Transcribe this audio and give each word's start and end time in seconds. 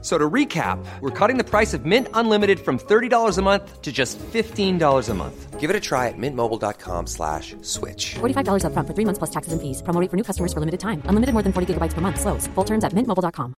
So 0.00 0.16
to 0.16 0.30
recap, 0.30 0.78
we're 1.00 1.10
cutting 1.10 1.38
the 1.38 1.44
price 1.44 1.74
of 1.74 1.84
Mint 1.84 2.06
Unlimited 2.14 2.60
from 2.60 2.78
$30 2.78 3.36
a 3.36 3.42
month 3.42 3.82
to 3.82 3.90
just 3.90 4.16
$15 4.18 5.08
a 5.08 5.14
month. 5.14 5.58
Give 5.58 5.70
it 5.70 5.74
a 5.74 5.80
try 5.80 6.06
at 6.06 6.14
mintmobile.com 6.16 7.08
slash 7.08 7.56
switch. 7.62 8.14
$45 8.20 8.64
up 8.64 8.72
front 8.74 8.86
for 8.86 8.94
three 8.94 9.04
months 9.04 9.18
plus 9.18 9.30
taxes 9.30 9.52
and 9.52 9.60
fees. 9.60 9.82
Promo 9.82 10.00
rate 10.00 10.08
for 10.08 10.16
new 10.16 10.22
customers 10.22 10.52
for 10.52 10.60
limited 10.60 10.78
time. 10.78 11.02
Unlimited 11.06 11.32
more 11.32 11.42
than 11.42 11.52
40 11.52 11.74
gigabytes 11.74 11.94
per 11.94 12.00
month. 12.00 12.20
Slows. 12.20 12.46
Full 12.46 12.64
terms 12.64 12.84
at 12.84 12.92
mintmobile.com. 12.92 13.54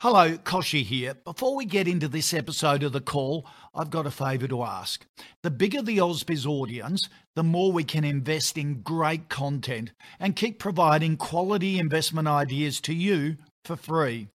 Hello, 0.00 0.38
Kochie 0.38 0.84
here. 0.84 1.14
Before 1.14 1.56
we 1.56 1.64
get 1.64 1.88
into 1.88 2.06
this 2.06 2.32
episode 2.32 2.84
of 2.84 2.92
The 2.92 3.00
Call, 3.00 3.44
I've 3.74 3.90
got 3.90 4.06
a 4.06 4.12
favour 4.12 4.46
to 4.46 4.62
ask. 4.62 5.04
The 5.42 5.50
bigger 5.50 5.82
the 5.82 5.98
Ausbiz 5.98 6.46
audience, 6.46 7.08
the 7.34 7.42
more 7.42 7.72
we 7.72 7.82
can 7.82 8.04
invest 8.04 8.56
in 8.56 8.82
great 8.82 9.28
content 9.28 9.90
and 10.20 10.36
keep 10.36 10.60
providing 10.60 11.16
quality 11.16 11.80
investment 11.80 12.28
ideas 12.28 12.80
to 12.82 12.94
you 12.94 13.38
for 13.68 13.76
free. 13.76 14.28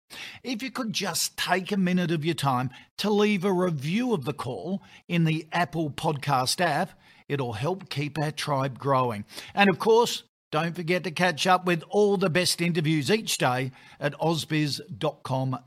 If 0.44 0.64
you 0.64 0.72
could 0.72 0.94
just 0.94 1.36
take 1.36 1.72
a 1.72 1.78
minute 1.78 2.12
of 2.12 2.24
your 2.24 2.36
time 2.36 2.70
to 3.00 3.10
leave 3.10 3.44
a 3.44 3.52
review 3.52 4.14
of 4.14 4.26
the 4.26 4.34
call 4.34 4.84
in 5.10 5.26
the 5.26 5.48
Apple 5.52 5.90
Podcast 5.90 6.62
app, 6.62 6.91
it'll 7.28 7.54
help 7.54 7.90
keep 7.90 8.18
our 8.20 8.32
tribe 8.32 8.77
growing. 8.77 9.26
And 9.55 9.70
of 9.70 9.80
course, 9.80 10.24
don't 10.52 10.76
forget 10.76 11.04
to 11.05 11.12
catch 11.12 11.48
up 11.48 11.66
with 11.66 11.84
all 11.90 12.16
the 12.16 12.30
best 12.30 12.62
interviews 12.62 13.10
each 13.10 13.40
day 13.40 13.72
at 14.00 14.14
ausbiz.com.au. 14.20 15.60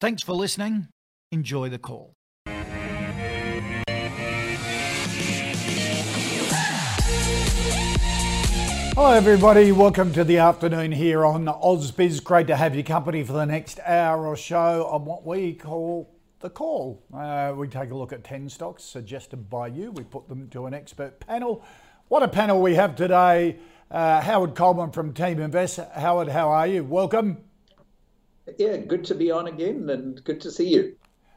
Thanks 0.00 0.22
for 0.22 0.32
listening. 0.32 0.88
Enjoy 1.30 1.68
the 1.68 1.78
call. 1.78 2.14
Hello, 9.02 9.12
everybody. 9.12 9.72
Welcome 9.72 10.12
to 10.12 10.24
the 10.24 10.36
afternoon 10.36 10.92
here 10.92 11.24
on 11.24 11.46
Ausbiz. 11.46 12.22
Great 12.22 12.48
to 12.48 12.56
have 12.56 12.74
your 12.74 12.84
company 12.84 13.24
for 13.24 13.32
the 13.32 13.46
next 13.46 13.80
hour 13.86 14.26
or 14.26 14.36
so 14.36 14.86
on 14.88 15.06
what 15.06 15.24
we 15.24 15.54
call 15.54 16.14
the 16.40 16.50
call. 16.50 17.02
Uh, 17.10 17.54
we 17.56 17.66
take 17.66 17.90
a 17.90 17.94
look 17.94 18.12
at 18.12 18.24
10 18.24 18.50
stocks 18.50 18.84
suggested 18.84 19.48
by 19.48 19.68
you. 19.68 19.90
We 19.90 20.04
put 20.04 20.28
them 20.28 20.50
to 20.50 20.66
an 20.66 20.74
expert 20.74 21.18
panel. 21.18 21.64
What 22.08 22.22
a 22.22 22.28
panel 22.28 22.60
we 22.60 22.74
have 22.74 22.94
today. 22.94 23.56
Uh, 23.90 24.20
Howard 24.20 24.54
Coleman 24.54 24.90
from 24.90 25.14
Teaminvest. 25.14 25.92
Howard, 25.94 26.28
how 26.28 26.50
are 26.50 26.66
you? 26.66 26.84
Welcome. 26.84 27.38
Yeah, 28.58 28.76
good 28.76 29.06
to 29.06 29.14
be 29.14 29.30
on 29.30 29.46
again 29.46 29.88
and 29.88 30.22
good 30.24 30.42
to 30.42 30.50
see 30.50 30.68
you. 30.68 30.96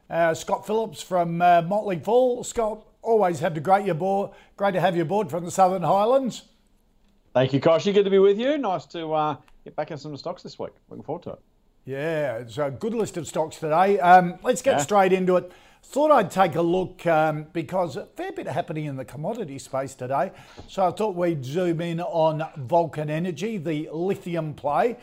Uh, 0.09 0.33
Scott 0.33 0.67
Phillips 0.67 1.01
from 1.01 1.41
uh, 1.41 1.61
Motley 1.61 1.99
Fool. 1.99 2.43
Scott, 2.43 2.85
always 3.01 3.39
have 3.39 3.53
to 3.53 3.61
great 3.61 3.85
your 3.85 3.95
board. 3.95 4.31
Great 4.57 4.73
to 4.73 4.81
have 4.81 4.97
you 4.97 5.03
aboard 5.03 5.29
from 5.29 5.45
the 5.45 5.51
Southern 5.51 5.83
Highlands. 5.83 6.43
Thank 7.33 7.51
you, 7.51 7.59
Kochie. 7.59 7.91
Good 7.91 8.03
to 8.03 8.11
be 8.11 8.19
with 8.19 8.37
you. 8.37 8.59
Nice 8.59 8.85
to 8.87 9.11
uh, 9.11 9.35
get 9.63 9.75
back 9.75 9.89
in 9.89 9.97
some 9.97 10.15
stocks 10.17 10.43
this 10.43 10.59
week. 10.59 10.73
Looking 10.87 11.03
forward 11.03 11.23
to 11.23 11.29
it. 11.31 11.39
Yeah, 11.83 12.37
it's 12.37 12.59
a 12.59 12.69
good 12.69 12.93
list 12.93 13.17
of 13.17 13.27
stocks 13.27 13.55
today. 13.57 13.99
Um, 13.99 14.35
let's 14.43 14.61
get 14.61 14.77
yeah. 14.77 14.83
straight 14.83 15.13
into 15.13 15.37
it. 15.37 15.51
Thought 15.81 16.11
I'd 16.11 16.29
take 16.29 16.53
a 16.53 16.61
look 16.61 17.07
um, 17.07 17.47
because 17.51 17.95
a 17.97 18.05
fair 18.05 18.31
bit 18.33 18.47
happening 18.47 18.85
in 18.85 18.97
the 18.97 19.03
commodity 19.03 19.57
space 19.57 19.95
today. 19.95 20.31
So 20.67 20.87
I 20.87 20.91
thought 20.91 21.15
we'd 21.15 21.43
zoom 21.43 21.81
in 21.81 22.01
on 22.01 22.47
Vulcan 22.55 23.09
Energy, 23.09 23.57
the 23.57 23.89
lithium 23.91 24.53
play, 24.53 24.97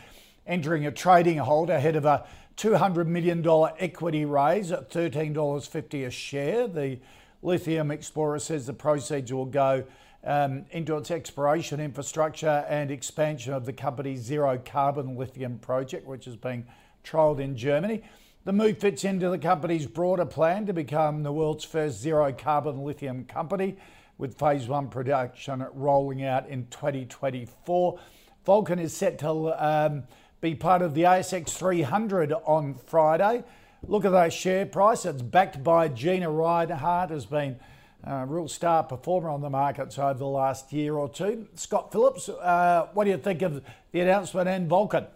entering 0.47 0.87
a 0.87 0.92
trading 0.92 1.39
hold 1.39 1.69
ahead 1.69 1.97
of 1.97 2.05
a 2.05 2.28
$200 2.56 3.09
million 3.09 3.44
equity 3.81 4.25
raise 4.25 4.70
at 4.70 4.89
$13.50 4.89 6.06
a 6.06 6.11
share. 6.11 6.69
The 6.69 7.00
Lithium 7.42 7.91
Explorer 7.91 8.38
says 8.38 8.66
the 8.66 8.72
proceeds 8.72 9.32
will 9.32 9.47
go 9.47 9.84
um, 10.25 10.66
into 10.70 10.97
its 10.97 11.10
exploration 11.10 11.81
infrastructure 11.81 12.64
and 12.69 12.91
expansion 12.91 13.53
of 13.53 13.64
the 13.64 13.72
company's 13.72 14.20
zero 14.20 14.60
carbon 14.62 15.16
lithium 15.16 15.58
project, 15.58 16.06
which 16.06 16.26
is 16.26 16.36
being 16.36 16.66
trialled 17.04 17.41
in 17.41 17.56
Germany. 17.56 18.03
The 18.44 18.53
move 18.53 18.78
fits 18.78 19.04
into 19.04 19.28
the 19.28 19.38
company's 19.38 19.86
broader 19.86 20.25
plan 20.25 20.66
to 20.66 20.72
become 20.72 21.22
the 21.22 21.32
world's 21.32 21.64
first 21.64 22.00
zero 22.00 22.32
carbon 22.32 22.84
lithium 22.84 23.25
company, 23.25 23.76
with 24.19 24.38
phase 24.38 24.69
one 24.69 24.88
production 24.88 25.66
rolling 25.72 26.25
out 26.25 26.48
in 26.48 26.66
2024. 26.66 27.98
Vulcan 28.44 28.78
is 28.78 28.97
set 28.97 29.19
to 29.19 29.52
um, 29.58 30.04
be 30.41 30.54
part 30.54 30.82
of 30.82 30.94
the 30.94 31.02
ASX 31.02 31.50
300 31.50 32.32
on 32.44 32.75
Friday. 32.75 33.44
Look 33.87 34.04
at 34.04 34.12
that 34.12 34.32
share 34.32 34.66
price. 34.66 35.04
It's 35.04 35.22
backed 35.22 35.62
by 35.62 35.88
Gina 35.88 36.28
Rinehart, 36.28 37.10
has 37.10 37.26
been 37.26 37.58
a 38.05 38.27
real 38.27 38.49
star 38.49 38.83
performer 38.83 39.28
on 39.28 39.41
the 39.41 39.50
markets 39.50 39.99
over 39.99 40.19
the 40.19 40.27
last 40.27 40.72
year 40.72 40.94
or 40.94 41.09
two. 41.09 41.47
Scott 41.55 41.93
Phillips, 41.93 42.28
uh, 42.28 42.88
what 42.94 43.05
do 43.05 43.11
you 43.11 43.19
think 43.19 43.43
of 43.43 43.62
the 43.93 44.00
announcement 44.00 44.49
and 44.49 44.69
Vulcan? 44.69 45.06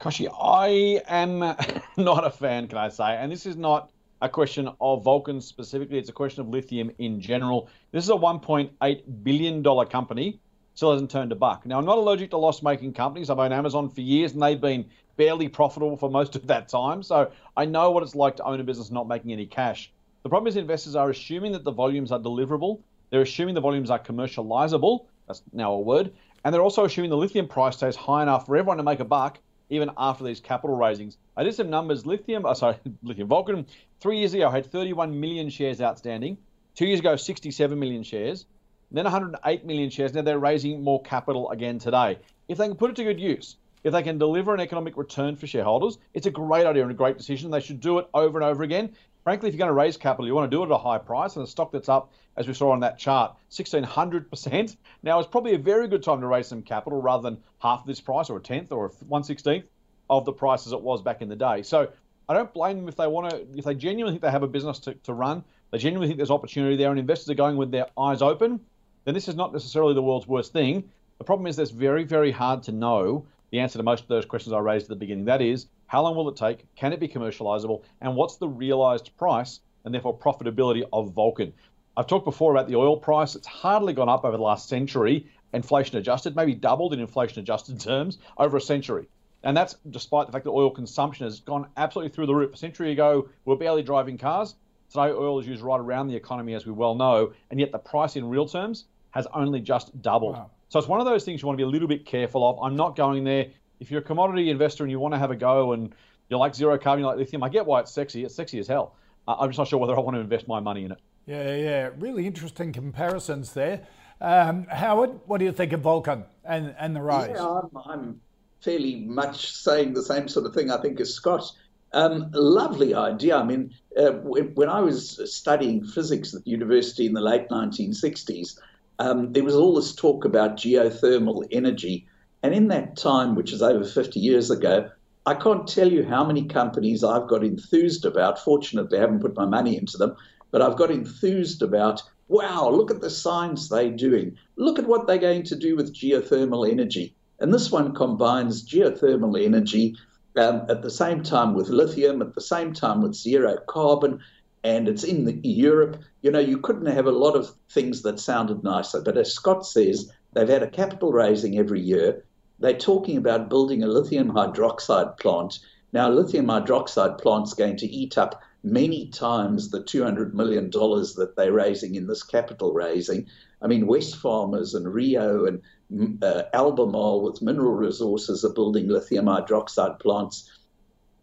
Kochie, 0.00 0.28
I 0.40 1.00
am 1.06 1.38
not 1.96 2.26
a 2.26 2.30
fan, 2.30 2.66
can 2.66 2.78
I 2.78 2.88
say? 2.88 3.16
And 3.16 3.30
this 3.30 3.46
is 3.46 3.56
not 3.56 3.90
a 4.20 4.28
question 4.28 4.68
of 4.80 5.04
Vulcan 5.04 5.40
specifically, 5.40 5.98
it's 5.98 6.08
a 6.08 6.12
question 6.12 6.40
of 6.40 6.48
lithium 6.48 6.90
in 6.98 7.20
general. 7.20 7.68
This 7.92 8.04
is 8.04 8.10
a 8.10 8.14
$1.8 8.14 9.02
billion 9.22 9.62
company, 9.86 10.40
still 10.74 10.92
hasn't 10.92 11.10
turned 11.10 11.32
a 11.32 11.36
buck. 11.36 11.66
Now, 11.66 11.78
I'm 11.78 11.84
not 11.84 11.98
allergic 11.98 12.30
to 12.30 12.36
loss 12.36 12.62
making 12.62 12.94
companies. 12.94 13.30
I've 13.30 13.38
owned 13.38 13.54
Amazon 13.54 13.88
for 13.88 14.00
years 14.00 14.32
and 14.32 14.42
they've 14.42 14.60
been 14.60 14.86
barely 15.16 15.48
profitable 15.48 15.96
for 15.96 16.10
most 16.10 16.36
of 16.36 16.46
that 16.46 16.68
time. 16.68 17.02
So 17.02 17.30
I 17.56 17.64
know 17.64 17.90
what 17.90 18.02
it's 18.02 18.14
like 18.14 18.36
to 18.36 18.44
own 18.44 18.60
a 18.60 18.64
business 18.64 18.90
not 18.90 19.06
making 19.06 19.32
any 19.32 19.46
cash. 19.46 19.92
The 20.22 20.28
problem 20.28 20.46
is 20.46 20.56
investors 20.56 20.94
are 20.94 21.10
assuming 21.10 21.52
that 21.52 21.64
the 21.64 21.72
volumes 21.72 22.12
are 22.12 22.20
deliverable. 22.20 22.80
They're 23.10 23.22
assuming 23.22 23.54
the 23.54 23.60
volumes 23.60 23.90
are 23.90 23.98
commercializable. 23.98 25.06
That's 25.26 25.42
now 25.52 25.72
a 25.72 25.80
word. 25.80 26.12
And 26.44 26.54
they're 26.54 26.62
also 26.62 26.84
assuming 26.84 27.10
the 27.10 27.16
lithium 27.16 27.48
price 27.48 27.76
stays 27.76 27.96
high 27.96 28.22
enough 28.22 28.46
for 28.46 28.56
everyone 28.56 28.76
to 28.76 28.82
make 28.82 29.00
a 29.00 29.04
buck 29.04 29.40
even 29.68 29.90
after 29.96 30.22
these 30.22 30.38
capital 30.38 30.76
raisings. 30.76 31.16
I 31.36 31.42
did 31.42 31.54
some 31.54 31.70
numbers. 31.70 32.06
Lithium, 32.06 32.44
oh, 32.46 32.54
sorry, 32.54 32.76
lithium 33.02 33.28
Vulcan, 33.28 33.66
three 34.00 34.18
years 34.18 34.34
ago 34.34 34.48
I 34.48 34.52
had 34.52 34.70
31 34.70 35.18
million 35.18 35.50
shares 35.50 35.80
outstanding. 35.80 36.38
Two 36.74 36.86
years 36.86 37.00
ago, 37.00 37.16
67 37.16 37.78
million 37.78 38.02
shares. 38.02 38.46
Then 38.92 39.04
108 39.04 39.64
million 39.64 39.90
shares. 39.90 40.14
Now 40.14 40.22
they're 40.22 40.38
raising 40.38 40.84
more 40.84 41.02
capital 41.02 41.50
again 41.50 41.78
today. 41.78 42.18
If 42.48 42.58
they 42.58 42.68
can 42.68 42.76
put 42.76 42.90
it 42.90 42.96
to 42.96 43.04
good 43.04 43.18
use, 43.18 43.56
if 43.82 43.92
they 43.92 44.02
can 44.02 44.18
deliver 44.18 44.54
an 44.54 44.60
economic 44.60 44.96
return 44.96 45.34
for 45.34 45.46
shareholders, 45.46 45.98
it's 46.14 46.26
a 46.26 46.30
great 46.30 46.66
idea 46.66 46.82
and 46.82 46.90
a 46.90 46.94
great 46.94 47.18
decision. 47.18 47.50
They 47.50 47.60
should 47.60 47.80
do 47.80 47.98
it 47.98 48.08
over 48.14 48.38
and 48.38 48.44
over 48.44 48.62
again 48.62 48.94
frankly, 49.24 49.48
if 49.48 49.54
you're 49.54 49.58
going 49.58 49.68
to 49.68 49.74
raise 49.74 49.96
capital, 49.96 50.26
you 50.26 50.34
want 50.34 50.50
to 50.50 50.56
do 50.56 50.62
it 50.62 50.66
at 50.66 50.72
a 50.72 50.78
high 50.78 50.98
price, 50.98 51.36
and 51.36 51.44
a 51.44 51.48
stock 51.48 51.72
that's 51.72 51.88
up, 51.88 52.12
as 52.36 52.48
we 52.48 52.54
saw 52.54 52.70
on 52.70 52.80
that 52.80 52.98
chart, 52.98 53.36
1600%. 53.50 54.76
Now 55.02 55.18
is 55.18 55.26
probably 55.26 55.54
a 55.54 55.58
very 55.58 55.88
good 55.88 56.02
time 56.02 56.20
to 56.20 56.26
raise 56.26 56.46
some 56.46 56.62
capital 56.62 57.02
rather 57.02 57.22
than 57.22 57.38
half 57.58 57.84
this 57.84 58.00
price 58.00 58.30
or 58.30 58.36
a 58.36 58.40
tenth 58.40 58.70
or 58.70 58.86
a 58.86 58.90
116th 58.90 59.64
of 60.08 60.24
the 60.24 60.32
price 60.32 60.66
as 60.66 60.72
it 60.72 60.80
was 60.80 61.02
back 61.02 61.22
in 61.22 61.28
the 61.28 61.36
day. 61.36 61.62
So 61.62 61.88
I 62.28 62.34
don't 62.34 62.52
blame 62.52 62.76
them 62.78 62.88
if 62.88 62.96
they 62.96 63.06
want 63.06 63.30
to, 63.30 63.46
if 63.56 63.64
they 63.64 63.74
genuinely 63.74 64.12
think 64.12 64.22
they 64.22 64.30
have 64.30 64.42
a 64.42 64.48
business 64.48 64.78
to, 64.80 64.94
to 64.94 65.12
run, 65.12 65.42
they 65.70 65.78
genuinely 65.78 66.06
think 66.06 66.18
there's 66.18 66.30
opportunity 66.30 66.76
there, 66.76 66.90
and 66.90 67.00
investors 67.00 67.30
are 67.30 67.34
going 67.34 67.56
with 67.56 67.70
their 67.70 67.86
eyes 67.98 68.22
open, 68.22 68.60
then 69.04 69.14
this 69.14 69.28
is 69.28 69.34
not 69.34 69.52
necessarily 69.52 69.94
the 69.94 70.02
world's 70.02 70.28
worst 70.28 70.52
thing. 70.52 70.88
The 71.18 71.24
problem 71.24 71.46
is 71.46 71.56
that 71.56 71.62
it's 71.62 71.70
very, 71.72 72.04
very 72.04 72.30
hard 72.30 72.62
to 72.64 72.72
know 72.72 73.26
the 73.50 73.60
answer 73.60 73.78
to 73.78 73.82
most 73.82 74.02
of 74.02 74.08
those 74.08 74.24
questions 74.24 74.52
I 74.52 74.58
raised 74.58 74.84
at 74.84 74.88
the 74.90 74.96
beginning. 74.96 75.26
That 75.26 75.42
is, 75.42 75.66
how 75.92 76.00
long 76.00 76.16
will 76.16 76.30
it 76.30 76.36
take? 76.36 76.74
Can 76.74 76.94
it 76.94 77.00
be 77.00 77.06
commercializable? 77.06 77.82
And 78.00 78.16
what's 78.16 78.36
the 78.38 78.48
realized 78.48 79.14
price 79.18 79.60
and 79.84 79.92
therefore 79.92 80.18
profitability 80.18 80.84
of 80.90 81.12
Vulcan? 81.12 81.52
I've 81.98 82.06
talked 82.06 82.24
before 82.24 82.50
about 82.50 82.66
the 82.66 82.76
oil 82.76 82.96
price. 82.96 83.36
It's 83.36 83.46
hardly 83.46 83.92
gone 83.92 84.08
up 84.08 84.24
over 84.24 84.38
the 84.38 84.42
last 84.42 84.70
century, 84.70 85.26
inflation 85.52 85.98
adjusted, 85.98 86.34
maybe 86.34 86.54
doubled 86.54 86.94
in 86.94 87.00
inflation 87.00 87.40
adjusted 87.40 87.78
terms 87.88 88.16
over 88.38 88.56
a 88.56 88.60
century. 88.60 89.06
And 89.42 89.54
that's 89.54 89.76
despite 89.90 90.28
the 90.28 90.32
fact 90.32 90.46
that 90.46 90.52
oil 90.52 90.70
consumption 90.70 91.26
has 91.26 91.40
gone 91.40 91.68
absolutely 91.76 92.14
through 92.14 92.24
the 92.24 92.34
roof. 92.34 92.54
A 92.54 92.56
century 92.56 92.92
ago, 92.92 93.28
we 93.44 93.50
were 93.50 93.58
barely 93.58 93.82
driving 93.82 94.16
cars. 94.16 94.54
Today, 94.88 95.10
oil 95.10 95.40
is 95.40 95.46
used 95.46 95.60
right 95.60 95.78
around 95.78 96.08
the 96.08 96.16
economy, 96.16 96.54
as 96.54 96.64
we 96.64 96.72
well 96.72 96.94
know, 96.94 97.34
and 97.50 97.60
yet 97.60 97.70
the 97.70 97.78
price 97.78 98.16
in 98.16 98.30
real 98.30 98.48
terms 98.48 98.86
has 99.10 99.26
only 99.34 99.60
just 99.60 100.00
doubled. 100.00 100.36
Wow. 100.36 100.50
So 100.70 100.78
it's 100.78 100.88
one 100.88 101.00
of 101.00 101.06
those 101.06 101.22
things 101.22 101.42
you 101.42 101.48
want 101.48 101.58
to 101.58 101.62
be 101.62 101.68
a 101.68 101.70
little 101.70 101.86
bit 101.86 102.06
careful 102.06 102.48
of. 102.48 102.58
I'm 102.62 102.76
not 102.76 102.96
going 102.96 103.24
there 103.24 103.48
if 103.82 103.90
you're 103.90 104.00
a 104.00 104.04
commodity 104.04 104.48
investor 104.48 104.84
and 104.84 104.90
you 104.90 105.00
want 105.00 105.12
to 105.12 105.18
have 105.18 105.32
a 105.32 105.36
go 105.36 105.72
and 105.72 105.92
you 106.28 106.38
like 106.38 106.54
zero 106.54 106.78
carbon, 106.78 107.00
you 107.00 107.06
like 107.06 107.18
lithium, 107.18 107.42
I 107.42 107.48
get 107.48 107.66
why 107.66 107.80
it's 107.80 107.92
sexy. 107.92 108.24
It's 108.24 108.34
sexy 108.34 108.60
as 108.60 108.68
hell. 108.68 108.94
I'm 109.26 109.48
just 109.48 109.58
not 109.58 109.68
sure 109.68 109.78
whether 109.78 109.96
I 109.96 110.00
want 110.00 110.16
to 110.16 110.20
invest 110.20 110.46
my 110.46 110.60
money 110.60 110.84
in 110.84 110.92
it. 110.92 110.98
Yeah, 111.26 111.54
yeah, 111.54 111.90
really 111.98 112.26
interesting 112.26 112.72
comparisons 112.72 113.52
there. 113.52 113.86
Um, 114.20 114.66
Howard, 114.70 115.20
what 115.26 115.38
do 115.38 115.44
you 115.44 115.52
think 115.52 115.72
of 115.72 115.80
Vulcan 115.80 116.24
and, 116.44 116.74
and 116.78 116.94
the 116.94 117.02
rise? 117.02 117.32
Yeah, 117.34 117.44
I'm, 117.44 117.70
I'm 117.84 118.20
fairly 118.60 119.00
much 119.00 119.52
saying 119.52 119.94
the 119.94 120.02
same 120.02 120.28
sort 120.28 120.46
of 120.46 120.54
thing, 120.54 120.70
I 120.70 120.80
think, 120.80 121.00
as 121.00 121.12
Scott. 121.12 121.50
Um, 121.92 122.30
lovely 122.32 122.94
idea. 122.94 123.36
I 123.36 123.42
mean, 123.42 123.74
uh, 123.96 124.12
when, 124.12 124.54
when, 124.54 124.68
I 124.68 124.80
was 124.80 125.20
studying 125.32 125.84
physics 125.84 126.34
at 126.34 126.44
the 126.44 126.50
university 126.50 127.04
in 127.04 127.14
the 127.14 127.20
late 127.20 127.48
1960s, 127.48 128.58
um, 129.00 129.32
there 129.32 129.44
was 129.44 129.56
all 129.56 129.74
this 129.74 129.94
talk 129.94 130.24
about 130.24 130.56
geothermal 130.56 131.46
energy 131.50 132.06
And 132.42 132.54
in 132.54 132.68
that 132.68 132.96
time, 132.96 133.34
which 133.34 133.52
is 133.52 133.62
over 133.62 133.84
50 133.84 134.18
years 134.18 134.50
ago, 134.50 134.90
I 135.24 135.34
can't 135.34 135.68
tell 135.68 135.90
you 135.90 136.04
how 136.04 136.24
many 136.24 136.46
companies 136.46 137.04
I've 137.04 137.28
got 137.28 137.44
enthused 137.44 138.04
about. 138.04 138.40
Fortunately, 138.40 138.98
I 138.98 139.02
haven't 139.02 139.20
put 139.20 139.36
my 139.36 139.46
money 139.46 139.76
into 139.76 139.96
them, 139.96 140.16
but 140.50 140.60
I've 140.60 140.76
got 140.76 140.90
enthused 140.90 141.62
about 141.62 142.02
wow, 142.32 142.70
look 142.70 142.90
at 142.90 143.02
the 143.02 143.10
science 143.10 143.68
they're 143.68 143.90
doing. 143.90 144.36
Look 144.56 144.78
at 144.78 144.86
what 144.86 145.06
they're 145.06 145.18
going 145.18 145.42
to 145.44 145.56
do 145.56 145.76
with 145.76 145.94
geothermal 145.94 146.68
energy. 146.68 147.14
And 147.38 147.52
this 147.52 147.70
one 147.70 147.94
combines 147.94 148.66
geothermal 148.66 149.42
energy 149.44 149.96
um, 150.36 150.62
at 150.70 150.80
the 150.80 150.90
same 150.90 151.22
time 151.22 151.52
with 151.52 151.68
lithium, 151.68 152.22
at 152.22 152.34
the 152.34 152.40
same 152.40 152.72
time 152.72 153.02
with 153.02 153.14
zero 153.14 153.58
carbon, 153.68 154.20
and 154.64 154.88
it's 154.88 155.04
in 155.04 155.26
the, 155.26 155.38
Europe. 155.46 155.98
You 156.22 156.30
know, 156.30 156.38
you 156.38 156.58
couldn't 156.58 156.86
have 156.86 157.06
a 157.06 157.12
lot 157.12 157.36
of 157.36 157.52
things 157.70 158.02
that 158.02 158.18
sounded 158.18 158.64
nicer. 158.64 159.02
But 159.02 159.18
as 159.18 159.34
Scott 159.34 159.66
says, 159.66 160.10
they've 160.32 160.48
had 160.48 160.62
a 160.62 160.70
capital 160.70 161.12
raising 161.12 161.58
every 161.58 161.80
year. 161.80 162.24
They're 162.62 162.74
talking 162.74 163.16
about 163.16 163.50
building 163.50 163.82
a 163.82 163.88
lithium 163.88 164.30
hydroxide 164.30 165.18
plant. 165.18 165.58
Now, 165.92 166.08
lithium 166.08 166.46
hydroxide 166.46 167.20
plant's 167.20 167.54
going 167.54 167.76
to 167.78 167.88
eat 167.88 168.16
up 168.16 168.40
many 168.62 169.08
times 169.08 169.70
the 169.70 169.82
$200 169.82 170.32
million 170.32 170.70
that 170.70 171.32
they're 171.36 171.52
raising 171.52 171.96
in 171.96 172.06
this 172.06 172.22
capital 172.22 172.72
raising. 172.72 173.26
I 173.60 173.66
mean, 173.66 173.88
Wesfarmers 173.88 174.76
and 174.76 174.94
Rio 174.94 175.44
and 175.44 175.60
mm, 175.92 176.22
uh, 176.22 176.44
Albemarle 176.54 177.22
with 177.22 177.42
mineral 177.42 177.72
resources 177.72 178.44
are 178.44 178.54
building 178.54 178.86
lithium 178.86 179.24
hydroxide 179.24 179.98
plants. 179.98 180.48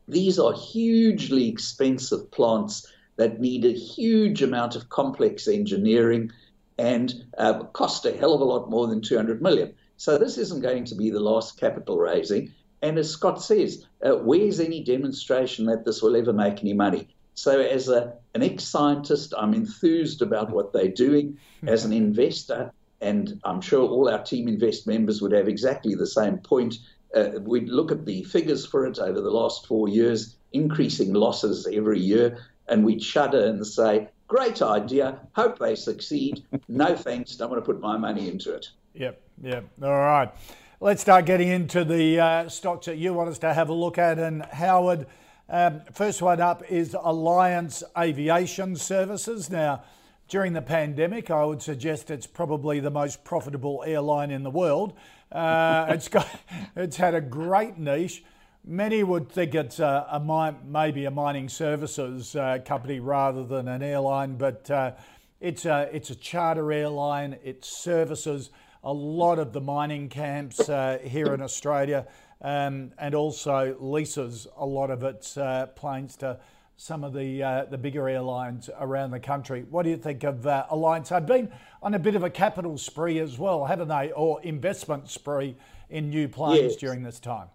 These 0.10 0.40
are 0.40 0.54
hugely 0.54 1.48
expensive 1.48 2.30
plants 2.32 2.86
that 3.16 3.40
need 3.40 3.64
a 3.64 3.72
huge 3.72 4.42
amount 4.42 4.76
of 4.76 4.90
complex 4.90 5.48
engineering 5.48 6.34
and 6.78 7.14
uh, 7.38 7.64
cost 7.64 8.06
a 8.06 8.12
hell 8.12 8.34
of 8.34 8.42
a 8.42 8.46
lot 8.46 8.70
more 8.70 8.88
than 8.88 9.02
200 9.02 9.42
million. 9.42 9.74
So 10.00 10.18
this 10.18 10.38
isn't 10.38 10.62
going 10.62 10.86
to 10.86 10.96
be 10.96 11.10
the 11.10 11.20
last 11.20 11.60
capital 11.60 11.98
raising. 11.98 12.54
And 12.82 12.98
as 12.98 13.10
Scott 13.10 13.44
says, 13.44 13.86
uh, 14.02 14.12
where's 14.12 14.62
any 14.62 14.82
demonstration 14.82 15.66
that 15.66 15.84
this 15.84 16.02
will 16.02 16.16
ever 16.16 16.32
make 16.32 16.62
any 16.62 16.72
money? 16.72 17.10
So, 17.34 17.60
as 17.60 17.90
a, 17.90 18.14
an 18.34 18.42
ex 18.42 18.64
scientist, 18.64 19.34
I'm 19.38 19.54
enthused 19.54 20.22
about 20.22 20.52
what 20.52 20.72
they're 20.72 20.88
doing. 20.88 21.38
As 21.68 21.84
an 21.84 21.92
investor, 21.92 22.72
and 23.02 23.42
I'm 23.44 23.60
sure 23.60 23.90
all 23.90 24.08
our 24.08 24.20
Teaminvest 24.20 24.88
members 24.88 25.22
would 25.22 25.34
have 25.34 25.50
exactly 25.50 25.96
the 25.96 26.08
same 26.08 26.38
point. 26.38 26.76
Uh, 27.14 27.32
we 27.42 27.66
look 27.66 27.92
at 27.92 28.06
the 28.06 28.24
figures 28.24 28.66
for 28.66 28.86
it 28.86 29.00
over 29.00 29.20
the 29.20 29.30
last 29.30 29.68
four 29.68 29.90
years, 29.90 30.38
increasing 30.54 31.12
losses 31.12 31.68
every 31.70 32.00
year, 32.00 32.38
and 32.70 32.86
we'd 32.86 33.04
shudder 33.04 33.48
and 33.48 33.68
say, 33.68 34.08
Great 34.30 34.62
idea, 34.62 35.20
hope 35.34 35.60
they 35.60 35.76
succeed. 35.76 36.46
No 36.70 36.96
thanks, 36.96 37.36
don't 37.36 37.50
want 37.50 37.62
to 37.62 37.66
put 37.66 37.82
my 37.82 37.98
money 37.98 38.30
into 38.30 38.54
it. 38.54 38.70
Yep, 39.00 39.22
yep. 39.44 39.66
All 39.82 39.98
right. 39.98 40.30
Let's 40.82 41.02
start 41.02 41.26
getting 41.26 41.48
into 41.48 41.86
the 41.86 42.20
uh, 42.20 42.50
stocks 42.50 42.88
that 42.88 42.98
you 42.98 43.14
want 43.14 43.30
us 43.30 43.40
to 43.40 43.54
have 43.54 43.70
a 43.70 43.74
look 43.74 43.98
at. 43.98 44.20
And 44.20 44.44
Howard, 44.44 45.08
um, 45.48 45.84
first 45.94 46.22
one 46.22 46.42
up 46.42 46.70
is 46.70 46.98
Alliance 47.02 47.82
Aviation 47.98 48.76
Services. 48.76 49.50
Now, 49.50 49.84
during 50.28 50.52
the 50.52 50.62
pandemic, 50.62 51.32
I 51.32 51.46
would 51.46 51.62
suggest 51.62 52.12
it's 52.12 52.28
probably 52.28 52.82
the 52.82 52.90
most 52.90 53.24
profitable 53.24 53.86
airline 53.88 54.32
in 54.32 54.44
the 54.44 54.52
world. 54.52 54.92
Uh, 55.32 55.86
it's 55.92 56.10
got, 56.10 56.28
it's 56.76 56.98
had 56.98 57.16
a 57.16 57.22
great 57.22 57.78
niche. 57.78 58.22
Many 58.66 59.02
would 59.06 59.30
think 59.30 59.56
it's 59.56 59.80
a, 59.80 60.08
a 60.12 60.54
maybe 60.66 61.06
a 61.06 61.12
mining 61.12 61.48
services 61.48 62.36
uh, 62.36 62.58
company 62.66 63.00
rather 63.00 63.46
than 63.46 63.70
an 63.70 63.82
airline, 63.82 64.36
but 64.36 64.70
uh, 64.70 64.92
it's 65.40 65.64
a 65.64 65.90
it's 65.94 66.10
a 66.10 66.16
charter 66.16 66.70
airline. 66.74 67.38
It 67.46 67.64
services 67.64 68.50
a 68.84 68.94
lot 68.94 69.40
of 69.40 69.54
the 69.54 69.62
mining 69.62 70.10
camps 70.10 70.70
uh, 70.70 71.00
here 71.04 71.34
in 71.34 71.42
Australia 71.42 72.08
um, 72.42 72.92
and 72.98 73.14
also 73.14 73.76
leases 73.80 74.48
a 74.58 74.66
lot 74.66 74.90
of 74.90 75.04
its 75.04 75.38
uh, 75.38 75.68
planes 75.76 76.16
to 76.18 76.40
some 76.78 77.04
of 77.04 77.12
the 77.14 77.44
uh, 77.44 77.66
the 77.66 77.78
bigger 77.78 78.08
airlines 78.08 78.70
around 78.80 79.12
the 79.12 79.20
country. 79.20 79.66
What 79.70 79.84
do 79.84 79.90
you 79.90 79.98
think 79.98 80.24
of 80.24 80.48
uh, 80.48 80.66
Alliance? 80.70 81.10
They've 81.10 81.26
been 81.26 81.52
on 81.84 81.94
a 81.94 82.00
bit 82.00 82.16
of 82.16 82.24
a 82.24 82.30
capital 82.30 82.78
spree 82.78 83.20
as 83.20 83.38
well, 83.38 83.66
haven't 83.66 83.90
they, 83.90 84.12
or 84.12 84.42
investment 84.44 85.10
spree 85.10 85.58
in 85.90 86.10
new 86.10 86.30
planes 86.30 86.74
yes. 86.74 86.76
during 86.78 87.04
this 87.04 87.20
time? 87.20 87.50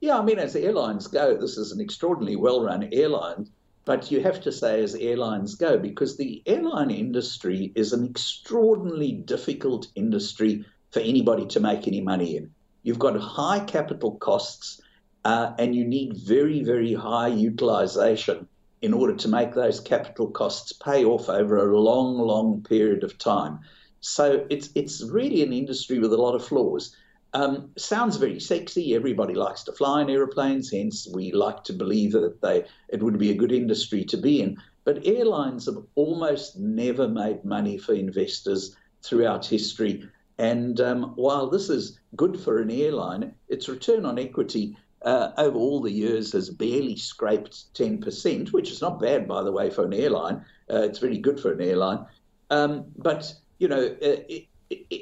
Yeah, 0.00 0.18
I 0.18 0.22
mean, 0.22 0.38
as 0.38 0.56
airlines 0.56 1.06
go, 1.06 1.36
this 1.36 1.56
is 1.56 1.72
an 1.72 1.80
extraordinarily 1.80 2.34
well-run 2.34 2.88
airline. 2.90 3.48
But 3.90 4.12
you 4.12 4.22
have 4.22 4.40
to 4.42 4.52
say, 4.52 4.84
as 4.84 4.94
airlines 4.94 5.56
go, 5.56 5.76
because 5.76 6.16
the 6.16 6.44
airline 6.46 6.92
industry 6.92 7.72
is 7.74 7.92
an 7.92 8.04
extraordinarily 8.04 9.10
difficult 9.10 9.88
industry 9.96 10.64
for 10.92 11.00
anybody 11.00 11.44
to 11.46 11.58
make 11.58 11.88
any 11.88 12.00
money 12.00 12.36
in. 12.36 12.52
You've 12.84 13.00
got 13.00 13.18
high 13.18 13.58
capital 13.58 14.12
costs, 14.12 14.80
uh, 15.24 15.54
and 15.58 15.74
you 15.74 15.84
need 15.84 16.16
very, 16.16 16.62
very 16.62 16.94
high 16.94 17.26
utilization 17.26 18.46
in 18.80 18.94
order 18.94 19.16
to 19.16 19.26
make 19.26 19.54
those 19.54 19.80
capital 19.80 20.28
costs 20.28 20.72
pay 20.72 21.04
off 21.04 21.28
over 21.28 21.56
a 21.56 21.80
long, 21.80 22.16
long 22.16 22.62
period 22.62 23.02
of 23.02 23.18
time. 23.18 23.58
So 24.00 24.46
it's 24.50 24.70
it's 24.76 25.02
really 25.02 25.42
an 25.42 25.52
industry 25.52 25.98
with 25.98 26.12
a 26.12 26.22
lot 26.26 26.36
of 26.36 26.46
flaws. 26.46 26.94
Um, 27.32 27.70
sounds 27.76 28.16
very 28.16 28.40
sexy. 28.40 28.94
Everybody 28.94 29.34
likes 29.34 29.62
to 29.64 29.72
fly 29.72 30.02
in 30.02 30.10
aeroplanes, 30.10 30.70
hence 30.70 31.08
we 31.12 31.32
like 31.32 31.62
to 31.64 31.72
believe 31.72 32.12
that 32.12 32.40
they 32.42 32.64
it 32.88 33.02
would 33.02 33.18
be 33.18 33.30
a 33.30 33.36
good 33.36 33.52
industry 33.52 34.04
to 34.04 34.16
be 34.16 34.42
in. 34.42 34.56
But 34.84 35.06
airlines 35.06 35.66
have 35.66 35.78
almost 35.94 36.58
never 36.58 37.06
made 37.06 37.44
money 37.44 37.78
for 37.78 37.94
investors 37.94 38.76
throughout 39.02 39.46
history. 39.46 40.08
And 40.38 40.80
um, 40.80 41.12
while 41.16 41.48
this 41.48 41.68
is 41.68 42.00
good 42.16 42.40
for 42.40 42.58
an 42.58 42.70
airline, 42.70 43.34
its 43.48 43.68
return 43.68 44.06
on 44.06 44.18
equity 44.18 44.76
uh, 45.02 45.32
over 45.38 45.56
all 45.56 45.80
the 45.80 45.92
years 45.92 46.32
has 46.32 46.50
barely 46.50 46.96
scraped 46.96 47.72
10%, 47.74 48.52
which 48.52 48.70
is 48.70 48.80
not 48.80 49.00
bad, 49.00 49.28
by 49.28 49.42
the 49.42 49.52
way, 49.52 49.70
for 49.70 49.84
an 49.84 49.92
airline. 49.92 50.44
Uh, 50.70 50.82
it's 50.82 50.98
very 50.98 51.18
good 51.18 51.38
for 51.38 51.52
an 51.52 51.60
airline. 51.60 52.04
Um, 52.50 52.86
but, 52.96 53.32
you 53.58 53.68
know, 53.68 53.84
uh, 53.84 54.16
it, 54.28 54.46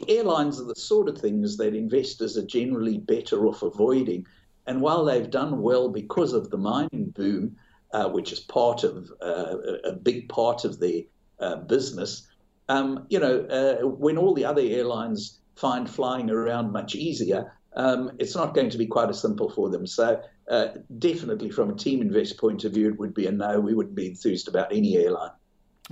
airlines 0.09 0.61
are 0.61 0.65
the 0.65 0.75
sort 0.75 1.09
of 1.09 1.19
things 1.19 1.57
that 1.57 1.75
investors 1.75 2.37
are 2.37 2.47
generally 2.47 2.99
better 2.99 3.47
off 3.47 3.63
avoiding. 3.63 4.27
And 4.67 4.81
while 4.81 5.05
they've 5.05 5.31
done 5.31 5.63
well 5.63 5.89
because 5.89 6.33
of 6.33 6.51
the 6.51 6.59
mining 6.59 7.13
boom, 7.15 7.57
uh, 7.93 8.09
which 8.09 8.33
is 8.33 8.41
part 8.41 8.85
of 8.85 9.11
uh, 9.23 9.57
a 9.85 9.93
big 9.93 10.29
part 10.29 10.65
of 10.65 10.79
their 10.79 11.03
uh, 11.41 11.57
business, 11.57 12.27
um, 12.69 13.07
you 13.09 13.19
know, 13.19 13.41
uh, 13.47 13.87
when 13.87 14.19
all 14.19 14.35
the 14.35 14.45
other 14.45 14.63
airlines 14.63 15.41
find 15.57 15.89
flying 15.89 16.31
around 16.31 16.73
much 16.73 16.95
easier, 16.95 17.53
um, 17.75 18.11
it's 18.19 18.35
not 18.35 18.55
going 18.55 18.71
to 18.71 18.79
be 18.79 18.87
quite 18.87 19.09
as 19.09 19.21
simple 19.21 19.49
for 19.51 19.71
them. 19.71 19.87
So, 19.87 20.21
uh, 20.51 20.69
definitely 20.99 21.51
from 21.51 21.71
a 21.71 21.75
team 21.75 22.03
invest 22.03 22.39
point 22.39 22.65
of 22.65 22.73
view, 22.73 22.89
it 22.89 22.99
would 22.99 23.15
be 23.15 23.27
a 23.27 23.33
no. 23.33 23.61
We 23.61 23.75
wouldn't 23.75 23.95
be 23.95 24.07
enthused 24.07 24.49
about 24.49 24.73
any 24.73 24.97
airline. 24.97 25.31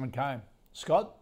Okay. 0.01 0.39
Scott? 0.73 1.15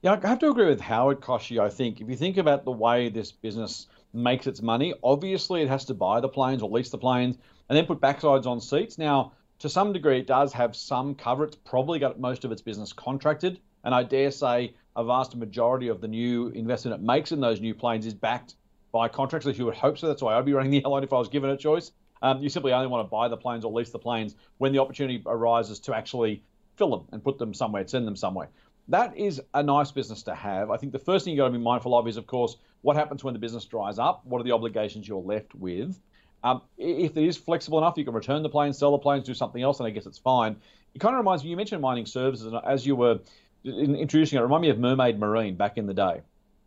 Yeah, 0.00 0.16
I 0.22 0.28
have 0.28 0.38
to 0.40 0.50
agree 0.50 0.66
with 0.66 0.80
Howard 0.80 1.20
Kochie. 1.20 1.58
I 1.58 1.68
think 1.68 2.00
if 2.00 2.08
you 2.08 2.14
think 2.14 2.36
about 2.36 2.64
the 2.64 2.70
way 2.70 3.08
this 3.08 3.32
business 3.32 3.88
makes 4.12 4.46
its 4.46 4.62
money, 4.62 4.94
obviously 5.02 5.60
it 5.60 5.68
has 5.68 5.86
to 5.86 5.94
buy 5.94 6.20
the 6.20 6.28
planes 6.28 6.62
or 6.62 6.70
lease 6.70 6.90
the 6.90 6.98
planes 6.98 7.36
and 7.68 7.76
then 7.76 7.84
put 7.84 8.00
backsides 8.00 8.46
on 8.46 8.60
seats. 8.60 8.96
Now, 8.96 9.32
to 9.58 9.68
some 9.68 9.92
degree, 9.92 10.20
it 10.20 10.28
does 10.28 10.52
have 10.52 10.76
some 10.76 11.16
cover. 11.16 11.42
It's 11.42 11.56
probably 11.56 11.98
got 11.98 12.20
most 12.20 12.44
of 12.44 12.52
its 12.52 12.62
business 12.62 12.92
contracted. 12.92 13.58
And 13.82 13.92
I 13.92 14.04
dare 14.04 14.30
say 14.30 14.74
a 14.94 15.02
vast 15.04 15.34
majority 15.34 15.88
of 15.88 16.00
the 16.00 16.06
new 16.06 16.50
investment 16.50 16.94
it 16.94 17.04
makes 17.04 17.32
in 17.32 17.40
those 17.40 17.60
new 17.60 17.74
planes 17.74 18.06
is 18.06 18.14
backed 18.14 18.54
by 18.92 19.08
contracts, 19.08 19.48
as 19.48 19.58
you 19.58 19.64
would 19.64 19.74
hope 19.74 19.98
so. 19.98 20.06
That's 20.06 20.22
why 20.22 20.38
I'd 20.38 20.44
be 20.44 20.52
running 20.52 20.70
the 20.70 20.78
airline 20.84 21.02
if 21.02 21.12
I 21.12 21.18
was 21.18 21.28
given 21.28 21.50
a 21.50 21.56
choice. 21.56 21.90
Um, 22.22 22.40
you 22.40 22.50
simply 22.50 22.72
only 22.72 22.86
want 22.86 23.04
to 23.04 23.10
buy 23.10 23.26
the 23.26 23.36
planes 23.36 23.64
or 23.64 23.72
lease 23.72 23.90
the 23.90 23.98
planes 23.98 24.36
when 24.58 24.72
the 24.72 24.78
opportunity 24.78 25.20
arises 25.26 25.80
to 25.80 25.94
actually 25.96 26.44
fill 26.76 26.90
them 26.90 27.08
and 27.10 27.22
put 27.22 27.38
them 27.38 27.52
somewhere, 27.52 27.86
send 27.86 28.06
them 28.06 28.16
somewhere. 28.16 28.48
That 28.88 29.16
is 29.16 29.42
a 29.52 29.62
nice 29.62 29.90
business 29.90 30.22
to 30.24 30.34
have. 30.34 30.70
I 30.70 30.78
think 30.78 30.92
the 30.92 30.98
first 30.98 31.24
thing 31.24 31.34
you've 31.34 31.38
got 31.38 31.48
to 31.48 31.52
be 31.52 31.58
mindful 31.58 31.96
of 31.96 32.08
is, 32.08 32.16
of 32.16 32.26
course, 32.26 32.56
what 32.80 32.96
happens 32.96 33.22
when 33.22 33.34
the 33.34 33.40
business 33.40 33.64
dries 33.66 33.98
up? 33.98 34.24
What 34.24 34.40
are 34.40 34.44
the 34.44 34.52
obligations 34.52 35.06
you're 35.06 35.22
left 35.22 35.54
with? 35.54 36.00
Um, 36.42 36.62
if 36.78 37.16
it 37.16 37.24
is 37.24 37.36
flexible 37.36 37.78
enough, 37.78 37.98
you 37.98 38.04
can 38.04 38.14
return 38.14 38.42
the 38.42 38.48
planes, 38.48 38.78
sell 38.78 38.92
the 38.92 38.98
planes, 38.98 39.24
do 39.24 39.34
something 39.34 39.62
else, 39.62 39.80
and 39.80 39.86
I 39.86 39.90
guess 39.90 40.06
it's 40.06 40.18
fine. 40.18 40.56
It 40.94 41.00
kind 41.00 41.14
of 41.14 41.18
reminds 41.18 41.44
me, 41.44 41.50
you 41.50 41.56
mentioned 41.56 41.82
mining 41.82 42.06
services, 42.06 42.46
and 42.46 42.56
as 42.64 42.86
you 42.86 42.96
were 42.96 43.20
introducing 43.64 44.38
it, 44.38 44.40
it 44.40 44.44
reminded 44.44 44.68
me 44.68 44.70
of 44.70 44.78
Mermaid 44.78 45.18
Marine 45.18 45.56
back 45.56 45.76
in 45.76 45.86
the 45.86 45.94
day. 45.94 46.22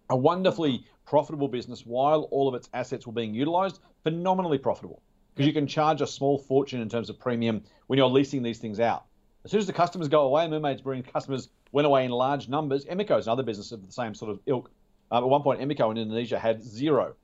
A 0.10 0.16
wonderfully 0.16 0.86
profitable 1.06 1.48
business 1.48 1.86
while 1.86 2.24
all 2.32 2.48
of 2.48 2.54
its 2.54 2.70
assets 2.74 3.08
were 3.08 3.14
being 3.14 3.34
utilized, 3.34 3.80
phenomenally 4.04 4.58
profitable 4.58 5.02
because 5.34 5.48
you 5.48 5.54
can 5.54 5.68
charge 5.68 6.02
a 6.02 6.08
small 6.08 6.38
fortune 6.38 6.82
in 6.82 6.90
terms 6.90 7.10
of 7.10 7.18
premium 7.18 7.64
when 7.88 7.98
you're 7.98 8.08
leasing 8.08 8.44
these 8.44 8.60
things 8.60 8.80
out. 8.80 9.06
As 9.44 9.52
soon 9.52 9.60
as 9.60 9.68
the 9.68 9.74
customers 9.74 10.08
go 10.08 10.22
away, 10.22 10.48
Mermaid's 10.48 10.84
Marine 10.86 11.04
customers 11.04 11.50
went 11.72 11.86
away 11.86 12.06
in 12.06 12.12
large 12.12 12.48
numbers. 12.48 12.86
Emeco 12.86 13.18
is 13.18 13.28
another 13.28 13.44
business 13.44 13.72
of 13.72 13.86
the 13.86 13.92
same 13.92 14.14
sort 14.14 14.32
of 14.32 14.40
ilk. 14.46 14.70
Uh, 15.12 15.18
at 15.18 15.24
one 15.24 15.42
point, 15.42 15.60
Emeco 15.60 15.92
in 15.92 15.98
Indonesia 15.98 16.38
had 16.38 16.64
zero 16.64 17.16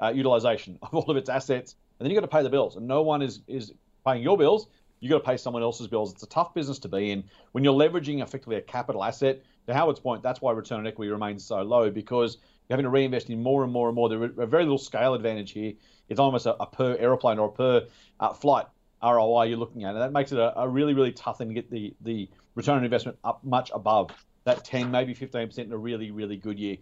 uh, 0.00 0.12
utilization 0.14 0.78
of 0.82 0.94
all 0.94 1.10
of 1.10 1.16
its 1.16 1.28
assets, 1.28 1.76
and 1.98 2.06
then 2.06 2.10
you 2.10 2.16
got 2.16 2.26
to 2.26 2.34
pay 2.36 2.42
the 2.42 2.50
bills, 2.50 2.76
and 2.76 2.86
no 2.86 3.02
one 3.02 3.22
is 3.22 3.40
is 3.46 3.72
paying 4.04 4.22
your 4.22 4.36
bills 4.36 4.68
you 5.04 5.10
got 5.10 5.18
to 5.18 5.24
pay 5.24 5.36
someone 5.36 5.62
else's 5.62 5.86
bills. 5.86 6.14
It's 6.14 6.22
a 6.22 6.28
tough 6.28 6.54
business 6.54 6.78
to 6.78 6.88
be 6.88 7.10
in 7.10 7.24
when 7.52 7.62
you're 7.62 7.74
leveraging 7.74 8.22
effectively 8.22 8.56
a 8.56 8.62
capital 8.62 9.04
asset. 9.04 9.42
To 9.66 9.74
Howard's 9.74 10.00
point, 10.00 10.22
that's 10.22 10.40
why 10.40 10.52
return 10.52 10.78
on 10.78 10.86
equity 10.86 11.10
remains 11.10 11.44
so 11.44 11.60
low 11.60 11.90
because 11.90 12.38
You're 12.68 12.76
having 12.76 12.84
to 12.84 12.90
reinvest 12.90 13.28
in 13.28 13.42
more 13.42 13.64
and 13.64 13.70
more 13.72 13.88
and 13.88 13.94
more. 13.94 14.08
There's 14.08 14.30
a 14.38 14.46
very 14.46 14.62
little 14.62 14.78
scale 14.78 15.12
advantage 15.12 15.50
here. 15.50 15.74
It's 16.08 16.18
almost 16.18 16.46
a, 16.46 16.54
a 16.54 16.66
per 16.66 16.96
aeroplane 16.96 17.38
or 17.38 17.48
a 17.48 17.52
per 17.52 17.86
uh, 18.18 18.32
flight 18.32 18.64
ROI 19.04 19.44
you're 19.44 19.58
looking 19.58 19.84
at. 19.84 19.90
And 19.90 20.00
that 20.00 20.12
makes 20.12 20.32
it 20.32 20.38
a, 20.38 20.58
a, 20.58 20.68
really, 20.68 20.94
really 20.94 21.12
tough 21.12 21.38
thing 21.38 21.48
to 21.48 21.54
get 21.54 21.70
the, 21.70 21.94
the 22.00 22.28
return 22.54 22.78
on 22.78 22.84
investment 22.84 23.18
up 23.24 23.44
much 23.44 23.70
above 23.74 24.10
that 24.44 24.64
10, 24.64 24.90
maybe 24.90 25.14
15% 25.14 25.58
in 25.58 25.72
a 25.72 25.76
really, 25.76 26.10
really 26.10 26.36
good 26.36 26.58
year. 26.58 26.76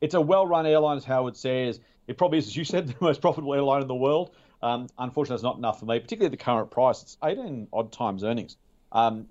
It's 0.00 0.14
a 0.14 0.20
well 0.20 0.46
run 0.46 0.66
airline, 0.66 0.96
as 0.96 1.04
Howard 1.04 1.36
says. 1.36 1.80
It 2.06 2.16
probably 2.16 2.38
is, 2.38 2.46
as 2.46 2.56
you 2.56 2.64
said, 2.64 2.88
the 2.88 2.94
most 3.00 3.20
profitable 3.20 3.54
airline 3.54 3.82
in 3.82 3.88
the 3.88 3.94
world. 3.94 4.34
Um, 4.62 4.88
unfortunately, 4.98 5.36
it's 5.36 5.44
not 5.44 5.58
enough 5.58 5.78
for 5.78 5.86
me, 5.86 6.00
particularly 6.00 6.26
at 6.26 6.38
the 6.38 6.44
current 6.44 6.70
price. 6.70 7.02
It's 7.02 7.16
18 7.24 7.68
odd 7.72 7.92
times 7.92 8.24
earnings. 8.24 8.56
Um, 8.90 9.28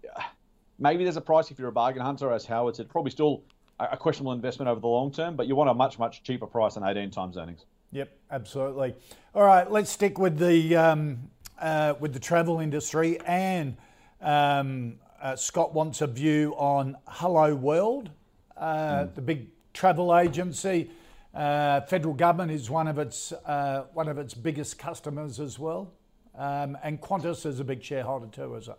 maybe 0.80 1.04
there's 1.04 1.18
a 1.18 1.22
price 1.22 1.52
if 1.52 1.60
you're 1.60 1.68
a 1.68 1.74
bargain 1.74 2.02
hunter, 2.02 2.32
as 2.32 2.46
Howard 2.46 2.76
said. 2.76 2.90
Probably 2.90 3.12
still 3.12 3.44
a 3.80 3.98
questionable 3.98 4.32
investment 4.32 4.70
over 4.70 4.80
the 4.80 4.88
long 4.88 5.12
term, 5.12 5.36
but 5.36 5.48
you 5.48 5.56
want 5.56 5.70
a 5.70 5.74
much, 5.74 6.00
much 6.00 6.24
cheaper 6.24 6.48
price 6.48 6.76
than 6.76 6.84
18 6.84 7.12
times 7.12 7.38
earnings. 7.38 7.66
Yep, 7.92 8.10
absolutely. 8.32 8.96
All 9.34 9.44
right, 9.44 9.70
let's 9.70 9.92
stick 9.92 10.18
with 10.18 10.38
the 10.40 10.76
um, 10.76 11.30
uh, 11.60 11.94
with 12.00 12.14
the 12.14 12.20
travel 12.20 12.60
industry, 12.60 13.20
and 13.26 13.78
um, 14.22 14.96
uh, 15.22 15.36
Scott 15.36 15.74
wants 15.74 16.02
a 16.02 16.08
view 16.08 16.54
on 16.58 16.98
Hello 17.08 17.56
World, 17.56 18.10
uh, 18.56 18.76
mm. 18.76 19.16
the 19.16 19.22
big 19.22 19.48
travel 19.74 20.18
agency. 20.18 20.90
Uh, 21.34 21.82
federal 21.82 22.14
government 22.14 22.52
is 22.52 22.70
one 22.70 22.88
of 22.88 22.98
its 22.98 23.32
uh, 23.32 23.86
one 23.94 24.08
of 24.08 24.18
its 24.18 24.34
biggest 24.34 24.80
customers 24.80 25.40
as 25.40 25.60
well, 25.60 25.94
um, 26.36 26.78
and 26.84 27.02
Qantas 27.02 27.46
is 27.46 27.60
a 27.60 27.64
big 27.64 27.84
shareholder 27.84 28.28
too, 28.28 28.56
is 28.56 28.68
it? 28.68 28.78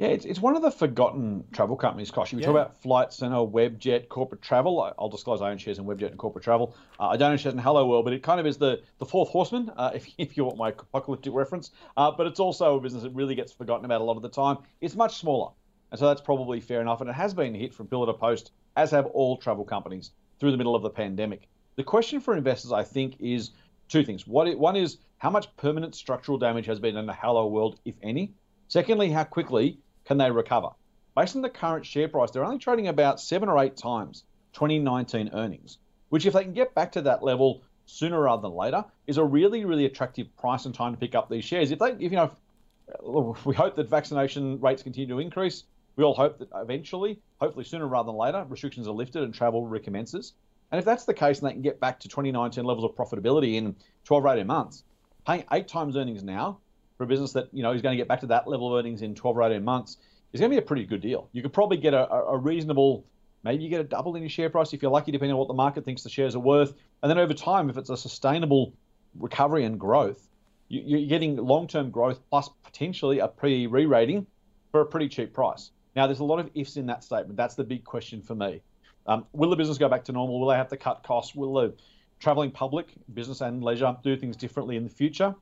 Yeah, 0.00 0.08
it's, 0.08 0.24
it's 0.24 0.40
one 0.40 0.56
of 0.56 0.62
the 0.62 0.70
forgotten 0.70 1.44
travel 1.52 1.76
companies, 1.76 2.10
Kosh. 2.10 2.32
You 2.32 2.38
yeah. 2.38 2.46
talk 2.46 2.54
about 2.54 2.80
Flight 2.80 3.12
Centre, 3.12 3.36
Webjet, 3.36 4.08
Corporate 4.08 4.40
Travel. 4.40 4.94
I'll 4.98 5.10
disclose 5.10 5.42
I 5.42 5.50
own 5.50 5.58
shares 5.58 5.78
in 5.78 5.84
Webjet 5.84 6.06
and 6.06 6.18
Corporate 6.18 6.42
Travel. 6.42 6.74
Uh, 6.98 7.08
I 7.08 7.18
don't 7.18 7.32
own 7.32 7.36
shares 7.36 7.52
in 7.52 7.60
Hello 7.60 7.86
World, 7.86 8.06
but 8.06 8.14
it 8.14 8.22
kind 8.22 8.40
of 8.40 8.46
is 8.46 8.56
the, 8.56 8.80
the 8.98 9.04
fourth 9.04 9.28
horseman, 9.28 9.70
uh, 9.76 9.90
if, 9.94 10.08
if 10.16 10.38
you 10.38 10.46
want 10.46 10.56
my 10.56 10.70
apocalyptic 10.70 11.34
reference. 11.34 11.72
Uh, 11.98 12.10
but 12.10 12.26
it's 12.26 12.40
also 12.40 12.78
a 12.78 12.80
business 12.80 13.02
that 13.02 13.10
really 13.10 13.34
gets 13.34 13.52
forgotten 13.52 13.84
about 13.84 14.00
a 14.00 14.04
lot 14.04 14.16
of 14.16 14.22
the 14.22 14.30
time. 14.30 14.56
It's 14.80 14.94
much 14.94 15.18
smaller. 15.18 15.52
And 15.90 16.00
so 16.00 16.06
that's 16.06 16.22
probably 16.22 16.60
fair 16.60 16.80
enough. 16.80 17.02
And 17.02 17.10
it 17.10 17.12
has 17.12 17.34
been 17.34 17.52
hit 17.54 17.74
from 17.74 17.86
pillar 17.86 18.06
to 18.06 18.14
post, 18.14 18.52
as 18.76 18.90
have 18.92 19.04
all 19.04 19.36
travel 19.36 19.66
companies 19.66 20.12
through 20.38 20.52
the 20.52 20.56
middle 20.56 20.74
of 20.74 20.82
the 20.82 20.88
pandemic. 20.88 21.46
The 21.76 21.84
question 21.84 22.20
for 22.20 22.34
investors, 22.34 22.72
I 22.72 22.84
think, 22.84 23.16
is 23.20 23.50
two 23.90 24.02
things. 24.02 24.26
What, 24.26 24.58
one 24.58 24.76
is 24.76 24.96
how 25.18 25.28
much 25.28 25.54
permanent 25.58 25.94
structural 25.94 26.38
damage 26.38 26.64
has 26.64 26.80
been 26.80 26.96
in 26.96 27.04
the 27.04 27.12
Hello 27.12 27.48
World, 27.48 27.80
if 27.84 27.96
any? 28.02 28.32
Secondly, 28.68 29.10
how 29.10 29.24
quickly 29.24 29.78
can 30.10 30.18
they 30.18 30.28
recover? 30.28 30.70
Based 31.14 31.36
on 31.36 31.42
the 31.42 31.48
current 31.48 31.86
share 31.86 32.08
price, 32.08 32.32
they're 32.32 32.44
only 32.44 32.58
trading 32.58 32.88
about 32.88 33.20
seven 33.20 33.48
or 33.48 33.62
eight 33.62 33.76
times 33.76 34.24
2019 34.54 35.30
earnings, 35.32 35.78
which, 36.08 36.26
if 36.26 36.32
they 36.32 36.42
can 36.42 36.52
get 36.52 36.74
back 36.74 36.90
to 36.90 37.02
that 37.02 37.22
level 37.22 37.62
sooner 37.86 38.20
rather 38.20 38.42
than 38.42 38.50
later, 38.50 38.84
is 39.06 39.18
a 39.18 39.24
really, 39.24 39.64
really 39.64 39.84
attractive 39.84 40.26
price 40.36 40.64
and 40.64 40.74
time 40.74 40.94
to 40.94 40.98
pick 40.98 41.14
up 41.14 41.30
these 41.30 41.44
shares. 41.44 41.70
If 41.70 41.78
they, 41.78 41.92
if 41.92 42.10
you 42.10 42.16
know, 42.16 43.36
we 43.44 43.54
hope 43.54 43.76
that 43.76 43.88
vaccination 43.88 44.60
rates 44.60 44.82
continue 44.82 45.06
to 45.14 45.20
increase. 45.20 45.62
We 45.94 46.02
all 46.02 46.14
hope 46.14 46.40
that 46.40 46.48
eventually, 46.56 47.20
hopefully 47.40 47.64
sooner 47.64 47.86
rather 47.86 48.08
than 48.08 48.16
later, 48.16 48.44
restrictions 48.48 48.88
are 48.88 48.94
lifted 48.94 49.22
and 49.22 49.32
travel 49.32 49.64
recommences. 49.68 50.32
And 50.72 50.80
if 50.80 50.84
that's 50.84 51.04
the 51.04 51.14
case 51.14 51.38
and 51.38 51.48
they 51.48 51.52
can 51.52 51.62
get 51.62 51.78
back 51.78 52.00
to 52.00 52.08
2019 52.08 52.64
levels 52.64 52.84
of 52.84 52.96
profitability 52.96 53.54
in 53.54 53.76
12 54.06 54.24
or 54.24 54.28
18 54.34 54.44
months, 54.48 54.82
paying 55.24 55.44
eight 55.52 55.68
times 55.68 55.96
earnings 55.96 56.24
now 56.24 56.58
for 57.00 57.04
a 57.04 57.06
business 57.06 57.32
that 57.32 57.48
you 57.50 57.62
know 57.62 57.72
is 57.72 57.80
going 57.80 57.94
to 57.94 57.96
get 57.96 58.08
back 58.08 58.20
to 58.20 58.26
that 58.26 58.46
level 58.46 58.70
of 58.70 58.78
earnings 58.78 59.00
in 59.00 59.14
12 59.14 59.38
or 59.38 59.42
18 59.42 59.64
months 59.64 59.96
is 60.34 60.40
going 60.40 60.50
to 60.50 60.54
be 60.54 60.58
a 60.58 60.66
pretty 60.66 60.84
good 60.84 61.00
deal. 61.00 61.30
You 61.32 61.40
could 61.40 61.54
probably 61.54 61.78
get 61.78 61.94
a, 61.94 62.06
a 62.12 62.36
reasonable, 62.36 63.06
maybe 63.42 63.64
you 63.64 63.70
get 63.70 63.80
a 63.80 63.84
double 63.84 64.16
in 64.16 64.22
your 64.22 64.28
share 64.28 64.50
price 64.50 64.74
if 64.74 64.82
you're 64.82 64.90
lucky, 64.90 65.10
depending 65.10 65.32
on 65.32 65.38
what 65.38 65.48
the 65.48 65.54
market 65.54 65.86
thinks 65.86 66.02
the 66.02 66.10
shares 66.10 66.34
are 66.36 66.40
worth. 66.40 66.74
And 67.02 67.08
then 67.08 67.16
over 67.16 67.32
time, 67.32 67.70
if 67.70 67.78
it's 67.78 67.88
a 67.88 67.96
sustainable 67.96 68.74
recovery 69.18 69.64
and 69.64 69.80
growth, 69.80 70.28
you, 70.68 70.98
are 70.98 71.08
getting 71.08 71.36
long-term 71.36 71.90
growth 71.90 72.20
plus 72.28 72.50
potentially 72.64 73.20
a 73.20 73.28
pre 73.28 73.66
re-rating 73.66 74.26
for 74.70 74.82
a 74.82 74.84
pretty 74.84 75.08
cheap 75.08 75.32
price. 75.32 75.70
Now, 75.96 76.06
there's 76.06 76.20
a 76.20 76.24
lot 76.24 76.38
of 76.38 76.50
ifs 76.54 76.76
in 76.76 76.84
that 76.88 77.02
statement. 77.02 77.38
That's 77.38 77.54
the 77.54 77.64
big 77.64 77.84
question 77.84 78.20
for 78.20 78.34
me. 78.34 78.60
Um, 79.06 79.24
will 79.32 79.48
the 79.48 79.56
business 79.56 79.78
go 79.78 79.88
back 79.88 80.04
to 80.04 80.12
normal? 80.12 80.38
Will 80.38 80.48
they 80.48 80.56
have 80.56 80.68
to 80.68 80.76
cut 80.76 81.02
costs? 81.02 81.34
Will 81.34 81.54
the 81.54 81.74
traveling 82.18 82.50
public, 82.50 82.88
business 83.14 83.40
and 83.40 83.64
leisure, 83.64 83.96
do 84.04 84.18
things 84.18 84.36
differently 84.36 84.76
in 84.76 84.84
the 84.84 84.90
future? 84.90 85.34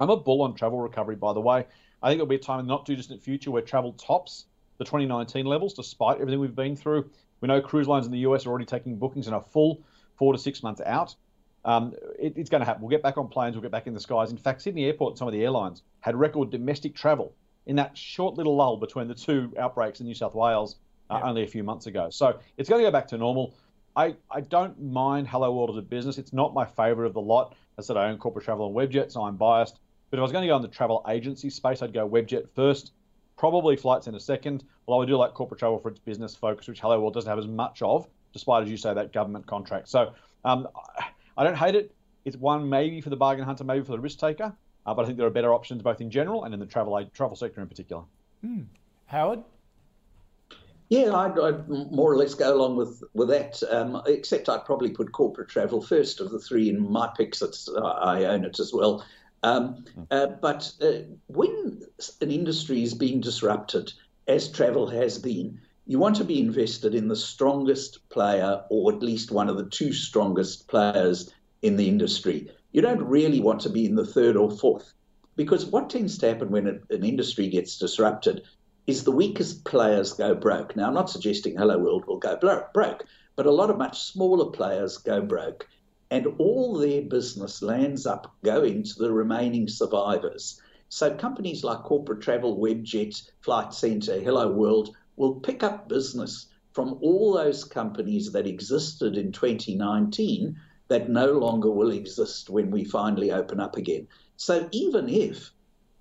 I'm 0.00 0.10
a 0.10 0.16
bull 0.16 0.42
on 0.42 0.54
travel 0.54 0.80
recovery, 0.80 1.16
by 1.16 1.32
the 1.32 1.40
way. 1.40 1.66
I 2.02 2.08
think 2.08 2.18
there'll 2.18 2.26
be 2.26 2.34
a 2.34 2.38
time 2.38 2.60
in 2.60 2.66
the 2.66 2.72
not 2.72 2.86
too 2.86 2.96
distant 2.96 3.22
future 3.22 3.50
where 3.50 3.62
travel 3.62 3.92
tops 3.92 4.46
the 4.78 4.84
2019 4.84 5.46
levels, 5.46 5.74
despite 5.74 6.20
everything 6.20 6.40
we've 6.40 6.54
been 6.54 6.76
through. 6.76 7.10
We 7.40 7.48
know 7.48 7.60
cruise 7.60 7.86
lines 7.86 8.06
in 8.06 8.12
the 8.12 8.18
US 8.20 8.46
are 8.46 8.50
already 8.50 8.64
taking 8.64 8.96
bookings 8.96 9.26
and 9.26 9.34
are 9.34 9.42
full 9.42 9.82
four 10.16 10.32
to 10.32 10.38
six 10.38 10.62
months 10.62 10.80
out. 10.84 11.14
Um, 11.64 11.94
it, 12.18 12.34
it's 12.36 12.50
going 12.50 12.60
to 12.60 12.66
happen. 12.66 12.82
We'll 12.82 12.90
get 12.90 13.02
back 13.02 13.16
on 13.16 13.28
planes. 13.28 13.54
We'll 13.54 13.62
get 13.62 13.70
back 13.70 13.86
in 13.86 13.94
the 13.94 14.00
skies. 14.00 14.30
In 14.30 14.36
fact, 14.36 14.62
Sydney 14.62 14.84
Airport 14.84 15.12
and 15.12 15.18
some 15.18 15.28
of 15.28 15.32
the 15.32 15.42
airlines 15.42 15.82
had 16.00 16.16
record 16.16 16.50
domestic 16.50 16.94
travel 16.94 17.34
in 17.66 17.76
that 17.76 17.96
short 17.96 18.34
little 18.34 18.56
lull 18.56 18.76
between 18.76 19.08
the 19.08 19.14
two 19.14 19.52
outbreaks 19.58 20.00
in 20.00 20.06
New 20.06 20.14
South 20.14 20.34
Wales 20.34 20.76
uh, 21.10 21.20
yeah. 21.20 21.28
only 21.28 21.42
a 21.42 21.46
few 21.46 21.64
months 21.64 21.86
ago. 21.86 22.08
So 22.10 22.38
it's 22.58 22.68
going 22.68 22.82
to 22.82 22.88
go 22.88 22.92
back 22.92 23.08
to 23.08 23.18
normal. 23.18 23.54
I, 23.96 24.16
I 24.30 24.40
don't 24.40 24.80
mind 24.82 25.28
Hello 25.28 25.54
World 25.54 25.70
as 25.70 25.76
a 25.76 25.82
business. 25.82 26.18
It's 26.18 26.32
not 26.32 26.52
my 26.52 26.64
favorite 26.64 27.06
of 27.06 27.14
the 27.14 27.20
lot. 27.20 27.54
As 27.78 27.86
I 27.86 27.94
said 27.94 27.96
I 27.96 28.10
own 28.10 28.18
corporate 28.18 28.44
travel 28.44 28.66
and 28.66 28.76
Webjet, 28.76 29.10
so 29.12 29.22
I'm 29.22 29.36
biased. 29.36 29.78
But 30.14 30.18
if 30.18 30.20
I 30.20 30.22
was 30.22 30.32
going 30.32 30.42
to 30.42 30.48
go 30.48 30.54
in 30.54 30.62
the 30.62 30.68
travel 30.68 31.04
agency 31.08 31.50
space, 31.50 31.82
I'd 31.82 31.92
go 31.92 32.08
Webjet 32.08 32.48
first, 32.54 32.92
probably 33.36 33.74
flights 33.74 34.06
in 34.06 34.14
a 34.14 34.20
second. 34.20 34.62
Although 34.86 35.02
I 35.02 35.06
do 35.06 35.16
like 35.16 35.34
corporate 35.34 35.58
travel 35.58 35.76
for 35.76 35.88
its 35.88 35.98
business 35.98 36.36
focus, 36.36 36.68
which 36.68 36.78
Hello 36.78 37.00
World 37.00 37.14
doesn't 37.14 37.28
have 37.28 37.40
as 37.40 37.48
much 37.48 37.82
of, 37.82 38.06
despite, 38.32 38.62
as 38.62 38.70
you 38.70 38.76
say, 38.76 38.94
that 38.94 39.12
government 39.12 39.44
contract. 39.48 39.88
So 39.88 40.12
um, 40.44 40.68
I 41.36 41.42
don't 41.42 41.56
hate 41.56 41.74
it. 41.74 41.92
It's 42.24 42.36
one 42.36 42.68
maybe 42.68 43.00
for 43.00 43.10
the 43.10 43.16
bargain 43.16 43.44
hunter, 43.44 43.64
maybe 43.64 43.84
for 43.84 43.90
the 43.90 43.98
risk 43.98 44.20
taker. 44.20 44.54
Uh, 44.86 44.94
but 44.94 45.02
I 45.02 45.06
think 45.06 45.18
there 45.18 45.26
are 45.26 45.30
better 45.30 45.52
options 45.52 45.82
both 45.82 46.00
in 46.00 46.10
general 46.10 46.44
and 46.44 46.54
in 46.54 46.60
the 46.60 46.66
travel 46.66 47.04
travel 47.12 47.34
sector 47.34 47.60
in 47.60 47.66
particular. 47.66 48.04
Hmm. 48.40 48.60
Howard? 49.06 49.42
Yeah, 50.90 51.12
I'd, 51.12 51.36
I'd, 51.40 51.68
more 51.68 52.12
or 52.12 52.16
less 52.16 52.34
go 52.34 52.54
along 52.54 52.76
with 52.76 53.02
with 53.14 53.30
that. 53.30 53.60
Um, 53.68 54.00
except 54.06 54.48
I'd 54.48 54.64
probably 54.64 54.90
put 54.90 55.10
corporate 55.10 55.48
travel 55.48 55.82
first 55.82 56.20
of 56.20 56.30
the 56.30 56.38
three 56.38 56.68
in 56.68 56.88
my 56.88 57.10
picks. 57.16 57.42
It's, 57.42 57.68
I 57.82 58.26
own 58.26 58.44
it 58.44 58.60
as 58.60 58.72
well. 58.72 59.04
Um, 59.44 59.84
uh, 60.10 60.26
but 60.40 60.72
uh, 60.80 61.04
when 61.26 61.82
an 62.22 62.30
industry 62.30 62.82
is 62.82 62.94
being 62.94 63.20
disrupted, 63.20 63.92
as 64.26 64.50
travel 64.50 64.86
has 64.88 65.18
been, 65.18 65.60
you 65.86 65.98
want 65.98 66.16
to 66.16 66.24
be 66.24 66.40
invested 66.40 66.94
in 66.94 67.08
the 67.08 67.16
strongest 67.16 68.08
player, 68.08 68.62
or 68.70 68.94
at 68.94 69.02
least 69.02 69.30
one 69.30 69.50
of 69.50 69.58
the 69.58 69.68
two 69.68 69.92
strongest 69.92 70.66
players 70.66 71.30
in 71.60 71.76
the 71.76 71.86
industry. 71.86 72.50
You 72.72 72.80
don't 72.80 73.04
really 73.04 73.40
want 73.40 73.60
to 73.60 73.68
be 73.68 73.84
in 73.84 73.94
the 73.94 74.06
third 74.06 74.34
or 74.34 74.50
fourth, 74.50 74.94
because 75.36 75.66
what 75.66 75.90
tends 75.90 76.16
to 76.18 76.28
happen 76.28 76.50
when 76.50 76.66
an 76.66 77.04
industry 77.04 77.48
gets 77.48 77.76
disrupted 77.76 78.42
is 78.86 79.04
the 79.04 79.10
weakest 79.10 79.64
players 79.66 80.14
go 80.14 80.34
broke. 80.34 80.74
Now, 80.74 80.88
I'm 80.88 80.94
not 80.94 81.10
suggesting 81.10 81.56
Hello 81.56 81.76
World 81.76 82.06
will 82.06 82.18
go 82.18 82.36
broke, 82.36 83.04
but 83.36 83.46
a 83.46 83.50
lot 83.50 83.68
of 83.68 83.76
much 83.76 84.00
smaller 84.04 84.50
players 84.50 84.96
go 84.96 85.20
broke 85.20 85.68
and 86.10 86.26
all 86.38 86.78
their 86.78 87.02
business 87.02 87.62
lands 87.62 88.06
up 88.06 88.34
going 88.44 88.82
to 88.82 88.98
the 88.98 89.12
remaining 89.12 89.68
survivors. 89.68 90.60
So 90.88 91.14
companies 91.14 91.64
like 91.64 91.82
Corporate 91.82 92.20
Travel, 92.20 92.58
Webjet, 92.58 93.30
Flight 93.40 93.74
Centre, 93.74 94.20
Hello 94.20 94.50
World 94.50 94.96
will 95.16 95.36
pick 95.36 95.62
up 95.62 95.88
business 95.88 96.46
from 96.72 96.98
all 97.00 97.32
those 97.32 97.64
companies 97.64 98.32
that 98.32 98.46
existed 98.46 99.16
in 99.16 99.32
2019 99.32 100.56
that 100.88 101.08
no 101.08 101.32
longer 101.32 101.70
will 101.70 101.92
exist 101.92 102.50
when 102.50 102.70
we 102.70 102.84
finally 102.84 103.32
open 103.32 103.60
up 103.60 103.76
again. 103.76 104.06
So 104.36 104.68
even 104.72 105.08
if 105.08 105.50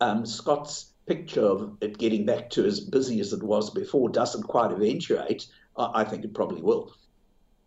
um, 0.02 0.26
Scott's 0.26 0.92
picture 1.06 1.46
of 1.46 1.78
it 1.82 1.98
getting 1.98 2.26
back 2.26 2.50
to 2.52 2.66
as 2.66 2.80
busy 2.80 3.20
as 3.20 3.34
it 3.34 3.44
was 3.44 3.70
before 3.70 4.10
doesn't 4.10 4.44
quite 4.44 4.72
eventuate, 4.72 5.48
I 5.78 6.04
think 6.04 6.24
it 6.24 6.34
probably 6.34 6.62
will. 6.62 6.94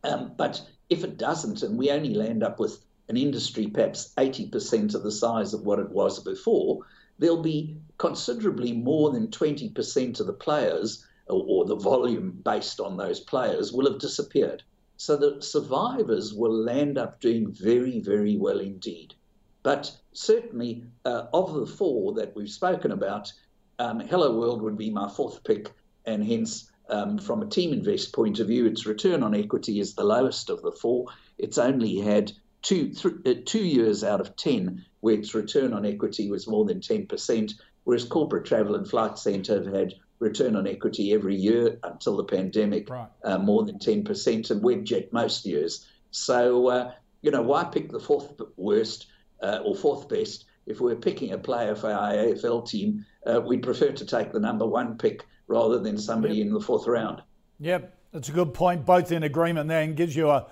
Um, 0.05 0.33
but 0.37 0.61
if 0.89 1.05
it 1.05 1.17
doesn't, 1.17 1.63
and 1.63 1.79
we 1.79 1.91
only 1.91 2.15
land 2.15 2.43
up 2.43 2.59
with 2.59 2.85
an 3.09 3.17
industry 3.17 3.67
perhaps 3.69 4.13
80% 4.17 4.95
of 4.95 5.03
the 5.03 5.13
size 5.13 5.55
of 5.55 5.65
what 5.65 5.79
it 5.79 5.91
was 5.91 6.23
before, 6.23 6.81
there'll 7.19 7.43
be 7.43 7.77
considerably 7.99 8.73
more 8.73 9.11
than 9.11 9.29
20% 9.29 10.21
of 10.21 10.27
the 10.27 10.33
players 10.33 11.05
or, 11.29 11.45
or, 11.49 11.65
the 11.65 11.77
volume 11.77 12.31
based 12.45 12.79
on 12.79 12.97
those 12.97 13.19
players 13.19 13.73
will 13.73 13.91
have 13.91 13.99
disappeared. 13.99 14.63
So 14.97 15.17
the 15.17 15.43
survivors 15.43 16.33
will 16.33 16.53
land 16.53 16.99
up 16.99 17.21
doing 17.21 17.53
very, 17.53 17.99
very 17.99 18.37
well 18.37 18.61
indeed. 18.61 19.15
But 19.63 19.91
certainly, 20.13 20.85
uh, 21.05 21.27
of 21.35 21.55
the 21.55 21.67
four 21.67 22.15
that 22.15 22.37
we've 22.37 22.49
spoken 22.49 22.93
about, 22.93 23.33
um, 23.81 23.99
Hello 23.99 24.39
World 24.39 24.63
would 24.63 24.79
be 24.79 24.91
my 24.91 25.09
fourth 25.09 25.43
pick, 25.43 25.73
and 26.05 26.25
hence 26.25 26.71
um, 26.89 27.19
from 27.19 27.43
a 27.43 27.47
team 27.47 27.73
invest 27.73 28.13
point 28.13 28.41
of 28.41 28.49
view, 28.49 28.67
its 28.67 28.87
return 28.87 29.23
on 29.23 29.35
equity 29.35 29.81
is 29.81 29.95
the 29.95 30.05
lowest 30.05 30.51
of 30.51 30.63
the 30.63 30.73
four. 30.73 31.07
It's 31.39 31.59
only 31.59 31.99
had 31.99 32.33
two, 32.63 32.91
th- 32.91 33.15
uh, 33.27 33.41
two 33.45 33.65
years 33.65 34.05
out 34.05 34.21
of 34.21 34.37
10 34.37 34.85
where 35.01 35.15
its 35.15 35.35
return 35.35 35.73
on 35.73 35.87
equity 35.87 36.31
was 36.31 36.49
more 36.49 36.65
than 36.65 36.81
10%, 36.81 37.53
whereas 37.85 38.05
corporate 38.05 38.45
travel 38.45 38.75
and 38.75 38.89
flight 38.89 39.19
centre 39.19 39.63
have 39.63 39.73
had 39.73 39.95
return 40.19 40.57
on 40.57 40.67
equity 40.67 41.13
every 41.13 41.37
year 41.37 41.79
until 41.83 42.17
the 42.17 42.25
pandemic, 42.25 42.89
right. 42.89 43.09
uh, 43.25 43.39
more 43.39 43.65
than 43.65 43.79
10%, 43.79 44.51
and 44.51 44.63
Webjet 44.63 45.13
most 45.13 45.45
years. 45.45 45.87
So, 46.11 46.69
uh, 46.69 46.93
you 47.23 47.31
know, 47.31 47.43
why 47.43 47.65
pick 47.65 47.91
the 47.91 48.01
fourth 48.01 48.41
worst 48.57 49.07
uh, 49.43 49.61
or 49.65 49.77
fourth 49.77 50.09
best? 50.09 50.47
If 50.67 50.81
we're 50.81 50.97
picking 50.97 51.33
a 51.33 51.39
player 51.39 51.77
for 51.77 51.93
our 51.93 52.13
AFL 52.13 52.69
team, 52.69 53.05
uh, 53.27 53.41
we'd 53.41 53.63
prefer 53.63 53.93
to 53.93 54.05
take 54.05 54.33
the 54.33 54.41
number 54.41 54.67
one 54.67 54.99
pick 54.99 55.25
rather 55.49 55.79
than 55.79 55.99
somebody 55.99 56.37
yep. 56.37 56.47
in 56.47 56.53
the 56.53 56.61
fourth 56.61 56.87
round. 56.87 57.23
Yep, 57.61 57.97
that's 58.13 58.29
a 58.29 58.33
good 58.33 58.55
point. 58.55 58.85
Both 58.85 59.13
in 59.13 59.23
agreement 59.23 59.69
there 59.69 59.83
and 59.83 59.97
gives 59.97 60.15
you 60.15 60.31
a, 60.31 60.47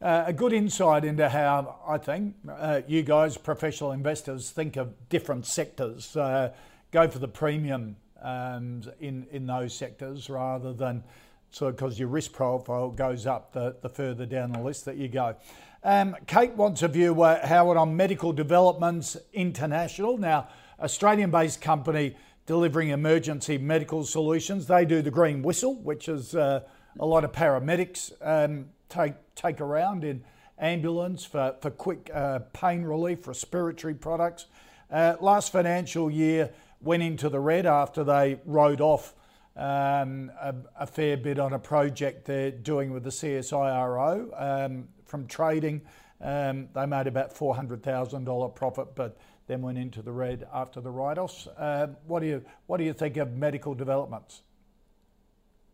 uh, 0.00 0.24
a 0.26 0.32
good 0.32 0.52
insight 0.52 1.04
into 1.04 1.28
how 1.28 1.78
I 1.86 1.98
think 1.98 2.36
uh, 2.48 2.82
you 2.86 3.02
guys, 3.02 3.36
professional 3.36 3.92
investors, 3.92 4.50
think 4.50 4.76
of 4.76 5.08
different 5.08 5.46
sectors. 5.46 6.16
Uh, 6.16 6.52
go 6.90 7.08
for 7.08 7.18
the 7.18 7.28
premium 7.28 7.96
um, 8.22 8.82
in, 9.00 9.26
in 9.30 9.46
those 9.46 9.74
sectors 9.74 10.30
rather 10.30 10.72
than 10.72 11.02
so 11.50 11.70
because 11.70 11.98
your 11.98 12.08
risk 12.08 12.32
profile 12.32 12.90
goes 12.90 13.26
up 13.26 13.52
the, 13.52 13.76
the 13.80 13.88
further 13.88 14.26
down 14.26 14.52
the 14.52 14.60
list 14.60 14.84
that 14.84 14.96
you 14.96 15.08
go. 15.08 15.36
Um, 15.82 16.16
Kate 16.26 16.52
wants 16.52 16.82
a 16.82 16.88
view, 16.88 17.22
uh, 17.22 17.46
Howard, 17.46 17.76
on 17.76 17.96
Medical 17.96 18.32
Developments 18.32 19.16
International. 19.32 20.18
Now, 20.18 20.48
Australian 20.80 21.30
based 21.30 21.60
company 21.60 22.16
delivering 22.46 22.90
emergency 22.90 23.58
medical 23.58 24.04
solutions. 24.04 24.66
They 24.66 24.84
do 24.84 25.02
the 25.02 25.10
green 25.10 25.42
whistle, 25.42 25.74
which 25.74 26.08
is 26.08 26.34
uh, 26.34 26.60
a 26.98 27.06
lot 27.06 27.24
of 27.24 27.32
paramedics 27.32 28.12
um, 28.22 28.66
take, 28.88 29.14
take 29.34 29.60
around 29.60 30.04
in 30.04 30.24
ambulance 30.58 31.24
for, 31.24 31.56
for 31.60 31.70
quick 31.70 32.10
uh, 32.14 32.38
pain 32.52 32.82
relief, 32.82 33.26
respiratory 33.26 33.94
products. 33.94 34.46
Uh, 34.90 35.16
last 35.20 35.52
financial 35.52 36.10
year 36.10 36.50
went 36.80 37.02
into 37.02 37.28
the 37.28 37.40
red 37.40 37.66
after 37.66 38.04
they 38.04 38.38
wrote 38.44 38.80
off 38.80 39.14
um, 39.56 40.30
a, 40.40 40.54
a, 40.80 40.86
fair 40.86 41.16
bit 41.16 41.38
on 41.38 41.54
a 41.54 41.58
project 41.58 42.26
they're 42.26 42.50
doing 42.50 42.92
with 42.92 43.02
the 43.02 43.10
CSIRO 43.10 44.66
um, 44.66 44.88
from 45.06 45.26
trading. 45.26 45.80
Um, 46.20 46.68
they 46.74 46.86
made 46.86 47.06
about 47.06 47.34
$400,000 47.34 48.54
profit, 48.54 48.94
but 48.94 49.16
then 49.46 49.62
went 49.62 49.78
into 49.78 50.02
the 50.02 50.12
red 50.12 50.46
after 50.52 50.80
the 50.80 50.90
write-offs. 50.90 51.46
Uh, 51.46 51.88
what 52.06 52.20
do 52.20 52.26
you 52.26 52.44
what 52.66 52.78
do 52.78 52.84
you 52.84 52.92
think 52.92 53.16
of 53.16 53.32
medical 53.32 53.74
developments? 53.74 54.42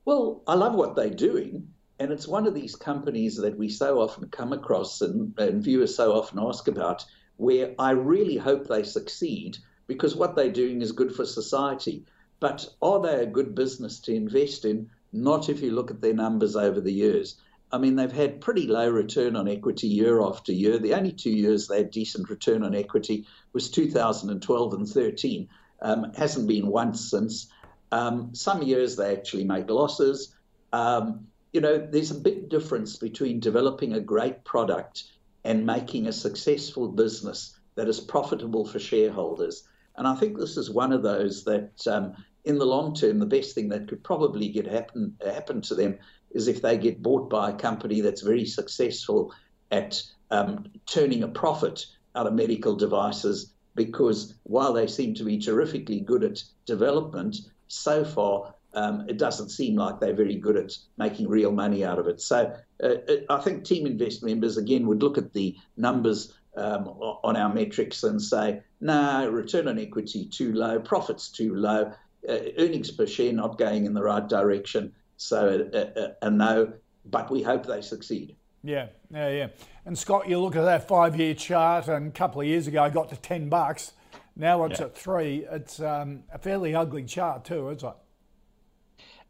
Well, 0.05 0.43
I 0.47 0.55
love 0.55 0.75
what 0.75 0.97
they're 0.97 1.11
doing, 1.11 1.69
and 1.99 2.11
it's 2.11 2.27
one 2.27 2.47
of 2.47 2.55
these 2.55 2.75
companies 2.77 3.37
that 3.37 3.57
we 3.57 3.69
so 3.69 4.01
often 4.01 4.29
come 4.29 4.53
across 4.53 5.01
and, 5.01 5.39
and 5.39 5.63
viewers 5.63 5.95
so 5.95 6.13
often 6.13 6.39
ask 6.41 6.67
about, 6.69 7.05
where 7.37 7.75
I 7.79 7.93
really 7.93 8.37
hope 8.37 8.67
they 8.67 8.83
succeed 8.83 9.59
because 9.87 10.17
what 10.17 10.35
they're 10.35 10.51
doing 10.51 10.83
is 10.83 10.93
good 10.93 11.15
for 11.15 11.25
society. 11.25 12.05
But 12.41 12.67
are 12.81 13.01
they 13.01 13.23
a 13.23 13.27
good 13.27 13.55
business 13.55 14.01
to 14.01 14.15
invest 14.15 14.65
in? 14.65 14.91
Not 15.13 15.49
if 15.49 15.61
you 15.61 15.71
look 15.71 15.91
at 15.91 16.01
their 16.01 16.15
numbers 16.15 16.57
over 16.57 16.81
the 16.81 16.93
years. 16.93 17.37
I 17.73 17.79
mean, 17.79 17.97
they've 17.97 18.13
had 18.13 18.43
pretty 18.43 18.67
low 18.67 18.91
return 18.91 19.35
on 19.35 19.49
equity 19.49 19.89
year 19.89 20.21
after 20.21 20.53
year. 20.53 20.79
The 20.79 20.95
only 20.95 21.13
two 21.13 21.31
years 21.31 21.67
they 21.67 21.79
had 21.79 21.91
decent 21.91 22.29
return 22.29 22.63
on 22.63 22.75
equity 22.75 23.27
was 23.55 23.71
2012 23.71 24.75
and 24.75 24.89
13. 24.89 25.49
Um, 25.81 26.13
hasn't 26.13 26.47
been 26.47 26.67
once 26.67 27.11
since. 27.11 27.49
Um, 27.91 28.35
some 28.35 28.63
years 28.63 28.97
they 28.97 29.17
actually 29.17 29.45
make 29.45 29.71
losses. 29.71 30.35
Um, 30.73 31.27
you 31.53 31.61
know, 31.61 31.79
there's 31.79 32.11
a 32.11 32.21
big 32.21 32.51
difference 32.51 32.97
between 32.97 33.41
developing 33.41 33.95
a 33.95 34.01
great 34.01 34.45
product 34.45 35.05
and 35.45 35.67
making 35.67 36.07
a 36.07 36.13
successful 36.13 36.89
business 36.89 37.59
that 37.75 37.89
is 37.89 38.01
profitable 38.01 38.67
for 38.67 38.79
shareholders. 38.79 39.67
And 39.97 40.07
I 40.07 40.15
think 40.15 40.39
this 40.39 40.57
is 40.57 40.71
one 40.71 40.93
of 40.93 41.03
those 41.03 41.45
that, 41.45 41.87
um, 41.87 42.15
in 42.45 42.59
the 42.59 42.67
long 42.67 42.95
term, 42.95 43.19
the 43.19 43.27
best 43.27 43.55
thing 43.55 43.69
that 43.71 43.89
could 43.89 44.03
probably 44.03 44.49
get 44.49 44.67
happen 44.67 45.17
happen 45.25 45.61
to 45.63 45.75
them 45.75 45.99
is 46.35 46.49
if 46.49 46.63
they 46.63 46.77
get 46.79 47.03
bought 47.03 47.29
by 47.31 47.51
a 47.51 47.55
company 47.55 48.01
that's 48.01 48.23
very 48.23 48.45
successful 48.45 49.33
at 49.71 50.03
um, 50.31 50.67
turning 50.87 51.23
a 51.23 51.29
profit 51.29 51.87
out 52.15 52.27
of 52.27 52.35
medical 52.35 52.75
devices. 52.75 53.53
Because 53.75 54.35
while 54.43 54.73
they 54.75 54.87
seem 54.87 55.15
to 55.15 55.25
be 55.25 55.39
terrifically 55.39 56.01
good 56.01 56.25
at 56.25 56.43
development, 56.67 57.37
so 57.69 58.05
far 58.05 58.55
um, 58.75 59.05
it 59.09 59.19
doesn't 59.19 59.51
seem 59.51 59.77
like 59.77 60.01
they're 60.01 60.15
very 60.15 60.37
good 60.37 60.57
at 60.57 60.73
making 60.99 61.29
real 61.29 61.53
money 61.53 61.85
out 61.85 61.99
of 61.99 62.07
it. 62.07 62.21
So 62.21 62.55
uh, 62.83 62.95
I 63.29 63.41
think 63.41 63.65
Teaminvest 63.65 64.23
members 64.23 64.57
again 64.57 64.87
would 64.87 65.03
look 65.03 65.19
at 65.19 65.33
the 65.33 65.57
numbers 65.77 66.35
um, 66.57 66.89
on 66.89 67.37
our 67.37 67.53
metrics 67.53 68.03
and 68.03 68.21
say, 68.21 68.61
no, 68.81 69.25
nah, 69.25 69.31
return 69.31 69.69
on 69.69 69.79
equity 69.79 70.27
too 70.27 70.53
low, 70.53 70.81
profits 70.81 71.31
too 71.31 71.55
low, 71.55 71.93
uh, 72.29 72.39
earnings 72.59 72.91
per 72.91 73.07
share 73.07 73.33
not 73.33 73.59
going 73.59 73.85
in 73.87 73.95
the 73.95 74.03
right 74.03 74.29
direction. 74.29 74.93
So 75.23 75.69
a, 75.73 75.79
a, 75.79 76.27
a 76.27 76.31
no, 76.31 76.73
but 77.05 77.31
we 77.31 77.43
hope 77.43 77.67
they 77.67 77.81
succeed. 77.81 78.37
Yeah, 78.65 78.89
yeah, 79.11 79.29
yeah. 79.31 79.49
And 79.87 79.97
Scott, 79.97 80.29
you 80.29 80.39
look 80.39 80.57
at 80.57 80.65
that 80.65 80.87
five-year 80.89 81.35
chart, 81.35 81.89
and 81.89 82.09
a 82.09 82.11
couple 82.11 82.41
of 82.41 82.47
years 82.47 82.67
ago, 82.67 82.83
I 82.83 82.91
got 82.91 83.09
to 83.11 83.17
ten 83.17 83.49
bucks. 83.49 83.93
Now 84.35 84.65
it's 84.65 84.81
yeah. 84.81 84.87
at 84.87 84.97
three. 84.97 85.47
It's 85.51 85.81
um, 85.81 86.25
a 86.33 86.39
fairly 86.39 86.75
ugly 86.75 87.05
chart 87.05 87.45
too, 87.45 87.71
isn't 87.71 87.89
it? 87.89 87.95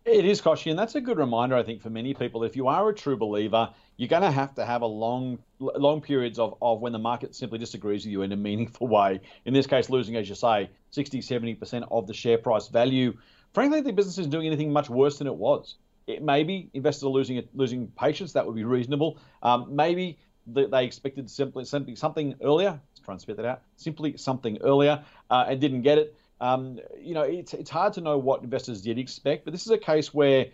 It 0.05 0.25
is, 0.25 0.41
Kochie, 0.41 0.71
and 0.71 0.79
that's 0.79 0.97
a 0.97 1.01
good 1.01 1.19
reminder, 1.19 1.57
I 1.57 1.63
think, 1.63 1.81
for 1.81 1.91
many 1.91 2.13
people. 2.13 2.43
If 2.43 2.57
you 2.57 2.67
are 2.67 2.89
a 2.89 2.95
true 2.95 3.17
believer, 3.17 3.71
you're 3.97 4.09
going 4.09 4.23
to 4.23 4.33
have 4.33 4.53
to 4.57 4.65
have 4.65 4.83
a 4.83 4.87
long, 4.87 5.39
long 5.61 6.01
periods 6.01 6.41
of, 6.41 6.57
of 6.61 6.81
when 6.81 6.93
the 6.93 6.99
market 6.99 7.37
simply 7.37 7.59
disagrees 7.59 8.05
with 8.05 8.11
you 8.11 8.23
in 8.23 8.33
a 8.33 8.37
meaningful 8.37 8.89
way. 8.89 9.21
In 9.45 9.55
this 9.55 9.67
case, 9.67 9.91
losing, 9.91 10.17
as 10.17 10.29
you 10.29 10.35
say, 10.35 10.71
60, 10.91 11.21
70% 11.21 11.87
of 11.91 12.09
the 12.09 12.15
share 12.15 12.39
price 12.39 12.67
value. 12.67 13.17
Frankly, 13.53 13.81
the 13.81 13.93
business 13.93 14.19
isn't 14.19 14.31
doing 14.31 14.47
anything 14.47 14.73
much 14.73 14.88
worse 14.88 15.19
than 15.19 15.27
it 15.27 15.35
was. 15.35 15.77
It, 16.07 16.23
maybe 16.23 16.71
investors 16.75 17.05
are 17.05 17.11
losing 17.11 17.43
losing 17.55 17.88
patience. 17.88 18.33
That 18.33 18.47
would 18.47 18.57
be 18.57 18.65
reasonable. 18.65 19.19
Um, 19.43 19.75
maybe 19.77 20.19
they 20.47 20.85
expected 20.85 21.31
simply, 21.31 21.65
simply 21.65 21.95
something 21.95 22.35
earlier. 22.43 22.71
Let's 22.71 23.01
try 23.05 23.15
and 23.15 23.21
spit 23.21 23.37
that 23.37 23.47
out. 23.47 23.62
Simply 23.77 24.17
something 24.17 24.59
earlier 24.62 25.05
uh, 25.31 25.45
and 25.49 25.61
didn't 25.61 25.83
get 25.83 25.99
it. 25.99 26.17
Um, 26.41 26.81
you 27.01 27.15
know, 27.15 27.23
it's 27.23 27.55
it's 27.55 27.71
hard 27.71 27.93
to 27.95 28.01
know 28.01 28.19
what 28.19 28.43
investors 28.43 28.83
did 28.83 28.99
expect, 28.99 29.45
but 29.45 29.53
this 29.53 29.65
is 29.65 29.71
a 29.71 29.79
case 29.79 30.12
where 30.12 30.47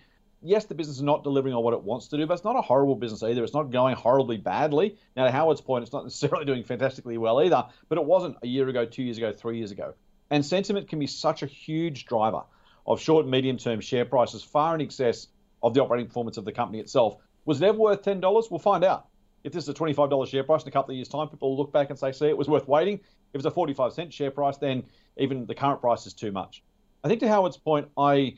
yes, 0.42 0.66
the 0.66 0.74
business 0.74 0.96
is 0.96 1.02
not 1.02 1.24
delivering 1.24 1.54
on 1.54 1.62
what 1.62 1.74
it 1.74 1.82
wants 1.82 2.08
to 2.08 2.16
do, 2.16 2.26
but 2.26 2.34
it's 2.34 2.44
not 2.44 2.56
a 2.56 2.62
horrible 2.62 2.94
business 2.94 3.22
either. 3.22 3.42
It's 3.42 3.54
not 3.54 3.70
going 3.70 3.96
horribly 3.96 4.36
badly. 4.36 4.96
Now, 5.16 5.24
to 5.24 5.30
Howard's 5.30 5.60
point, 5.60 5.82
it's 5.82 5.92
not 5.92 6.04
necessarily 6.04 6.44
doing 6.44 6.64
fantastically 6.64 7.18
well 7.18 7.40
either, 7.42 7.66
but 7.88 7.98
it 7.98 8.04
wasn't 8.04 8.36
a 8.42 8.46
year 8.46 8.68
ago, 8.68 8.84
two 8.84 9.02
years 9.02 9.18
ago, 9.18 9.32
three 9.32 9.58
years 9.58 9.70
ago. 9.70 9.94
And 10.30 10.44
sentiment 10.44 10.88
can 10.88 10.98
be 10.98 11.06
such 11.06 11.42
a 11.42 11.46
huge 11.46 12.04
driver 12.04 12.42
of 12.88 13.00
short 13.00 13.24
and 13.24 13.30
medium 13.30 13.56
term 13.56 13.80
share 13.80 14.04
prices, 14.04 14.42
far 14.42 14.74
in 14.74 14.80
excess 14.80 15.28
of 15.62 15.74
the 15.74 15.82
operating 15.82 16.06
performance 16.06 16.36
of 16.36 16.44
the 16.44 16.52
company 16.52 16.80
itself. 16.80 17.18
Was 17.44 17.62
it 17.62 17.66
ever 17.66 17.78
worth 17.78 18.02
$10? 18.02 18.50
We'll 18.50 18.58
find 18.58 18.82
out. 18.82 19.06
If 19.44 19.52
this 19.52 19.64
is 19.64 19.68
a 19.68 19.74
$25 19.74 20.26
share 20.26 20.42
price 20.42 20.62
in 20.62 20.68
a 20.68 20.72
couple 20.72 20.90
of 20.90 20.96
years' 20.96 21.08
time, 21.08 21.28
people 21.28 21.50
will 21.50 21.58
look 21.58 21.72
back 21.72 21.90
and 21.90 21.98
say, 21.98 22.10
see, 22.10 22.26
it 22.26 22.36
was 22.36 22.48
worth 22.48 22.66
waiting. 22.66 22.94
If 23.32 23.36
it's 23.40 23.44
a 23.44 23.50
45 23.50 23.92
cent 23.92 24.12
share 24.12 24.30
price, 24.30 24.56
then 24.56 24.82
even 25.16 25.46
the 25.46 25.54
current 25.54 25.80
price 25.80 26.06
is 26.06 26.14
too 26.14 26.32
much. 26.32 26.62
I 27.04 27.08
think 27.08 27.20
to 27.20 27.28
Howard's 27.28 27.56
point, 27.56 27.88
I 27.96 28.34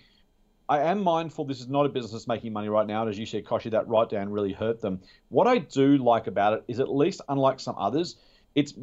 I 0.68 0.82
am 0.82 1.02
mindful 1.02 1.44
this 1.46 1.58
is 1.58 1.68
not 1.68 1.84
a 1.84 1.88
business 1.88 2.12
that's 2.12 2.28
making 2.28 2.52
money 2.52 2.68
right 2.68 2.86
now. 2.86 3.00
And 3.00 3.10
as 3.10 3.18
you 3.18 3.26
said, 3.26 3.44
Kochie, 3.44 3.72
that 3.72 3.88
write 3.88 4.08
down 4.08 4.30
really 4.30 4.52
hurt 4.52 4.80
them. 4.80 5.00
What 5.28 5.48
I 5.48 5.58
do 5.58 5.98
like 5.98 6.28
about 6.28 6.52
it 6.52 6.64
is 6.68 6.78
at 6.78 6.88
least, 6.88 7.20
unlike 7.28 7.58
some 7.58 7.74
others, 7.76 8.16
it's 8.54 8.74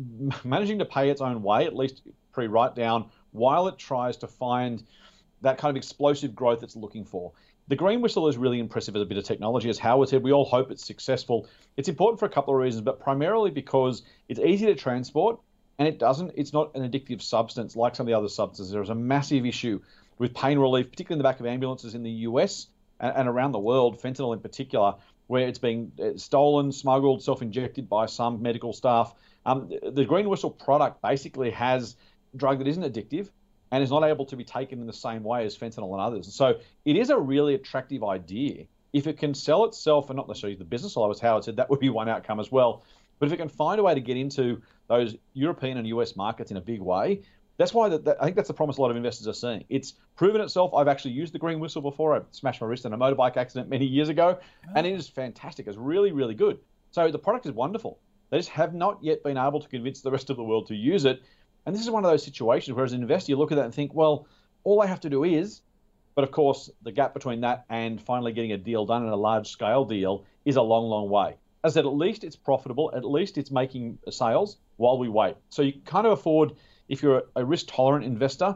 managing 0.44 0.80
to 0.80 0.86
pay 0.86 1.10
its 1.10 1.22
own 1.22 1.42
way, 1.44 1.66
at 1.66 1.76
least 1.76 2.02
pre 2.34 2.48
write 2.48 2.76
down, 2.76 3.10
while 3.32 3.70
it 3.70 3.78
tries 3.78 4.18
to 4.18 4.28
find 4.28 4.84
that 5.42 5.58
kind 5.58 5.70
of 5.70 5.78
explosive 5.78 6.36
growth 6.36 6.64
it's 6.64 6.76
looking 6.76 7.06
for. 7.06 7.32
The 7.68 7.76
green 7.76 8.02
whistle 8.02 8.28
is 8.28 8.38
really 8.38 8.60
impressive 8.60 8.96
as 8.96 9.02
a 9.02 9.06
bit 9.06 9.18
of 9.18 9.26
technology. 9.26 9.70
As 9.70 9.78
Howard 9.78 10.10
said, 10.10 10.24
we 10.24 10.32
all 10.32 10.46
hope 10.46 10.72
it's 10.72 10.86
successful. 10.86 11.48
It's 11.76 11.90
important 11.90 12.20
for 12.20 12.26
a 12.26 12.30
couple 12.30 12.54
of 12.54 12.62
reasons, 12.62 12.82
but 12.82 13.00
primarily 13.00 13.52
because 13.52 14.04
it's 14.30 14.40
easy 14.40 14.66
to 14.68 14.76
transport 14.76 15.40
and 15.78 15.88
it 15.88 16.00
doesn't, 16.00 16.32
it's 16.36 16.54
not 16.54 16.74
an 16.76 16.90
addictive 16.90 17.22
substance 17.22 17.76
like 17.76 17.96
some 17.96 18.06
of 18.06 18.08
the 18.08 18.18
other 18.18 18.30
substances. 18.30 18.72
There's 18.72 18.90
a 18.90 18.96
massive 18.96 19.46
issue 19.46 19.82
with 20.18 20.34
pain 20.34 20.58
relief, 20.58 20.90
particularly 20.90 21.20
in 21.20 21.24
the 21.24 21.30
back 21.30 21.40
of 21.40 21.46
ambulances 21.46 21.94
in 21.94 22.04
the 22.04 22.12
US 22.12 22.68
and, 23.00 23.16
and 23.16 23.28
around 23.28 23.52
the 23.52 23.60
world, 23.60 24.02
fentanyl 24.02 24.34
in 24.34 24.40
particular, 24.40 24.96
where 25.28 25.48
it's 25.48 25.60
being 25.60 25.92
stolen, 26.16 26.72
smuggled, 26.72 27.22
self 27.22 27.42
injected 27.42 27.90
by 27.90 28.06
some 28.06 28.42
medical 28.42 28.72
staff. 28.72 29.14
Um, 29.46 29.70
the 29.92 30.06
green 30.06 30.30
whistle 30.30 30.52
product 30.52 31.02
basically 31.02 31.52
has 31.52 31.96
drug 32.36 32.60
that 32.60 32.68
isn't 32.68 32.84
addictive 32.84 33.30
and 33.72 33.84
is 33.84 33.90
not 33.90 34.04
able 34.04 34.26
to 34.26 34.36
be 34.36 34.44
taken 34.44 34.80
in 34.80 34.88
the 34.88 34.94
same 34.94 35.24
way 35.24 35.46
as 35.46 35.58
fentanyl 35.58 35.92
and 35.92 36.02
others. 36.02 36.34
So 36.34 36.60
it 36.86 36.96
is 36.96 37.10
a 37.10 37.18
really 37.18 37.56
attractive 37.56 38.04
idea. 38.04 38.66
If 38.94 39.08
it 39.08 39.18
can 39.18 39.34
sell 39.34 39.66
itself, 39.66 40.10
and 40.10 40.18
not 40.18 40.28
necessarily 40.28 40.58
the 40.58 40.66
business, 40.66 40.96
although 40.96 41.12
as 41.12 41.20
Howard 41.20 41.44
said, 41.44 41.58
that 41.58 41.70
would 41.70 41.80
be 41.80 41.90
one 41.90 42.08
outcome 42.08 42.40
as 42.40 42.52
well. 42.52 42.84
But 43.20 43.28
if 43.28 43.34
it 43.34 43.38
can 43.38 43.50
find 43.50 43.80
a 43.80 43.84
way 43.84 43.94
to 43.94 44.02
get 44.02 44.18
into 44.18 44.62
those 44.88 45.16
European 45.34 45.78
and 45.78 45.88
US 45.88 46.16
markets 46.16 46.52
in 46.52 46.58
a 46.58 46.62
big 46.62 46.82
way, 46.82 47.22
that's 47.58 47.74
why 47.74 47.90
the, 47.90 47.98
the, 47.98 48.18
I 48.20 48.26
think 48.26 48.36
that's 48.36 48.48
the 48.48 48.54
promise 48.54 48.78
a 48.78 48.82
lot 48.82 48.92
of 48.92 48.98
investors 48.98 49.28
are 49.28 49.34
seeing. 49.34 49.66
It's 49.70 49.94
proven 50.16 50.42
itself. 50.42 50.74
I've 50.74 50.88
actually 50.88 51.12
used 51.12 51.34
the 51.34 51.40
green 51.40 51.60
whistle 51.60 51.82
before. 51.82 52.16
I 52.16 52.22
smashed 52.32 52.62
my 52.62 52.68
wrist 52.68 52.86
in 52.86 52.94
a 52.94 52.98
motorbike 52.98 53.36
accident 53.36 53.70
many 53.70 53.86
years 53.86 54.10
ago, 54.10 54.40
oh. 54.40 54.72
and 54.76 54.86
it 54.86 54.94
is 54.94 55.10
fantastic. 55.10 55.68
It's 55.68 55.78
really, 55.78 56.12
really 56.12 56.36
good. 56.36 56.60
So 56.92 57.12
the 57.12 57.20
product 57.20 57.46
is 57.48 57.52
wonderful. 57.52 58.00
They 58.30 58.38
just 58.38 58.50
have 58.50 58.74
not 58.74 59.00
yet 59.02 59.24
been 59.24 59.38
able 59.38 59.60
to 59.60 59.68
convince 59.68 60.02
the 60.02 60.12
rest 60.12 60.30
of 60.30 60.38
the 60.38 60.44
world 60.44 60.68
to 60.68 60.76
use 60.76 61.06
it. 61.06 61.22
And 61.68 61.76
this 61.76 61.84
is 61.84 61.92
one 61.92 62.06
of 62.06 62.10
those 62.10 62.24
situations 62.24 62.74
where, 62.74 62.86
as 62.86 62.94
an 62.94 63.02
investor, 63.02 63.30
you 63.30 63.38
look 63.38 63.52
at 63.52 63.56
that 63.56 63.66
and 63.66 63.76
think, 63.76 63.94
well, 63.94 64.26
all 64.64 64.82
I 64.82 64.86
have 64.86 65.02
to 65.02 65.10
do 65.10 65.26
is. 65.26 65.62
But 66.16 66.24
of 66.24 66.32
course, 66.32 66.72
the 66.82 66.94
gap 66.94 67.14
between 67.14 67.42
that 67.42 67.66
and 67.70 68.02
finally 68.02 68.32
getting 68.32 68.54
a 68.54 68.58
deal 68.58 68.86
done 68.86 69.04
in 69.04 69.10
a 69.10 69.18
large 69.18 69.50
scale 69.50 69.84
deal 69.84 70.24
is 70.46 70.56
a 70.56 70.62
long, 70.62 70.86
long 70.88 71.10
way. 71.10 71.36
as 71.66 71.74
I 71.74 71.82
said, 71.82 71.86
at 71.86 71.94
least 71.94 72.24
it's 72.24 72.38
profitable. 72.38 72.94
At 72.96 73.04
least 73.04 73.38
it's 73.38 73.52
making 73.52 74.00
sales 74.10 74.58
while 74.78 74.98
we 74.98 75.10
wait. 75.10 75.36
So 75.50 75.62
you 75.62 75.74
kind 75.84 76.08
of 76.08 76.14
afford, 76.14 76.54
if 76.88 77.04
you're 77.04 77.24
a 77.36 77.44
risk 77.44 77.66
tolerant 77.68 78.06
investor, 78.06 78.56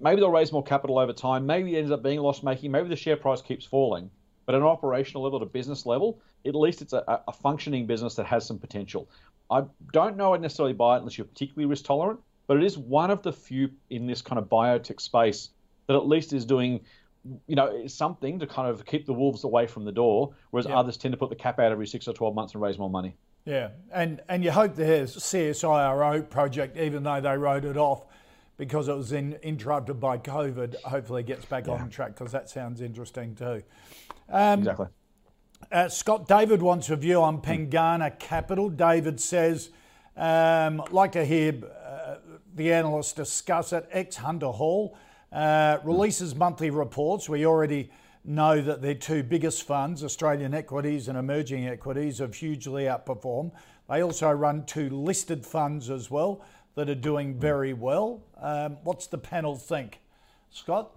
maybe 0.00 0.20
they'll 0.20 0.30
raise 0.30 0.50
more 0.50 0.64
capital 0.64 0.98
over 0.98 1.12
time. 1.12 1.46
Maybe 1.46 1.76
it 1.76 1.78
ends 1.78 1.92
up 1.92 2.02
being 2.02 2.18
loss 2.18 2.42
making. 2.42 2.72
Maybe 2.72 2.88
the 2.88 2.96
share 2.96 3.16
price 3.16 3.40
keeps 3.40 3.64
falling. 3.64 4.10
But 4.46 4.56
at 4.56 4.62
an 4.62 4.66
operational 4.66 5.22
level, 5.22 5.38
at 5.38 5.44
a 5.44 5.50
business 5.50 5.86
level, 5.86 6.20
at 6.44 6.56
least 6.56 6.82
it's 6.82 6.92
a, 6.92 7.22
a 7.28 7.32
functioning 7.32 7.86
business 7.86 8.16
that 8.16 8.26
has 8.26 8.44
some 8.44 8.58
potential. 8.58 9.08
I 9.50 9.64
don't 9.92 10.16
know 10.16 10.34
I'd 10.34 10.40
necessarily 10.40 10.74
buy 10.74 10.96
it 10.96 10.98
unless 10.98 11.18
you're 11.18 11.26
particularly 11.26 11.66
risk 11.66 11.84
tolerant, 11.84 12.20
but 12.46 12.56
it 12.56 12.64
is 12.64 12.76
one 12.76 13.10
of 13.10 13.22
the 13.22 13.32
few 13.32 13.70
in 13.90 14.06
this 14.06 14.22
kind 14.22 14.38
of 14.38 14.46
biotech 14.48 15.00
space 15.00 15.50
that 15.86 15.94
at 15.94 16.06
least 16.06 16.32
is 16.32 16.44
doing 16.44 16.80
you 17.46 17.56
know, 17.56 17.86
something 17.86 18.38
to 18.38 18.46
kind 18.46 18.68
of 18.68 18.84
keep 18.84 19.06
the 19.06 19.12
wolves 19.12 19.44
away 19.44 19.66
from 19.66 19.84
the 19.84 19.92
door, 19.92 20.34
whereas 20.50 20.66
yeah. 20.66 20.78
others 20.78 20.96
tend 20.96 21.12
to 21.12 21.18
put 21.18 21.30
the 21.30 21.36
cap 21.36 21.58
out 21.58 21.72
every 21.72 21.86
six 21.86 22.06
or 22.08 22.12
12 22.12 22.34
months 22.34 22.54
and 22.54 22.62
raise 22.62 22.78
more 22.78 22.90
money. 22.90 23.16
Yeah, 23.44 23.70
and, 23.92 24.20
and 24.28 24.42
you 24.42 24.50
hope 24.50 24.74
the 24.74 24.82
CSIRO 24.82 26.28
project, 26.28 26.76
even 26.76 27.02
though 27.02 27.20
they 27.20 27.36
wrote 27.36 27.64
it 27.64 27.76
off 27.76 28.04
because 28.56 28.88
it 28.88 28.96
was 28.96 29.12
in, 29.12 29.34
interrupted 29.42 30.00
by 30.00 30.18
COVID, 30.18 30.76
hopefully 30.82 31.22
gets 31.22 31.44
back 31.44 31.66
yeah. 31.66 31.74
on 31.74 31.90
track 31.90 32.16
because 32.16 32.32
that 32.32 32.48
sounds 32.48 32.80
interesting 32.80 33.34
too. 33.34 33.62
Um, 34.28 34.60
exactly. 34.60 34.86
Uh, 35.72 35.88
Scott 35.88 36.28
David 36.28 36.62
wants 36.62 36.90
a 36.90 36.96
view 36.96 37.20
on 37.20 37.40
Pengana 37.40 38.16
Capital. 38.18 38.68
David 38.68 39.20
says, 39.20 39.70
um, 40.16 40.82
like 40.90 41.12
to 41.12 41.24
hear 41.24 41.54
uh, 41.84 42.16
the 42.54 42.72
analysts 42.72 43.12
discuss 43.12 43.72
it. 43.72 43.88
Ex 43.90 44.16
Hunter 44.16 44.46
Hall 44.46 44.96
uh, 45.32 45.78
releases 45.84 46.34
monthly 46.34 46.70
reports. 46.70 47.28
We 47.28 47.46
already 47.46 47.90
know 48.24 48.60
that 48.60 48.82
their 48.82 48.94
two 48.94 49.22
biggest 49.22 49.64
funds, 49.64 50.02
Australian 50.02 50.54
equities 50.54 51.08
and 51.08 51.18
emerging 51.18 51.66
equities, 51.66 52.18
have 52.18 52.34
hugely 52.34 52.84
outperformed. 52.84 53.52
They 53.88 54.02
also 54.02 54.30
run 54.30 54.64
two 54.66 54.90
listed 54.90 55.44
funds 55.44 55.90
as 55.90 56.10
well 56.10 56.44
that 56.74 56.88
are 56.88 56.94
doing 56.94 57.38
very 57.38 57.72
well. 57.72 58.22
Um, 58.40 58.78
what's 58.84 59.06
the 59.06 59.18
panel 59.18 59.56
think? 59.56 60.00
Scott? 60.50 60.95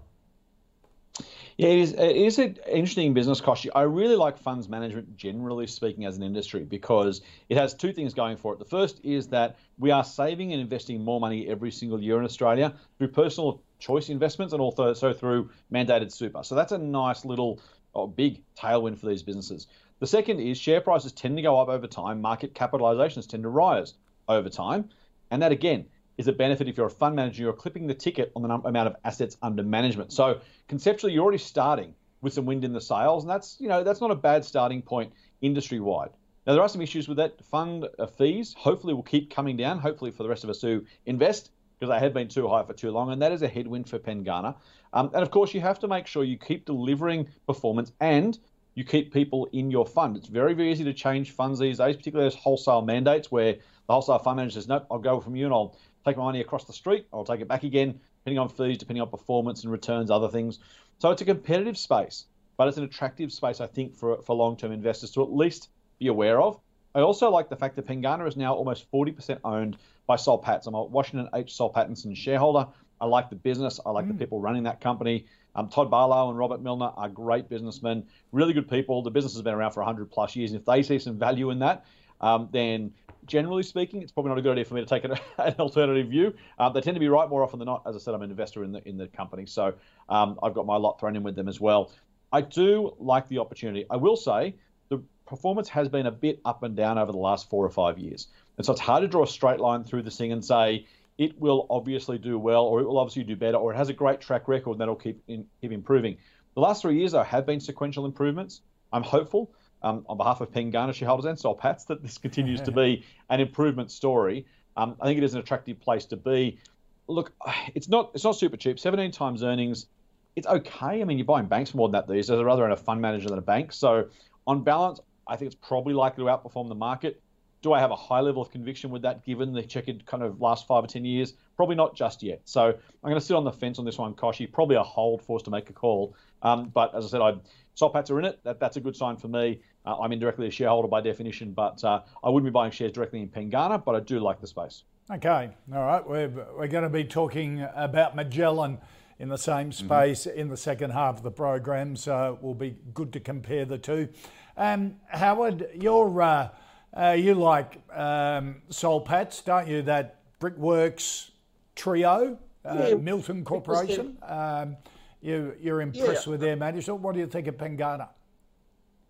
Yeah, 1.58 1.70
it 1.70 1.80
is, 1.80 1.92
it 1.92 2.16
is 2.16 2.40
an 2.40 2.58
interesting 2.72 3.14
business, 3.14 3.42
Kochie. 3.42 3.70
I 3.76 3.82
really 3.82 4.16
like 4.16 4.38
funds 4.38 4.70
management, 4.70 5.18
generally 5.18 5.68
speaking, 5.68 6.06
as 6.06 6.16
an 6.16 6.24
industry 6.24 6.64
because 6.64 7.22
it 7.50 7.58
has 7.58 7.74
two 7.74 7.92
things 7.92 8.14
going 8.14 8.38
for 8.38 8.54
it. 8.54 8.60
The 8.60 8.66
first 8.66 9.02
is 9.04 9.28
that 9.28 9.58
we 9.78 9.92
are 9.92 10.04
saving 10.04 10.54
and 10.54 10.62
investing 10.62 11.04
more 11.04 11.20
money 11.20 11.50
every 11.50 11.72
single 11.72 12.02
year 12.02 12.18
in 12.18 12.24
Australia 12.24 12.74
through 12.98 13.10
personal 13.10 13.62
choice 13.80 14.08
investments 14.08 14.54
and 14.54 14.62
also 14.62 14.94
so 14.94 15.12
through 15.12 15.50
mandated 15.72 16.14
super. 16.14 16.44
So 16.44 16.56
that's 16.56 16.72
a 16.72 16.78
nice 16.78 17.26
little 17.26 17.60
oh, 17.94 18.08
big 18.08 18.42
tailwind 18.56 18.98
for 18.98 19.08
these 19.08 19.24
businesses. 19.24 19.68
The 20.00 20.08
second 20.08 20.40
is 20.40 20.58
share 20.58 20.80
prices 20.80 21.12
tend 21.12 21.36
to 21.36 21.42
go 21.42 21.60
up 21.60 21.68
over 21.68 21.88
time, 21.88 22.22
market 22.22 22.54
capitalizations 22.54 23.28
tend 23.28 23.44
to 23.44 23.50
rise 23.50 23.96
over 24.30 24.50
time. 24.50 24.90
And 25.30 25.42
that 25.42 25.52
again 25.52 25.86
is 26.20 26.28
a 26.28 26.34
benefit 26.34 26.68
if 26.68 26.76
you're 26.76 26.88
a 26.88 26.92
fund 26.92 27.16
manager, 27.16 27.44
you're 27.44 27.54
clipping 27.54 27.88
the 27.88 27.94
ticket 27.94 28.30
on 28.36 28.42
the 28.42 28.50
amount 28.50 28.88
of 28.88 28.96
assets 29.06 29.38
under 29.42 29.64
management. 29.64 30.12
So 30.12 30.42
conceptually, 30.68 31.14
you're 31.14 31.24
already 31.24 31.38
starting 31.38 31.96
with 32.20 32.34
some 32.34 32.46
wind 32.46 32.66
in 32.66 32.74
the 32.74 32.82
sails, 32.82 33.24
and 33.24 33.32
that's 33.32 33.56
you 33.62 33.70
know 33.70 33.86
that's 33.86 34.02
not 34.02 34.12
a 34.12 34.16
bad 34.16 34.44
starting 34.44 34.82
point 34.82 35.14
industry 35.40 35.80
wide. 35.80 36.10
Now 36.46 36.54
there 36.54 36.62
are 36.62 36.68
some 36.68 36.82
issues 36.82 37.08
with 37.08 37.18
that. 37.18 37.42
Fund 37.46 37.88
uh, 37.98 38.06
fees 38.06 38.54
hopefully 38.58 38.94
will 38.94 39.02
keep 39.02 39.34
coming 39.34 39.56
down. 39.56 39.80
Hopefully 39.80 40.12
for 40.12 40.24
the 40.24 40.30
rest 40.30 40.44
of 40.44 40.50
us 40.50 40.62
who 40.62 40.84
invest 41.06 41.52
because 41.80 41.90
they 41.90 42.00
have 42.04 42.14
been 42.14 42.28
too 42.28 42.50
high 42.50 42.64
for 42.64 42.74
too 42.74 42.92
long, 42.92 43.14
and 43.14 43.22
that 43.22 43.32
is 43.32 43.42
a 43.42 43.48
headwind 43.48 43.88
for 43.88 43.98
Pengana. 43.98 44.56
Um, 44.92 45.12
and 45.14 45.24
of 45.24 45.32
course, 45.32 45.54
you 45.54 45.62
have 45.62 45.80
to 45.80 45.88
make 45.88 46.06
sure 46.06 46.26
you 46.26 46.38
keep 46.38 46.66
delivering 46.66 47.30
performance 47.48 47.94
and 48.02 48.38
you 48.76 48.84
keep 48.84 49.14
people 49.14 49.48
in 49.54 49.72
your 49.72 49.86
fund. 49.86 50.18
It's 50.18 50.28
very, 50.28 50.54
very 50.54 50.72
easy 50.72 50.84
to 50.84 50.94
change 50.94 51.32
funds 51.32 51.60
these 51.60 51.78
days, 51.78 51.96
particularly 51.96 52.30
those 52.30 52.40
wholesale 52.40 52.82
mandates 52.82 53.32
where 53.32 53.54
the 53.54 53.94
wholesale 53.94 54.20
fund 54.20 54.38
manager 54.38 54.54
says, 54.54 54.68
nope, 54.68 54.86
I'll 54.92 55.00
go 55.00 55.20
from 55.20 55.36
you 55.36 55.46
and 55.46 55.54
I'll 55.54 55.76
take 56.06 56.18
my 56.18 56.24
money 56.24 56.42
across 56.42 56.66
the 56.66 56.74
street, 56.74 57.08
I'll 57.14 57.26
take 57.26 57.42
it 57.42 57.48
back 57.48 57.64
again, 57.64 58.00
depending 58.20 58.40
on 58.40 58.50
fees, 58.50 58.78
depending 58.78 59.02
on 59.02 59.10
performance 59.10 59.64
and 59.64 59.72
returns, 59.72 60.12
other 60.12 60.30
things. 60.30 60.60
So 61.00 61.12
it's 61.12 61.22
a 61.22 61.26
competitive 61.26 61.78
space, 61.78 62.26
but 62.58 62.68
it's 62.68 62.78
an 62.78 62.84
attractive 62.84 63.32
space, 63.32 63.62
I 63.62 63.68
think, 63.68 63.96
for, 63.96 64.22
for 64.22 64.36
long 64.36 64.58
term 64.58 64.72
investors 64.72 65.12
to 65.12 65.24
at 65.24 65.32
least 65.32 65.70
be 66.00 66.08
aware 66.08 66.42
of. 66.42 66.60
I 66.96 67.02
also 67.02 67.30
like 67.30 67.50
the 67.50 67.56
fact 67.56 67.76
that 67.76 67.86
Pengana 67.86 68.28
is 68.28 68.36
now 68.36 68.54
almost 68.54 68.92
40% 68.92 69.40
owned 69.44 69.78
by 70.08 70.18
Patts. 70.42 70.66
I'm 70.66 70.74
a 70.74 70.84
Washington 70.84 71.30
H. 71.36 71.54
Soul 71.54 71.72
Pattinson 71.72 72.16
shareholder. 72.16 72.68
I 73.00 73.06
like 73.06 73.30
the 73.30 73.36
business. 73.36 73.80
I 73.86 73.92
like 73.92 74.06
mm. 74.06 74.10
the 74.10 74.14
people 74.16 74.42
running 74.42 74.64
that 74.64 74.82
company. 74.82 75.28
Um, 75.56 75.70
Todd 75.70 75.92
Barlow 75.92 76.30
and 76.30 76.38
Robert 76.38 76.62
Milner 76.62 76.92
are 76.96 77.10
great 77.10 77.48
businessmen, 77.50 78.06
really 78.32 78.54
good 78.54 78.70
people. 78.70 79.02
The 79.02 79.12
business 79.12 79.34
has 79.34 79.42
been 79.42 79.54
around 79.54 79.72
for 79.72 79.82
100 79.82 80.12
plus 80.12 80.36
years. 80.36 80.52
And 80.52 80.60
if 80.60 80.66
they 80.66 80.84
see 80.84 81.00
some 81.00 81.18
value 81.18 81.52
in 81.52 81.60
that, 81.60 81.86
um, 82.22 82.50
then 82.52 82.94
generally 83.26 83.64
speaking, 83.64 84.02
it's 84.02 84.12
probably 84.12 84.30
not 84.30 84.38
a 84.40 84.42
good 84.42 84.52
idea 84.52 84.66
for 84.66 84.74
me 84.74 84.82
to 84.82 84.88
take 84.88 85.04
an, 85.04 85.12
an 85.38 85.56
alternative 85.60 86.08
view. 86.08 86.34
Uh, 86.58 86.70
they 86.70 86.82
tend 86.82 86.96
to 86.96 87.00
be 87.00 87.08
right 87.08 87.30
more 87.30 87.44
often 87.44 87.60
than 87.60 87.68
not. 87.68 87.84
As 87.86 87.96
I 87.96 88.00
said, 88.00 88.14
I'm 88.14 88.22
an 88.22 88.32
investor 88.32 88.64
in 88.64 88.72
the 88.72 88.88
in 88.88 88.98
the 88.98 89.08
company, 89.08 89.46
so 89.46 89.74
um, 90.10 90.40
I've 90.44 90.54
got 90.54 90.66
my 90.66 90.78
lot 90.78 91.00
thrown 91.00 91.16
in 91.16 91.24
with 91.24 91.36
them 91.36 91.48
as 91.48 91.60
well. 91.60 91.92
I 92.32 92.42
do 92.42 92.96
like 93.00 93.28
the 93.28 93.40
opportunity. 93.40 93.86
I 93.90 93.96
will 93.96 94.16
say 94.16 94.56
the 94.90 95.02
performance 95.26 95.70
has 95.70 95.88
been 95.90 96.06
a 96.06 96.12
bit 96.12 96.42
up 96.46 96.64
and 96.64 96.76
down 96.76 96.98
over 96.98 97.12
the 97.12 97.18
last 97.18 97.50
four 97.50 97.66
or 97.66 97.70
five 97.70 97.98
years, 97.98 98.28
and 98.58 98.66
so 98.66 98.74
it's 98.74 98.82
hard 98.82 99.02
to 99.04 99.08
draw 99.08 99.24
a 99.24 99.28
straight 99.28 99.60
line 99.60 99.84
through 99.84 100.04
this 100.04 100.18
thing 100.18 100.32
and 100.32 100.44
say 100.44 100.86
it 101.18 101.40
will 101.40 101.68
obviously 101.70 102.18
do 102.18 102.40
well 102.40 102.64
or 102.64 102.80
it 102.80 102.86
will 102.86 102.98
obviously 102.98 103.24
do 103.24 103.36
better 103.36 103.58
or 103.58 103.74
it 103.74 103.76
has 103.76 103.90
a 103.90 103.94
great 103.94 104.22
track 104.22 104.48
record 104.48 104.72
and 104.72 104.82
that'll 104.82 104.96
keep 104.96 105.22
in, 105.28 105.46
keep 105.60 105.72
improving. 105.72 106.18
The 106.56 106.62
last 106.62 106.82
three 106.82 106.98
years, 106.98 107.12
though, 107.12 107.24
have 107.24 107.46
been 107.46 107.60
sequential 107.60 108.06
improvements. 108.06 108.62
I'm 108.94 109.04
hopeful 109.04 109.52
um, 109.82 110.06
on 110.08 110.18
behalf 110.18 110.42
of 110.42 110.52
Pengana 110.52 110.94
shareholders 110.94 111.26
and 111.26 111.40
Soul 111.40 111.56
Patts 111.56 111.86
that 111.86 112.02
this 112.02 112.18
continues 112.18 112.62
to 112.62 112.72
be 112.84 113.06
an 113.30 113.40
improvement 113.40 113.92
story. 113.92 114.46
Um, 114.78 114.96
I 115.02 115.06
think 115.06 115.18
it 115.18 115.24
is 115.24 115.34
an 115.34 115.40
attractive 115.40 115.80
place 115.80 116.06
to 116.08 116.18
be. 116.18 116.60
Look, 117.08 117.34
it's 117.76 117.90
not 117.90 118.12
it's 118.14 118.24
not 118.24 118.34
super 118.34 118.58
cheap. 118.58 118.80
17 118.80 119.12
times 119.12 119.44
earnings, 119.44 119.88
it's 120.36 120.48
okay. 120.48 121.02
I 121.02 121.04
mean, 121.04 121.18
you're 121.18 121.26
buying 121.26 121.48
banks 121.48 121.74
more 121.74 121.88
than 121.88 121.94
that 121.94 122.08
these 122.08 122.28
days. 122.28 122.42
Rather 122.42 122.64
own 122.64 122.72
a 122.72 122.78
fund 122.78 123.02
manager 123.02 123.30
than 123.30 123.40
a 123.40 123.44
bank. 123.44 123.74
So 123.74 124.10
on 124.48 124.64
balance, 124.64 125.00
I 125.28 125.36
think 125.36 125.52
it's 125.52 125.68
probably 125.68 125.94
likely 125.94 126.24
to 126.24 126.30
outperform 126.30 126.70
the 126.70 126.76
market. 126.76 127.22
Do 127.62 127.74
I 127.74 127.80
have 127.80 127.92
a 127.92 127.96
high 127.96 128.22
level 128.22 128.42
of 128.42 128.52
conviction 128.52 128.90
with 128.90 129.02
that 129.02 129.26
given 129.26 129.52
the 129.52 129.62
checkered 129.62 130.06
kind 130.06 130.24
of 130.24 130.40
last 130.40 130.66
five 130.66 130.84
or 130.84 130.88
10 130.88 131.04
years? 131.04 131.34
Probably 131.58 131.76
not 131.76 131.94
just 131.94 132.24
yet. 132.24 132.42
So 132.46 132.68
I'm 132.68 132.76
going 133.04 133.16
to 133.16 133.22
sit 133.22 133.36
on 133.36 133.44
the 133.44 133.52
fence 133.52 133.80
on 133.80 133.86
this 133.86 133.98
one, 133.98 134.14
Kochie. 134.14 134.50
Probably 134.50 134.78
a 134.78 134.84
hold 134.84 135.22
for 135.22 135.36
us 135.36 135.44
to 135.44 135.52
make 135.52 135.70
a 135.70 135.74
call. 135.74 136.16
Um, 136.42 136.70
but 136.70 136.96
as 136.96 137.06
I 137.06 137.10
said, 137.10 137.22
I 137.22 137.34
Soul 137.80 137.92
Patts 137.92 138.12
are 138.12 138.20
in 138.20 138.26
it. 138.26 138.42
That, 138.44 138.60
that's 138.60 138.76
a 138.76 138.82
good 138.82 138.94
sign 138.94 139.16
for 139.16 139.30
me. 139.30 139.62
Uh, 139.86 139.98
I'm 140.00 140.12
indirectly 140.12 140.48
a 140.48 140.52
shareholder 140.52 140.90
by 140.90 141.00
definition, 141.00 141.54
but 141.54 141.82
uh, 141.86 142.02
I 142.22 142.30
wouldn't 142.30 142.52
be 142.52 142.52
buying 142.52 142.72
shares 142.72 142.92
directly 142.92 143.22
in 143.22 143.30
Pengana, 143.30 143.82
but 143.84 143.96
I 143.96 144.02
do 144.02 144.20
like 144.20 144.42
the 144.42 144.48
space. 144.48 144.84
Okay, 145.10 145.50
all 145.74 145.86
right. 145.86 146.06
We're, 146.06 146.28
we're 146.28 146.68
going 146.68 146.84
to 146.84 146.90
be 146.90 147.06
talking 147.06 147.66
about 147.74 148.18
Magellan 148.18 148.80
in 149.18 149.30
the 149.30 149.38
same 149.38 149.70
mm-hmm. 149.70 149.86
space 149.86 150.26
mm-hmm. 150.26 150.38
in 150.38 150.50
the 150.50 150.58
second 150.58 150.92
half 150.92 151.16
of 151.16 151.24
the 151.24 151.32
program, 151.32 151.96
so 151.96 152.34
it 152.34 152.44
will 152.44 152.54
be 152.54 152.76
good 152.94 153.14
to 153.14 153.22
compare 153.22 153.64
the 153.64 153.78
two. 153.78 154.10
Um, 154.58 154.98
Howard, 155.08 155.70
you're, 155.74 156.22
uh, 156.22 156.50
uh 156.98 157.12
you 157.18 157.34
like 157.34 157.82
um, 157.96 158.62
Soul 158.70 159.00
Patts, 159.00 159.42
don't 159.42 159.70
you? 159.70 159.84
That 159.84 160.20
Brickworks 160.40 161.32
trio, 161.76 162.38
uh, 162.66 162.88
yeah, 162.90 162.96
Milton 162.96 163.46
Corporation. 163.46 164.18
Um, 164.28 164.76
you, 165.22 165.56
you're 165.60 165.82
impressed 165.82 166.28
yeah. 166.28 166.32
with 166.32 166.42
their 166.42 166.56
management. 166.56 167.02
What 167.02 167.14
do 167.14 167.20
you 167.20 167.28
think 167.28 167.48
of 167.48 167.58
Pengana? 167.58 168.10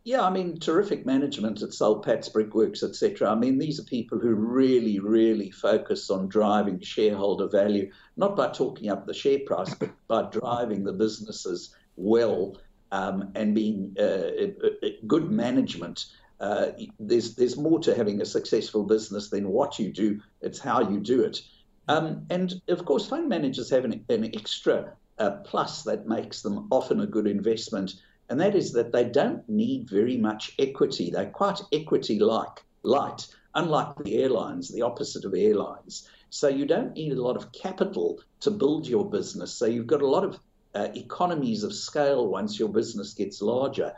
Yeah, 0.05 0.21
I 0.21 0.29
mean, 0.29 0.57
terrific 0.57 1.05
management 1.05 1.61
at 1.61 1.73
Soul 1.73 1.99
Patts 1.99 2.29
Brickworks, 2.29 2.83
etc. 2.83 3.29
I 3.29 3.35
mean, 3.35 3.59
these 3.59 3.79
are 3.79 3.83
people 3.83 4.17
who 4.17 4.33
really, 4.33 4.99
really 4.99 5.51
focus 5.51 6.09
on 6.09 6.29
driving 6.29 6.79
shareholder 6.79 7.47
value, 7.47 7.91
not 8.15 8.35
by 8.35 8.49
talking 8.49 8.89
up 8.89 9.05
the 9.05 9.13
share 9.13 9.39
price, 9.45 9.73
but 9.75 9.91
by 10.07 10.23
driving 10.31 10.83
the 10.83 10.93
businesses 10.93 11.75
well 11.95 12.57
um, 12.91 13.31
and 13.35 13.53
being 13.53 13.95
uh, 13.99 14.87
good 15.05 15.29
management. 15.29 16.05
Uh, 16.39 16.67
there's 16.99 17.35
there's 17.35 17.57
more 17.57 17.79
to 17.79 17.93
having 17.93 18.21
a 18.21 18.25
successful 18.25 18.85
business 18.85 19.29
than 19.29 19.49
what 19.49 19.77
you 19.77 19.91
do; 19.91 20.21
it's 20.41 20.59
how 20.59 20.89
you 20.89 21.01
do 21.01 21.21
it. 21.21 21.41
Um, 21.89 22.25
and 22.29 22.61
of 22.69 22.85
course, 22.85 23.07
fund 23.07 23.27
managers 23.27 23.69
have 23.71 23.83
an, 23.83 24.05
an 24.07 24.25
extra 24.33 24.93
uh, 25.19 25.31
plus 25.43 25.83
that 25.83 26.07
makes 26.07 26.41
them 26.41 26.67
often 26.71 27.01
a 27.01 27.07
good 27.07 27.27
investment, 27.27 27.93
and 28.29 28.39
that 28.39 28.55
is 28.55 28.71
that 28.73 28.91
they 28.91 29.03
don't 29.03 29.47
need 29.49 29.89
very 29.89 30.17
much 30.17 30.53
equity. 30.57 31.11
They're 31.11 31.29
quite 31.29 31.61
equity 31.71 32.19
like, 32.19 32.63
light, 32.83 33.27
unlike 33.55 33.95
the 34.03 34.21
airlines, 34.21 34.69
the 34.69 34.83
opposite 34.83 35.25
of 35.25 35.33
airlines. 35.33 36.07
So 36.29 36.47
you 36.47 36.65
don't 36.65 36.93
need 36.93 37.13
a 37.13 37.21
lot 37.21 37.37
of 37.37 37.51
capital 37.51 38.19
to 38.41 38.51
build 38.51 38.87
your 38.87 39.09
business. 39.09 39.51
So 39.53 39.65
you've 39.65 39.87
got 39.87 40.01
a 40.01 40.07
lot 40.07 40.23
of 40.23 40.39
uh, 40.75 40.89
economies 40.95 41.63
of 41.63 41.73
scale 41.73 42.27
once 42.27 42.59
your 42.59 42.69
business 42.69 43.13
gets 43.13 43.41
larger. 43.41 43.93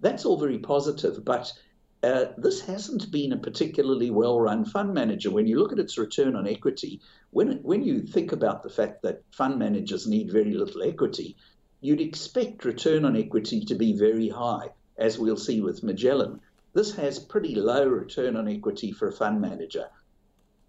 That's 0.00 0.24
all 0.24 0.38
very 0.38 0.58
positive, 0.58 1.24
but 1.24 1.52
uh, 2.06 2.32
this 2.38 2.60
hasn't 2.60 3.10
been 3.10 3.32
a 3.32 3.36
particularly 3.36 4.10
well 4.10 4.40
run 4.40 4.64
fund 4.64 4.94
manager. 4.94 5.30
When 5.30 5.48
you 5.48 5.58
look 5.58 5.72
at 5.72 5.80
its 5.80 5.98
return 5.98 6.36
on 6.36 6.46
equity, 6.46 7.00
when, 7.30 7.58
when 7.64 7.82
you 7.82 8.02
think 8.02 8.30
about 8.30 8.62
the 8.62 8.70
fact 8.70 9.02
that 9.02 9.24
fund 9.32 9.58
managers 9.58 10.06
need 10.06 10.30
very 10.30 10.54
little 10.54 10.84
equity, 10.84 11.36
you'd 11.80 12.00
expect 12.00 12.64
return 12.64 13.04
on 13.04 13.16
equity 13.16 13.64
to 13.64 13.74
be 13.74 13.92
very 13.92 14.28
high, 14.28 14.68
as 14.96 15.18
we'll 15.18 15.36
see 15.36 15.60
with 15.60 15.82
Magellan. 15.82 16.40
this 16.74 16.94
has 16.94 17.18
pretty 17.18 17.56
low 17.56 17.88
return 17.88 18.36
on 18.36 18.46
equity 18.46 18.92
for 18.92 19.08
a 19.08 19.12
fund 19.12 19.40
manager. 19.40 19.86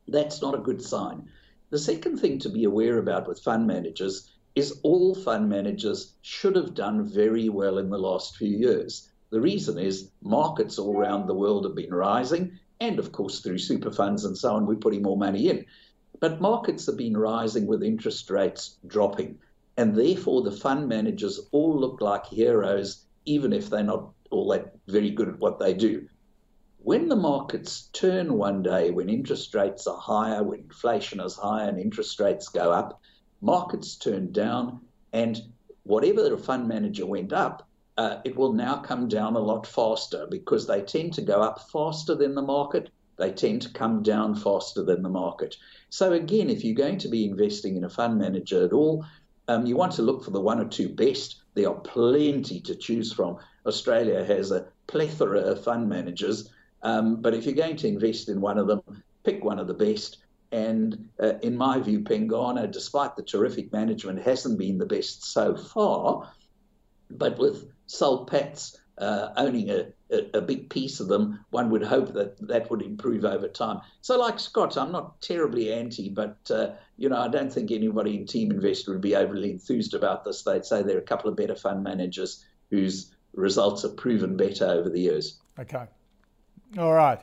That's 0.08 0.42
not 0.42 0.56
a 0.56 0.66
good 0.68 0.82
sign. 0.82 1.30
The 1.70 1.78
second 1.78 2.18
thing 2.18 2.40
to 2.40 2.50
be 2.50 2.64
aware 2.64 2.98
about 2.98 3.28
with 3.28 3.42
fund 3.42 3.68
managers 3.68 4.32
is 4.56 4.80
all 4.82 5.14
fund 5.14 5.50
managers 5.50 6.16
should 6.24 6.56
have 6.56 6.74
done 6.74 7.06
very 7.06 7.48
well 7.48 7.78
in 7.78 7.92
the 7.92 8.00
last 8.00 8.38
few 8.38 8.50
years. 8.50 9.12
The 9.30 9.42
reason 9.42 9.78
is 9.78 10.10
markets 10.22 10.80
all 10.80 10.98
around 10.98 11.28
the 11.28 11.34
world 11.34 11.66
have 11.66 11.76
been 11.76 11.94
rising, 11.94 12.60
and 12.80 12.98
of 12.98 13.12
course, 13.12 13.42
through 13.42 13.58
super 13.58 13.92
funds 13.92 14.24
and 14.24 14.38
so 14.38 14.54
on, 14.56 14.66
we're 14.66 14.76
putting 14.76 15.02
more 15.02 15.18
money 15.18 15.50
in. 15.50 15.66
But 16.20 16.42
markets 16.42 16.86
have 16.86 16.98
been 16.98 17.18
rising 17.18 17.68
with 17.68 17.84
interest 17.84 18.30
rates 18.30 18.78
dropping, 18.88 19.40
and 19.76 19.96
therefore 19.96 20.42
the 20.44 20.52
fund 20.52 20.88
managers 20.88 21.40
all 21.52 21.78
look 21.78 22.00
like 22.02 22.26
heroes, 22.26 23.06
even 23.26 23.52
if 23.52 23.70
they're 23.70 23.84
not 23.84 24.14
all 24.32 24.48
that 24.50 24.76
very 24.88 25.12
good 25.12 25.28
at 25.28 25.40
what 25.40 25.60
they 25.60 25.74
do. 25.74 26.08
When 26.80 27.10
the 27.10 27.16
markets 27.18 27.90
turn 27.92 28.38
one 28.38 28.64
day, 28.64 28.92
when 28.92 29.10
interest 29.10 29.54
rates 29.54 29.88
are 29.88 29.98
higher, 29.98 30.42
when 30.42 30.62
inflation 30.62 31.20
is 31.20 31.36
higher 31.36 31.68
and 31.68 31.80
interest 31.80 32.20
rates 32.20 32.48
go 32.48 32.72
up, 32.72 33.02
markets 33.42 33.98
turn 33.98 34.32
down, 34.32 34.80
and 35.12 35.42
whatever 35.84 36.30
the 36.30 36.38
fund 36.38 36.68
manager 36.68 37.06
went 37.06 37.34
up, 37.34 37.67
uh, 37.98 38.22
it 38.24 38.36
will 38.36 38.54
now 38.54 38.78
come 38.78 39.08
down 39.08 39.36
a 39.36 39.40
lot 39.40 39.66
faster 39.66 40.28
because 40.30 40.68
they 40.68 40.82
tend 40.82 41.14
to 41.14 41.22
go 41.22 41.42
up 41.42 41.70
faster 41.72 42.16
than 42.16 42.36
the 42.36 42.42
market. 42.42 42.90
They 43.18 43.32
tend 43.32 43.64
to 43.64 43.70
come 43.70 44.04
down 44.04 44.36
faster 44.36 44.84
than 44.84 45.02
the 45.02 45.10
market. 45.10 45.56
So, 45.90 46.14
again, 46.14 46.50
if 46.50 46.64
you're 46.64 46.76
going 46.76 47.00
to 47.00 47.08
be 47.08 47.26
investing 47.26 47.76
in 47.76 47.84
a 47.84 47.90
fund 47.90 48.20
manager 48.20 48.64
at 48.64 48.74
all, 48.74 49.04
um, 49.48 49.66
you 49.66 49.76
want 49.76 49.94
to 49.94 50.04
look 50.04 50.24
for 50.24 50.32
the 50.32 50.42
one 50.42 50.60
or 50.60 50.68
two 50.68 50.90
best. 50.90 51.42
There 51.56 51.70
are 51.70 51.80
plenty 51.80 52.60
to 52.62 52.76
choose 52.76 53.12
from. 53.12 53.38
Australia 53.66 54.24
has 54.24 54.52
a 54.52 54.68
plethora 54.86 55.40
of 55.40 55.64
fund 55.64 55.90
managers, 55.90 56.50
um, 56.84 57.22
but 57.22 57.34
if 57.34 57.46
you're 57.46 57.56
going 57.56 57.78
to 57.78 57.88
invest 57.88 58.30
in 58.30 58.40
one 58.42 58.60
of 58.60 58.68
them, 58.68 58.82
pick 59.24 59.44
one 59.44 59.58
of 59.58 59.68
the 59.68 59.74
best. 59.74 60.18
And 60.52 61.10
uh, 61.22 61.34
in 61.42 61.58
my 61.58 61.80
view, 61.80 62.02
Pengana, 62.02 62.72
despite 62.72 63.16
the 63.16 63.24
terrific 63.24 63.74
management, 63.74 64.22
hasn't 64.22 64.60
been 64.60 64.78
the 64.78 64.86
best 64.86 65.26
so 65.26 65.56
far. 65.56 66.32
But 67.10 67.38
with 67.40 67.66
Soul 67.88 68.26
Patts 68.26 68.78
uh, 68.98 69.30
owning 69.38 69.70
a, 69.70 69.88
a, 70.12 70.38
a, 70.38 70.42
big 70.42 70.70
piece 70.70 71.00
of 71.00 71.08
them, 71.08 71.40
one 71.52 71.70
would 71.70 71.84
hope 71.84 72.14
that 72.14 72.36
that 72.48 72.70
would 72.72 72.82
improve 72.82 73.26
over 73.26 73.48
time. 73.48 73.80
So, 74.02 74.20
like 74.20 74.40
Scott, 74.40 74.76
I'm 74.78 74.92
not 74.92 75.22
terribly 75.22 75.72
anti, 75.72 76.10
but 76.10 76.38
uh, 76.50 76.72
you 76.98 77.10
know, 77.10 77.18
I 77.18 77.28
don't 77.28 77.54
think 77.54 77.72
anybody 77.72 78.16
in 78.16 78.26
Team 78.26 78.52
Investor 78.52 78.92
would 78.92 79.02
be 79.02 79.16
overly 79.16 79.52
enthused 79.52 79.94
about 79.94 80.24
this. 80.24 80.42
They'd 80.42 80.66
say 80.66 80.82
there 80.82 80.98
are 80.98 81.02
a 81.02 81.04
couple 81.04 81.30
of 81.30 81.36
better 81.36 81.56
fund 81.56 81.84
managers 81.84 82.44
whose 82.72 83.14
results 83.34 83.84
have 83.84 83.96
proven 83.98 84.36
better 84.36 84.66
over 84.66 84.90
the 84.90 85.00
years. 85.00 85.40
Okay, 85.60 85.86
all 86.78 86.94
right. 86.94 87.20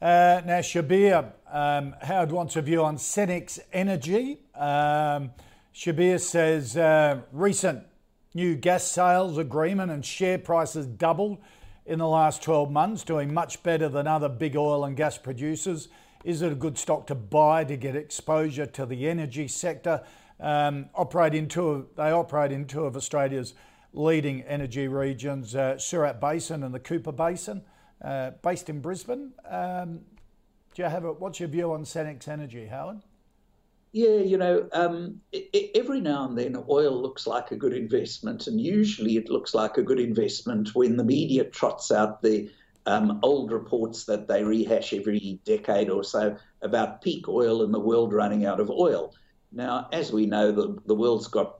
Uh, 0.00 0.40
now, 0.46 0.60
Shabir, 0.60 1.32
um, 1.50 1.94
Howard 2.02 2.32
wants 2.32 2.56
a 2.56 2.62
view 2.62 2.84
on 2.84 2.96
Senex 2.96 3.58
Energy. 3.72 4.38
Um, 4.54 5.32
Shabir 5.74 6.20
says 6.20 6.76
uh, 6.76 7.20
recent 7.32 7.84
new 8.34 8.54
gas 8.54 8.84
sales 8.84 9.38
agreement 9.38 9.90
and 9.90 10.04
share 10.04 10.38
prices 10.38 10.86
doubled 10.86 11.38
in 11.86 11.98
the 11.98 12.06
last 12.06 12.42
12 12.42 12.70
months, 12.70 13.02
doing 13.02 13.32
much 13.32 13.62
better 13.62 13.88
than 13.88 14.06
other 14.06 14.28
big 14.28 14.56
oil 14.56 14.84
and 14.84 14.96
gas 14.96 15.16
producers. 15.16 15.88
Is 16.24 16.42
it 16.42 16.52
a 16.52 16.54
good 16.54 16.76
stock 16.76 17.06
to 17.06 17.14
buy 17.14 17.64
to 17.64 17.76
get 17.76 17.96
exposure 17.96 18.66
to 18.66 18.84
the 18.84 19.08
energy 19.08 19.48
sector? 19.48 20.04
Um, 20.40 20.90
operate 20.94 21.34
in 21.34 21.48
two, 21.48 21.88
they 21.96 22.10
operate 22.10 22.52
in 22.52 22.66
two 22.66 22.84
of 22.84 22.96
Australia's 22.96 23.54
leading 23.92 24.42
energy 24.42 24.86
regions, 24.86 25.54
uh, 25.54 25.78
Surat 25.78 26.20
Basin 26.20 26.62
and 26.62 26.74
the 26.74 26.78
Cooper 26.78 27.12
Basin, 27.12 27.62
uh, 28.02 28.32
based 28.42 28.68
in 28.68 28.80
Brisbane. 28.80 29.32
Um, 29.48 30.00
do 30.74 30.82
you 30.82 30.88
have 30.88 31.04
a, 31.04 31.12
what's 31.12 31.40
your 31.40 31.48
view 31.48 31.72
on 31.72 31.84
Senex 31.84 32.28
Energy, 32.28 32.66
Howard? 32.66 32.98
Yeah, 33.92 34.16
you 34.16 34.36
know, 34.36 34.68
um, 34.72 35.20
every 35.74 36.00
now 36.00 36.28
and 36.28 36.36
then 36.36 36.62
oil 36.68 37.00
looks 37.00 37.26
like 37.26 37.50
a 37.50 37.56
good 37.56 37.72
investment, 37.72 38.46
and 38.46 38.60
usually 38.60 39.16
it 39.16 39.30
looks 39.30 39.54
like 39.54 39.78
a 39.78 39.82
good 39.82 39.98
investment 39.98 40.74
when 40.74 40.96
the 40.96 41.04
media 41.04 41.44
trots 41.44 41.90
out 41.90 42.20
the 42.20 42.50
um, 42.84 43.18
old 43.22 43.50
reports 43.50 44.04
that 44.04 44.28
they 44.28 44.44
rehash 44.44 44.92
every 44.92 45.40
decade 45.44 45.88
or 45.88 46.04
so 46.04 46.36
about 46.60 47.00
peak 47.00 47.28
oil 47.28 47.62
and 47.62 47.72
the 47.72 47.80
world 47.80 48.12
running 48.12 48.44
out 48.44 48.60
of 48.60 48.70
oil. 48.70 49.14
Now, 49.52 49.88
as 49.90 50.12
we 50.12 50.26
know, 50.26 50.52
the, 50.52 50.76
the 50.84 50.94
world's 50.94 51.28
got 51.28 51.58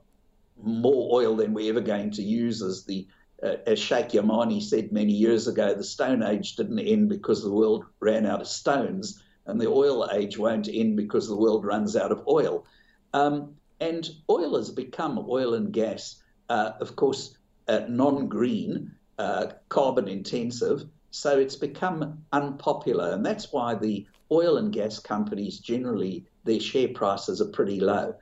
more 0.61 1.19
oil 1.19 1.35
than 1.35 1.53
we're 1.53 1.71
ever 1.71 1.81
going 1.81 2.11
to 2.11 2.21
use, 2.21 2.61
as 2.61 2.85
the 2.85 3.07
uh, 3.41 3.55
as 3.65 3.79
Sheikh 3.79 4.09
Yamani 4.09 4.61
said 4.61 4.91
many 4.91 5.13
years 5.13 5.47
ago, 5.47 5.73
the 5.73 5.83
Stone 5.83 6.21
Age 6.21 6.57
didn't 6.57 6.79
end 6.79 7.09
because 7.09 7.41
the 7.41 7.51
world 7.51 7.85
ran 8.01 8.25
out 8.25 8.41
of 8.41 8.47
stones 8.47 9.23
and 9.49 9.59
the 9.59 9.67
oil 9.67 10.09
age 10.13 10.37
won't 10.37 10.69
end 10.71 10.95
because 10.95 11.27
the 11.27 11.37
world 11.37 11.65
runs 11.65 11.95
out 11.95 12.11
of 12.11 12.27
oil. 12.27 12.65
Um, 13.13 13.55
and 13.79 14.09
oil 14.29 14.57
has 14.57 14.69
become 14.71 15.25
oil 15.29 15.53
and 15.53 15.71
gas, 15.71 16.21
uh, 16.49 16.71
of 16.79 16.95
course, 16.95 17.37
uh, 17.67 17.81
non 17.87 18.27
green, 18.27 18.91
uh, 19.17 19.47
carbon 19.69 20.07
intensive. 20.07 20.85
So 21.11 21.39
it's 21.39 21.55
become 21.55 22.23
unpopular. 22.31 23.11
And 23.11 23.25
that's 23.25 23.51
why 23.51 23.75
the 23.75 24.05
oil 24.31 24.57
and 24.57 24.71
gas 24.71 24.99
companies 24.99 25.59
generally, 25.59 26.25
their 26.43 26.59
share 26.59 26.89
prices 26.89 27.41
are 27.41 27.47
pretty 27.47 27.79
low. 27.79 28.15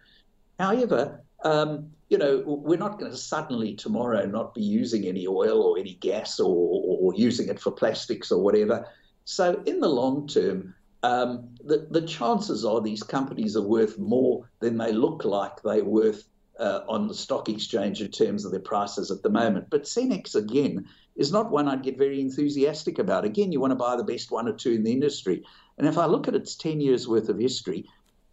However, 0.59 1.23
um, 1.43 1.91
you 2.09 2.17
know, 2.17 2.43
we're 2.45 2.77
not 2.77 2.99
going 2.99 3.11
to 3.11 3.17
suddenly 3.17 3.75
tomorrow 3.75 4.25
not 4.25 4.53
be 4.53 4.61
using 4.61 5.05
any 5.05 5.27
oil 5.27 5.61
or 5.61 5.77
any 5.77 5.95
gas 5.95 6.39
or, 6.39 6.47
or 6.47 7.13
using 7.15 7.49
it 7.49 7.59
for 7.59 7.71
plastics 7.71 8.31
or 8.31 8.41
whatever. 8.41 8.87
So, 9.25 9.61
in 9.65 9.81
the 9.81 9.89
long 9.89 10.27
term, 10.27 10.73
um, 11.03 11.55
the, 11.63 11.87
the 11.89 12.01
chances 12.01 12.65
are 12.65 12.81
these 12.81 13.03
companies 13.03 13.55
are 13.55 13.61
worth 13.61 13.97
more 13.97 14.49
than 14.59 14.77
they 14.77 14.91
look 14.91 15.25
like 15.25 15.61
they're 15.61 15.83
worth 15.83 16.27
uh, 16.59 16.81
on 16.87 17.07
the 17.07 17.13
stock 17.13 17.49
exchange 17.49 18.01
in 18.01 18.09
terms 18.09 18.45
of 18.45 18.51
their 18.51 18.59
prices 18.59 19.11
at 19.11 19.21
the 19.21 19.29
moment. 19.29 19.69
But 19.69 19.83
Senex, 19.83 20.35
again, 20.35 20.87
is 21.15 21.31
not 21.31 21.51
one 21.51 21.67
I'd 21.67 21.83
get 21.83 21.97
very 21.97 22.19
enthusiastic 22.19 22.99
about. 22.99 23.25
Again, 23.25 23.51
you 23.51 23.59
want 23.59 23.71
to 23.71 23.75
buy 23.75 23.95
the 23.95 24.03
best 24.03 24.31
one 24.31 24.47
or 24.47 24.53
two 24.53 24.71
in 24.71 24.83
the 24.83 24.91
industry. 24.91 25.43
And 25.77 25.87
if 25.87 25.97
I 25.97 26.05
look 26.05 26.27
at 26.27 26.35
its 26.35 26.55
10 26.55 26.79
years 26.79 27.07
worth 27.07 27.29
of 27.29 27.37
history, 27.37 27.85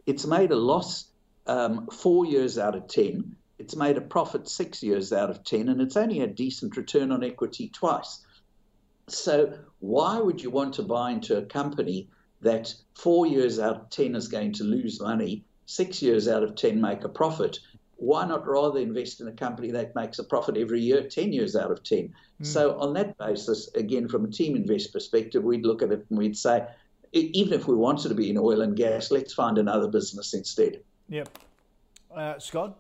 it's 0.07 0.27
made 0.27 0.50
a 0.50 0.57
loss 0.57 1.09
um, 1.46 1.87
four 1.88 2.24
years 2.24 2.59
out 2.59 2.74
of 2.74 2.88
10. 2.88 3.37
It's 3.59 3.77
made 3.77 3.96
a 3.96 4.03
profit 4.03 4.48
six 4.48 4.83
years 4.83 5.12
out 5.12 5.31
of 5.31 5.44
10, 5.44 5.68
and 5.68 5.81
it's 5.81 5.96
only 5.96 6.20
a 6.20 6.27
decent 6.27 6.77
return 6.77 7.12
on 7.12 7.22
equity 7.22 7.68
twice. 7.68 8.24
So, 9.09 9.59
why 9.81 10.18
would 10.18 10.42
you 10.42 10.50
want 10.50 10.74
to 10.74 10.83
buy 10.83 11.11
into 11.11 11.37
a 11.37 11.42
company 11.42 12.09
that 12.44 12.74
four 12.94 13.26
years 13.26 13.59
out 13.59 13.76
of 13.76 13.90
10 13.90 14.14
is 14.14 14.28
going 14.28 14.52
to 14.52 14.64
lose 14.64 15.00
money, 15.00 15.44
six 15.66 16.00
years 16.00 16.28
out 16.28 16.42
of 16.42 16.54
10 16.54 16.80
make 16.80 17.04
a 17.04 17.09
profit. 17.09 17.59
Why 17.96 18.26
not 18.26 18.46
rather 18.46 18.80
invest 18.80 19.20
in 19.20 19.28
a 19.28 19.33
company 19.33 19.70
that 19.72 19.94
makes 19.94 20.18
a 20.18 20.24
profit 20.24 20.57
every 20.57 20.80
year, 20.80 21.09
10 21.09 21.33
years 21.33 21.57
out 21.57 21.70
of 21.70 21.83
10? 21.83 21.98
Mm. 22.42 22.46
So, 22.46 22.78
on 22.78 22.92
that 22.94 23.16
basis, 23.18 23.72
again, 23.74 24.09
from 24.09 24.24
a 24.24 24.30
team 24.30 24.57
invest 24.57 24.92
perspective, 24.92 25.42
we'd 25.42 25.64
look 25.64 25.83
at 25.83 25.92
it 25.92 26.04
and 26.09 26.18
we'd 26.18 26.37
say, 26.37 26.66
even 27.12 27.52
if 27.52 27.68
we 27.68 27.76
wanted 27.76 28.09
to 28.09 28.14
be 28.14 28.28
in 28.28 28.37
oil 28.37 28.61
and 28.61 28.76
gas, 28.76 29.11
let's 29.11 29.33
find 29.33 29.57
another 29.57 29.88
business 29.88 30.35
instead. 30.35 30.80
Yep. 31.09 31.38
Uh, 32.14 32.38
Scott? 32.38 32.76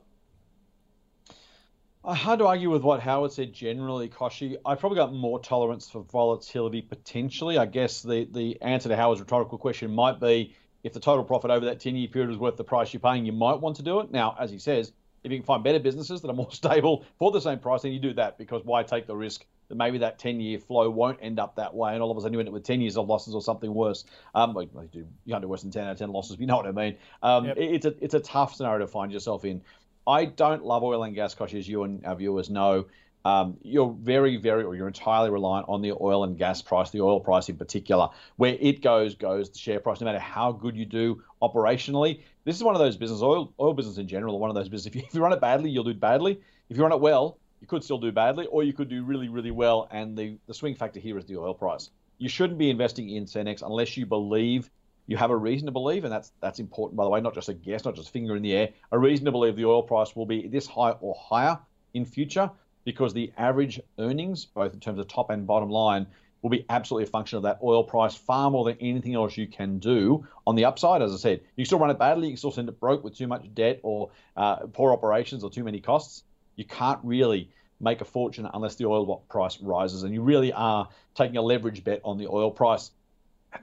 Hard 2.06 2.40
to 2.40 2.46
argue 2.46 2.68
with 2.68 2.82
what 2.82 3.00
Howard 3.00 3.32
said 3.32 3.54
generally, 3.54 4.10
Kochie. 4.10 4.58
I 4.66 4.74
probably 4.74 4.96
got 4.96 5.14
more 5.14 5.40
tolerance 5.40 5.88
for 5.88 6.02
volatility 6.02 6.82
potentially. 6.82 7.56
I 7.56 7.64
guess 7.64 8.02
the, 8.02 8.28
the 8.30 8.60
answer 8.60 8.90
to 8.90 8.96
Howard's 8.96 9.22
rhetorical 9.22 9.56
question 9.56 9.94
might 9.94 10.20
be 10.20 10.54
if 10.82 10.92
the 10.92 11.00
total 11.00 11.24
profit 11.24 11.50
over 11.50 11.64
that 11.64 11.80
10 11.80 11.96
year 11.96 12.08
period 12.08 12.30
is 12.30 12.36
worth 12.36 12.58
the 12.58 12.64
price 12.64 12.92
you're 12.92 13.00
paying, 13.00 13.24
you 13.24 13.32
might 13.32 13.58
want 13.58 13.76
to 13.76 13.82
do 13.82 14.00
it. 14.00 14.10
Now, 14.10 14.36
as 14.38 14.50
he 14.50 14.58
says, 14.58 14.92
if 15.22 15.32
you 15.32 15.38
can 15.38 15.46
find 15.46 15.64
better 15.64 15.78
businesses 15.78 16.20
that 16.20 16.28
are 16.28 16.34
more 16.34 16.50
stable 16.52 17.06
for 17.18 17.32
the 17.32 17.40
same 17.40 17.58
price, 17.58 17.80
then 17.80 17.92
you 17.92 18.00
do 18.00 18.12
that 18.14 18.36
because 18.36 18.62
why 18.66 18.82
take 18.82 19.06
the 19.06 19.16
risk 19.16 19.46
that 19.68 19.76
maybe 19.76 19.96
that 19.96 20.18
10 20.18 20.42
year 20.42 20.58
flow 20.58 20.90
won't 20.90 21.20
end 21.22 21.40
up 21.40 21.56
that 21.56 21.74
way 21.74 21.94
and 21.94 22.02
all 22.02 22.10
of 22.10 22.18
a 22.18 22.20
sudden 22.20 22.34
you 22.34 22.38
end 22.38 22.48
up 22.50 22.52
with 22.52 22.64
10 22.64 22.82
years 22.82 22.98
of 22.98 23.08
losses 23.08 23.34
or 23.34 23.40
something 23.40 23.72
worse. 23.72 24.04
Um, 24.34 24.52
well, 24.52 24.68
you 24.92 25.06
can't 25.26 25.40
do 25.40 25.48
worse 25.48 25.62
than 25.62 25.70
10 25.70 25.84
out 25.84 25.92
of 25.92 25.98
10 25.98 26.10
losses, 26.10 26.36
but 26.36 26.40
you 26.40 26.46
know 26.48 26.56
what 26.56 26.66
I 26.66 26.72
mean. 26.72 26.96
Um, 27.22 27.46
yep. 27.46 27.56
it's, 27.58 27.86
a, 27.86 27.94
it's 28.04 28.12
a 28.12 28.20
tough 28.20 28.54
scenario 28.54 28.80
to 28.80 28.86
find 28.86 29.10
yourself 29.10 29.46
in. 29.46 29.62
I 30.06 30.26
don't 30.26 30.64
love 30.64 30.82
oil 30.82 31.02
and 31.04 31.14
gas, 31.14 31.34
Kochie, 31.34 31.58
as 31.58 31.68
you 31.68 31.84
and 31.84 32.04
our 32.04 32.16
viewers 32.16 32.50
know. 32.50 32.86
Um, 33.24 33.56
you're 33.62 33.90
very, 33.90 34.36
very, 34.36 34.64
or 34.64 34.74
you're 34.74 34.86
entirely 34.86 35.30
reliant 35.30 35.66
on 35.68 35.80
the 35.80 35.92
oil 35.92 36.24
and 36.24 36.36
gas 36.36 36.60
price, 36.60 36.90
the 36.90 37.00
oil 37.00 37.20
price 37.20 37.48
in 37.48 37.56
particular. 37.56 38.10
Where 38.36 38.56
it 38.60 38.82
goes, 38.82 39.14
goes 39.14 39.48
the 39.48 39.58
share 39.58 39.80
price, 39.80 40.00
no 40.00 40.04
matter 40.04 40.18
how 40.18 40.52
good 40.52 40.76
you 40.76 40.84
do 40.84 41.22
operationally. 41.40 42.20
This 42.44 42.56
is 42.56 42.62
one 42.62 42.74
of 42.74 42.80
those 42.80 42.98
business, 42.98 43.22
oil, 43.22 43.54
oil 43.58 43.72
business 43.72 43.96
in 43.96 44.06
general, 44.06 44.38
one 44.38 44.50
of 44.50 44.56
those 44.56 44.68
business. 44.68 44.86
If 44.86 44.96
you, 44.96 45.02
if 45.06 45.14
you 45.14 45.22
run 45.22 45.32
it 45.32 45.40
badly, 45.40 45.70
you'll 45.70 45.84
do 45.84 45.94
badly. 45.94 46.38
If 46.68 46.76
you 46.76 46.82
run 46.82 46.92
it 46.92 47.00
well, 47.00 47.38
you 47.62 47.66
could 47.66 47.82
still 47.82 47.98
do 47.98 48.12
badly, 48.12 48.46
or 48.46 48.62
you 48.62 48.74
could 48.74 48.90
do 48.90 49.02
really, 49.04 49.30
really 49.30 49.50
well. 49.50 49.88
And 49.90 50.18
the, 50.18 50.36
the 50.46 50.52
swing 50.52 50.74
factor 50.74 51.00
here 51.00 51.16
is 51.16 51.24
the 51.24 51.38
oil 51.38 51.54
price. 51.54 51.88
You 52.18 52.28
shouldn't 52.28 52.58
be 52.58 52.68
investing 52.68 53.08
in 53.08 53.24
Senex 53.24 53.62
unless 53.62 53.96
you 53.96 54.04
believe 54.04 54.70
you 55.06 55.16
have 55.16 55.30
a 55.30 55.36
reason 55.36 55.66
to 55.66 55.72
believe, 55.72 56.04
and 56.04 56.12
that's 56.12 56.32
that's 56.40 56.58
important 56.58 56.96
by 56.96 57.04
the 57.04 57.10
way, 57.10 57.20
not 57.20 57.34
just 57.34 57.48
a 57.48 57.54
guess, 57.54 57.84
not 57.84 57.94
just 57.94 58.08
a 58.08 58.12
finger 58.12 58.36
in 58.36 58.42
the 58.42 58.54
air, 58.54 58.70
a 58.92 58.98
reason 58.98 59.24
to 59.26 59.32
believe 59.32 59.56
the 59.56 59.64
oil 59.64 59.82
price 59.82 60.16
will 60.16 60.26
be 60.26 60.48
this 60.48 60.66
high 60.66 60.90
or 60.90 61.14
higher 61.18 61.58
in 61.92 62.04
future 62.04 62.50
because 62.84 63.12
the 63.12 63.32
average 63.36 63.80
earnings, 63.98 64.44
both 64.44 64.74
in 64.74 64.80
terms 64.80 64.98
of 64.98 65.08
top 65.08 65.30
and 65.30 65.46
bottom 65.46 65.70
line, 65.70 66.06
will 66.42 66.50
be 66.50 66.66
absolutely 66.68 67.04
a 67.04 67.10
function 67.10 67.38
of 67.38 67.42
that 67.44 67.58
oil 67.62 67.82
price 67.82 68.14
far 68.14 68.50
more 68.50 68.64
than 68.64 68.76
anything 68.80 69.14
else 69.14 69.36
you 69.36 69.46
can 69.46 69.78
do 69.78 70.26
on 70.46 70.54
the 70.54 70.66
upside. 70.66 71.00
As 71.00 71.12
I 71.12 71.16
said, 71.16 71.40
you 71.56 71.62
can 71.62 71.66
still 71.66 71.78
run 71.78 71.90
it 71.90 71.98
badly, 71.98 72.26
you 72.26 72.32
can 72.32 72.36
still 72.36 72.50
send 72.50 72.68
it 72.68 72.78
broke 72.78 73.02
with 73.02 73.16
too 73.16 73.26
much 73.26 73.46
debt 73.54 73.80
or 73.82 74.10
uh, 74.36 74.56
poor 74.72 74.92
operations 74.92 75.42
or 75.42 75.50
too 75.50 75.64
many 75.64 75.80
costs. 75.80 76.22
You 76.56 76.66
can't 76.66 77.00
really 77.02 77.50
make 77.80 78.02
a 78.02 78.04
fortune 78.04 78.48
unless 78.52 78.74
the 78.76 78.84
oil 78.84 79.24
price 79.28 79.58
rises, 79.60 80.02
and 80.02 80.12
you 80.12 80.22
really 80.22 80.52
are 80.52 80.88
taking 81.14 81.38
a 81.38 81.42
leverage 81.42 81.82
bet 81.82 82.02
on 82.04 82.18
the 82.18 82.28
oil 82.28 82.50
price. 82.50 82.90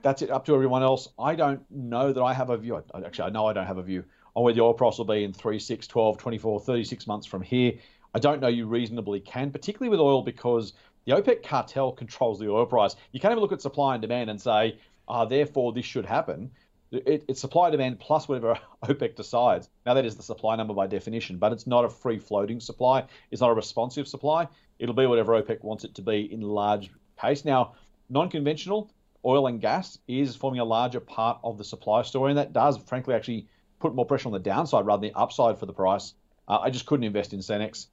That's 0.00 0.22
it. 0.22 0.30
Up 0.30 0.44
to 0.46 0.54
everyone 0.54 0.82
else. 0.82 1.08
I 1.18 1.34
don't 1.34 1.62
know 1.70 2.12
that 2.12 2.22
I 2.22 2.32
have 2.32 2.50
a 2.50 2.56
view. 2.56 2.82
Actually, 2.94 3.26
I 3.26 3.30
know 3.30 3.46
I 3.46 3.52
don't 3.52 3.66
have 3.66 3.78
a 3.78 3.82
view 3.82 4.04
on 4.34 4.44
where 4.44 4.54
the 4.54 4.60
oil 4.60 4.74
price 4.74 4.96
will 4.98 5.04
be 5.04 5.24
in 5.24 5.32
3, 5.32 5.58
6, 5.58 5.86
12, 5.86 6.18
24, 6.18 6.60
36 6.60 7.06
months 7.06 7.26
from 7.26 7.42
here. 7.42 7.74
I 8.14 8.18
don't 8.18 8.40
know 8.40 8.48
you 8.48 8.66
reasonably 8.66 9.20
can, 9.20 9.50
particularly 9.50 9.90
with 9.90 10.00
oil, 10.00 10.22
because 10.22 10.72
the 11.04 11.12
OPEC 11.12 11.42
cartel 11.42 11.92
controls 11.92 12.38
the 12.38 12.48
oil 12.48 12.66
price. 12.66 12.96
You 13.12 13.20
can't 13.20 13.32
even 13.32 13.42
look 13.42 13.52
at 13.52 13.60
supply 13.60 13.94
and 13.94 14.02
demand 14.02 14.30
and 14.30 14.40
say, 14.40 14.78
ah, 15.08 15.24
therefore 15.24 15.72
this 15.72 15.84
should 15.84 16.06
happen. 16.06 16.50
It, 16.90 17.24
it's 17.26 17.40
supply 17.40 17.70
demand 17.70 18.00
plus 18.00 18.28
whatever 18.28 18.58
OPEC 18.84 19.16
decides. 19.16 19.68
Now 19.86 19.94
that 19.94 20.04
is 20.04 20.16
the 20.16 20.22
supply 20.22 20.56
number 20.56 20.74
by 20.74 20.86
definition, 20.86 21.38
but 21.38 21.52
it's 21.52 21.66
not 21.66 21.84
a 21.84 21.88
free 21.88 22.18
floating 22.18 22.60
supply. 22.60 23.04
It's 23.30 23.40
not 23.40 23.50
a 23.50 23.54
responsive 23.54 24.06
supply. 24.06 24.46
It'll 24.78 24.94
be 24.94 25.06
whatever 25.06 25.40
OPEC 25.40 25.62
wants 25.62 25.84
it 25.84 25.94
to 25.96 26.02
be 26.02 26.32
in 26.32 26.42
large 26.42 26.90
pace. 27.16 27.44
Now, 27.44 27.74
non-conventional 28.10 28.90
oil 29.24 29.46
and 29.46 29.60
gas 29.60 29.98
is 30.08 30.34
forming 30.36 30.60
a 30.60 30.64
larger 30.64 31.00
part 31.00 31.38
of 31.44 31.58
the 31.58 31.64
supply 31.64 32.02
story, 32.02 32.30
and 32.30 32.38
that 32.38 32.52
does, 32.52 32.78
frankly, 32.78 33.14
actually 33.14 33.46
put 33.80 33.94
more 33.94 34.06
pressure 34.06 34.28
on 34.28 34.32
the 34.32 34.38
downside 34.38 34.86
rather 34.86 35.00
than 35.00 35.12
the 35.12 35.18
upside 35.18 35.58
for 35.58 35.66
the 35.66 35.72
price. 35.72 36.14
Uh, 36.48 36.58
I 36.58 36.70
just 36.70 36.86
couldn't 36.86 37.04
invest 37.04 37.32
in 37.32 37.40
Senex 37.40 37.86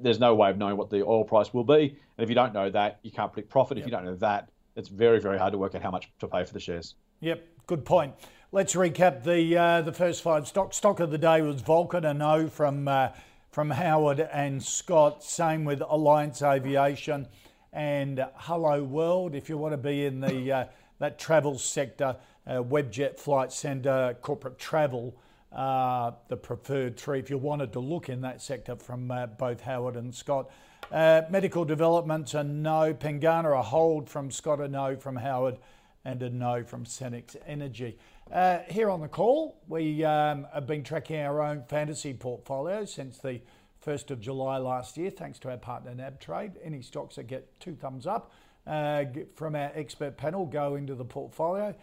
there's 0.00 0.20
no 0.20 0.34
way 0.34 0.50
of 0.50 0.58
knowing 0.58 0.76
what 0.76 0.90
the 0.90 1.04
oil 1.04 1.24
price 1.24 1.52
will 1.52 1.64
be. 1.64 1.96
And 2.18 2.24
if 2.24 2.28
you 2.28 2.34
don't 2.34 2.52
know 2.52 2.70
that, 2.70 2.98
you 3.02 3.10
can't 3.10 3.32
predict 3.32 3.50
profit. 3.50 3.76
Yep. 3.76 3.84
If 3.84 3.90
you 3.90 3.96
don't 3.96 4.04
know 4.04 4.16
that, 4.16 4.48
it's 4.76 4.88
very, 4.88 5.20
very 5.20 5.38
hard 5.38 5.52
to 5.52 5.58
work 5.58 5.74
out 5.74 5.82
how 5.82 5.90
much 5.90 6.10
to 6.20 6.28
pay 6.28 6.44
for 6.44 6.52
the 6.52 6.60
shares. 6.60 6.94
Yep, 7.20 7.46
good 7.66 7.84
point. 7.84 8.14
Let's 8.52 8.74
recap 8.74 9.24
the 9.24 9.56
uh, 9.56 9.80
the 9.82 9.92
first 9.92 10.22
five 10.22 10.46
stock 10.46 10.74
stock 10.74 11.00
of 11.00 11.10
the 11.10 11.18
day 11.18 11.42
was 11.42 11.60
Vulcan 11.60 12.04
and 12.04 12.22
O 12.22 12.48
from 12.48 12.86
uh, 12.86 13.08
from 13.50 13.70
Howard 13.70 14.20
and 14.20 14.62
Scott. 14.62 15.24
Same 15.24 15.64
with 15.64 15.80
Alliance 15.80 16.40
Aviation 16.40 17.26
and 17.74 18.24
Hello 18.36 18.82
World. 18.82 19.34
If 19.34 19.48
you 19.48 19.58
want 19.58 19.72
to 19.72 19.76
be 19.76 20.06
in 20.06 20.20
the 20.20 20.52
uh, 20.52 20.64
that 21.00 21.18
travel 21.18 21.58
sector, 21.58 22.16
uh, 22.46 22.62
Webjet 22.62 23.18
Flight 23.18 23.52
Centre, 23.52 24.16
corporate 24.22 24.58
travel 24.58 25.16
uh, 25.52 26.12
the 26.28 26.36
preferred 26.36 26.96
three 26.96 27.18
if 27.18 27.30
you 27.30 27.38
wanted 27.38 27.72
to 27.72 27.80
look 27.80 28.08
in 28.08 28.20
that 28.22 28.40
sector 28.40 28.76
from 28.76 29.10
uh, 29.10 29.26
both 29.26 29.60
Howard 29.60 29.96
and 29.96 30.14
Scott. 30.14 30.50
Uh, 30.90 31.22
medical 31.30 31.64
developments, 31.64 32.34
a 32.34 32.44
no. 32.44 32.92
Pengana, 32.94 33.58
a 33.58 33.62
hold 33.62 34.08
from 34.08 34.30
Scott, 34.30 34.60
a 34.60 34.68
no 34.68 34.96
from 34.96 35.16
Howard, 35.16 35.58
and 36.04 36.22
a 36.22 36.30
no 36.30 36.62
from 36.62 36.84
Senex 36.84 37.36
Energy. 37.46 37.98
Uh, 38.32 38.58
here 38.68 38.90
on 38.90 39.00
the 39.00 39.08
call, 39.08 39.60
we 39.68 40.04
um, 40.04 40.46
have 40.52 40.66
been 40.66 40.82
tracking 40.82 41.20
our 41.20 41.42
own 41.42 41.62
fantasy 41.68 42.14
portfolio 42.14 42.84
since 42.84 43.18
the 43.18 43.40
1st 43.84 44.10
of 44.10 44.20
July 44.20 44.58
last 44.58 44.96
year, 44.96 45.10
thanks 45.10 45.38
to 45.40 45.50
our 45.50 45.56
partner 45.56 45.94
NabTrade. 45.94 46.52
Any 46.62 46.82
stocks 46.82 47.16
that 47.16 47.24
get 47.24 47.60
two 47.60 47.74
thumbs 47.74 48.06
up 48.06 48.32
uh, 48.66 49.04
from 49.34 49.54
our 49.54 49.70
expert 49.74 50.16
panel 50.16 50.46
go 50.46 50.76
into 50.76 50.94
the 50.94 51.04
portfolio. 51.04 51.74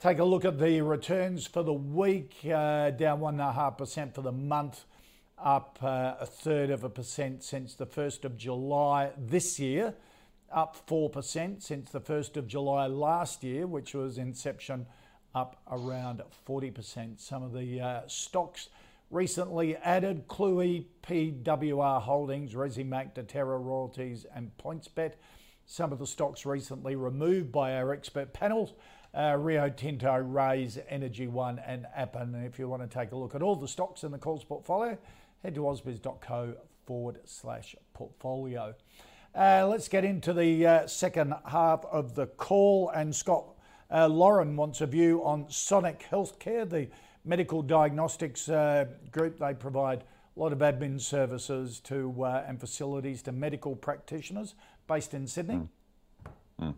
Take 0.00 0.18
a 0.18 0.24
look 0.24 0.44
at 0.44 0.58
the 0.58 0.80
returns 0.80 1.46
for 1.46 1.62
the 1.62 1.72
week, 1.72 2.34
uh, 2.44 2.90
down 2.90 3.20
1.5% 3.20 4.14
for 4.14 4.22
the 4.22 4.32
month, 4.32 4.84
up 5.38 5.78
uh, 5.82 6.14
a 6.20 6.26
third 6.26 6.70
of 6.70 6.84
a 6.84 6.90
percent 6.90 7.42
since 7.42 7.74
the 7.74 7.86
1st 7.86 8.24
of 8.24 8.36
July 8.36 9.10
this 9.18 9.58
year, 9.58 9.94
up 10.52 10.76
4% 10.86 11.62
since 11.62 11.90
the 11.90 12.00
1st 12.00 12.36
of 12.36 12.46
July 12.46 12.86
last 12.86 13.44
year, 13.44 13.66
which 13.66 13.94
was 13.94 14.18
inception, 14.18 14.86
up 15.34 15.60
around 15.70 16.22
40%. 16.48 17.20
Some 17.20 17.42
of 17.42 17.52
the 17.52 17.80
uh, 17.80 18.00
stocks 18.06 18.68
recently 19.10 19.76
added 19.76 20.28
Cluey, 20.28 20.86
PWR 21.02 22.00
Holdings, 22.02 22.54
Resimac, 22.54 23.14
Deterra 23.14 23.62
Royalties, 23.62 24.26
and 24.34 24.50
PointsBet. 24.62 25.14
Some 25.66 25.92
of 25.92 25.98
the 25.98 26.06
stocks 26.06 26.46
recently 26.46 26.96
removed 26.96 27.52
by 27.52 27.76
our 27.76 27.92
expert 27.92 28.32
panels 28.32 28.74
uh, 29.14 29.36
Rio 29.38 29.68
Tinto, 29.68 30.16
Raise, 30.16 30.78
Energy 30.88 31.26
One, 31.26 31.58
and 31.58 31.86
Appen. 31.94 32.34
And 32.34 32.46
if 32.46 32.58
you 32.58 32.68
want 32.68 32.82
to 32.82 32.88
take 32.88 33.12
a 33.12 33.16
look 33.16 33.34
at 33.34 33.42
all 33.42 33.56
the 33.56 33.68
stocks 33.68 34.04
in 34.04 34.12
the 34.12 34.18
calls 34.18 34.44
portfolio, 34.44 34.96
head 35.42 35.54
to 35.54 35.62
ausbiz.co 35.62 36.54
forward 36.86 37.18
slash 37.24 37.74
portfolio. 37.92 38.74
Uh, 39.34 39.66
let's 39.68 39.88
get 39.88 40.04
into 40.04 40.32
the 40.32 40.66
uh, 40.66 40.86
second 40.86 41.34
half 41.46 41.84
of 41.86 42.14
the 42.14 42.26
call. 42.26 42.90
And 42.90 43.14
Scott 43.14 43.46
uh, 43.90 44.08
Lauren 44.08 44.56
wants 44.56 44.80
a 44.80 44.86
view 44.86 45.24
on 45.24 45.46
Sonic 45.48 46.06
Healthcare, 46.10 46.68
the 46.68 46.88
medical 47.24 47.62
diagnostics 47.62 48.48
uh, 48.48 48.86
group. 49.10 49.38
They 49.38 49.54
provide 49.54 50.04
a 50.36 50.40
lot 50.40 50.52
of 50.52 50.58
admin 50.58 51.00
services 51.00 51.80
to 51.80 52.24
uh, 52.24 52.44
and 52.46 52.58
facilities 52.58 53.22
to 53.22 53.32
medical 53.32 53.76
practitioners 53.76 54.54
based 54.86 55.14
in 55.14 55.26
Sydney. 55.26 55.54
Mm. 55.54 55.68
Mm. 56.60 56.74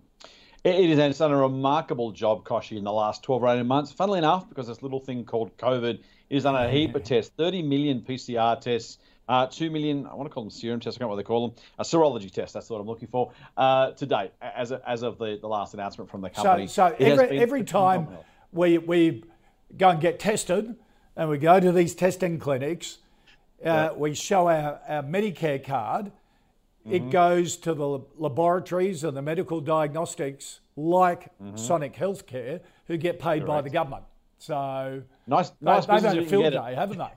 It 0.64 0.90
is, 0.90 0.98
and 0.98 1.10
it's 1.10 1.18
done 1.18 1.32
a 1.32 1.36
remarkable 1.36 2.12
job, 2.12 2.44
Kochie, 2.44 2.78
in 2.78 2.84
the 2.84 2.92
last 2.92 3.24
12 3.24 3.42
or 3.42 3.48
18 3.48 3.66
months. 3.66 3.90
Funnily 3.90 4.18
enough, 4.18 4.48
because 4.48 4.68
this 4.68 4.80
little 4.80 5.00
thing 5.00 5.24
called 5.24 5.56
COVID 5.56 6.00
is 6.30 6.44
done 6.44 6.54
a 6.54 6.70
heap 6.70 6.94
of 6.94 7.02
tests 7.02 7.32
30 7.36 7.62
million 7.62 8.00
PCR 8.00 8.60
tests. 8.60 8.98
Uh, 9.28 9.46
2 9.46 9.70
million, 9.70 10.06
I 10.06 10.14
want 10.14 10.28
to 10.28 10.34
call 10.34 10.42
them 10.42 10.50
serum 10.50 10.80
tests, 10.80 10.98
I 10.98 10.98
can't 10.98 11.06
know 11.06 11.14
what 11.14 11.16
they 11.16 11.22
call 11.22 11.48
them, 11.48 11.56
a 11.78 11.84
serology 11.84 12.30
test, 12.30 12.52
that's 12.52 12.68
what 12.68 12.80
I'm 12.80 12.86
looking 12.88 13.06
for, 13.06 13.32
uh, 13.56 13.92
to 13.92 14.04
date, 14.04 14.32
as, 14.42 14.72
of, 14.72 14.82
as 14.84 15.02
of 15.02 15.16
the, 15.16 15.38
the 15.40 15.46
last 15.46 15.74
announcement 15.74 16.10
from 16.10 16.22
the 16.22 16.28
company. 16.28 16.66
So, 16.66 16.90
so 16.90 16.96
every, 16.98 17.38
every 17.38 17.62
time 17.62 18.08
we, 18.50 18.78
we 18.78 19.22
go 19.76 19.88
and 19.88 20.00
get 20.00 20.18
tested 20.18 20.76
and 21.16 21.28
we 21.28 21.38
go 21.38 21.60
to 21.60 21.72
these 21.72 21.94
testing 21.94 22.38
clinics, 22.38 22.98
uh, 23.64 23.68
yeah. 23.68 23.92
we 23.92 24.14
show 24.14 24.48
our, 24.48 24.80
our 24.88 25.02
Medicare 25.02 25.64
card 25.64 26.12
Mm-hmm. 26.86 26.94
It 26.94 27.10
goes 27.10 27.56
to 27.58 27.74
the 27.74 28.00
laboratories 28.16 29.04
and 29.04 29.16
the 29.16 29.22
medical 29.22 29.60
diagnostics 29.60 30.60
like 30.76 31.30
mm-hmm. 31.38 31.56
Sonic 31.56 31.94
Healthcare, 31.94 32.60
who 32.86 32.96
get 32.96 33.18
paid 33.20 33.44
Correct. 33.44 33.46
by 33.46 33.60
the 33.60 33.70
government. 33.70 34.02
So 34.38 35.02
nice, 35.26 35.52
nice. 35.60 35.86
They, 35.86 35.94
they've 35.94 36.02
had 36.02 36.18
a 36.18 36.26
field 36.26 36.52
day, 36.52 36.74
haven't 36.74 36.98
they? 36.98 37.12